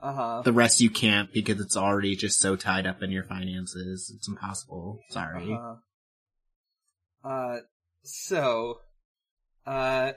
[0.00, 0.42] Uh huh.
[0.44, 4.12] The rest you can't because it's already just so tied up in your finances.
[4.14, 5.00] It's impossible.
[5.10, 5.52] Sorry.
[5.54, 5.76] Uh-huh.
[7.24, 7.58] Uh,
[8.02, 8.80] so,
[9.66, 10.12] uh,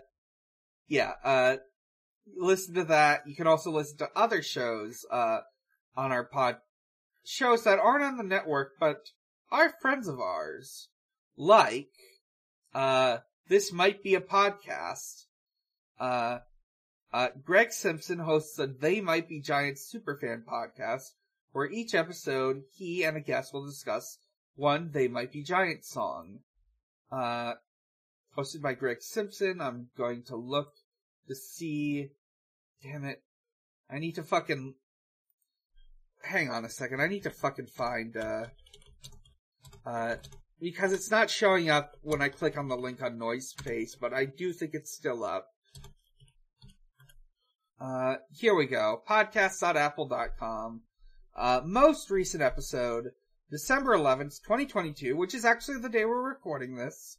[0.88, 1.56] yeah, uh,
[2.38, 3.28] listen to that.
[3.28, 5.40] You can also listen to other shows, uh,
[5.96, 6.58] on our pod,
[7.24, 8.98] shows that aren't on the network, but
[9.52, 10.90] are friends of ours.
[11.42, 11.90] Like,
[12.72, 15.26] uh, this might be a podcast.
[16.00, 16.38] Uh,
[17.12, 21.14] uh, Greg Simpson hosts a They Might Be Giants superfan podcast,
[21.52, 24.20] where each episode he and a guest will discuss
[24.54, 26.42] one They Might Be Giants song.
[27.12, 27.54] Uh,
[28.38, 29.62] hosted by Greg Simpson.
[29.62, 30.72] I'm going to look
[31.28, 32.10] to see.
[32.84, 33.24] Damn it.
[33.90, 34.76] I need to fucking.
[36.22, 37.02] Hang on a second.
[37.02, 38.46] I need to fucking find, uh.
[39.84, 40.18] Uh.
[40.62, 44.14] Because it's not showing up when I click on the link on Noise Noisepace, but
[44.14, 45.48] I do think it's still up.
[47.80, 49.02] Uh, here we go.
[49.10, 50.82] Podcast.apple.com.
[51.36, 53.10] Uh, most recent episode,
[53.50, 57.18] December 11th, 2022, which is actually the day we're recording this.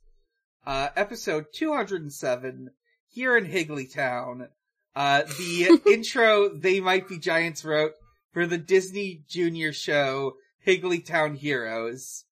[0.64, 2.70] Uh, episode 207,
[3.08, 4.46] here in Higglytown.
[4.94, 7.94] Uh, the intro They Might Be Giants wrote
[8.32, 12.24] for the Disney Junior show Higglytown Heroes.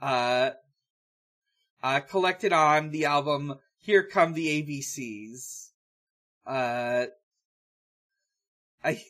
[0.00, 0.50] Uh,
[1.82, 5.70] uh, collected on the album Here Come the ABCs.
[6.46, 7.06] Uh,
[8.84, 9.02] I,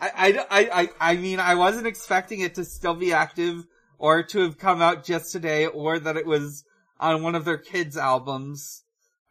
[0.00, 3.66] I, I, I, I mean, I wasn't expecting it to still be active
[3.98, 6.64] or to have come out just today or that it was
[6.98, 8.82] on one of their kids' albums.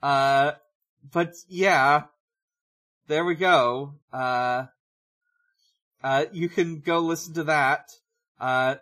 [0.01, 0.53] Uh,
[1.11, 2.03] but yeah,
[3.07, 3.95] there we go.
[4.13, 4.65] Uh,
[6.03, 7.89] uh, you can go listen to that.
[8.39, 8.76] Uh,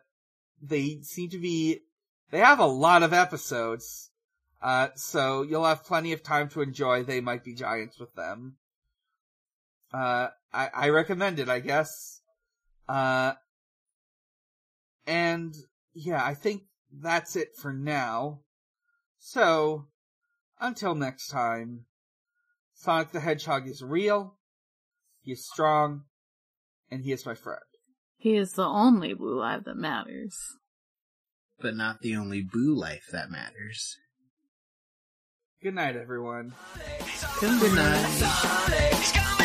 [0.62, 1.82] they seem to be,
[2.32, 4.12] they have a lot of episodes.
[4.62, 8.58] Uh, so you'll have plenty of time to enjoy They Might Be Giants with them.
[9.94, 12.22] Uh, I, I recommend it, I guess.
[12.90, 13.34] Uh,
[15.06, 15.56] and
[15.94, 18.42] yeah, I think that's it for now.
[19.20, 19.88] So,
[20.60, 21.86] until next time,
[22.74, 24.38] Sonic the Hedgehog is real,
[25.22, 26.04] he is strong,
[26.92, 27.62] and he is my friend.
[28.18, 30.36] He is the only blue life that matters.
[31.60, 33.98] But not the only boo life that matters.
[35.62, 36.54] Good night, everyone.
[37.40, 38.06] Good night.
[38.94, 39.38] He's coming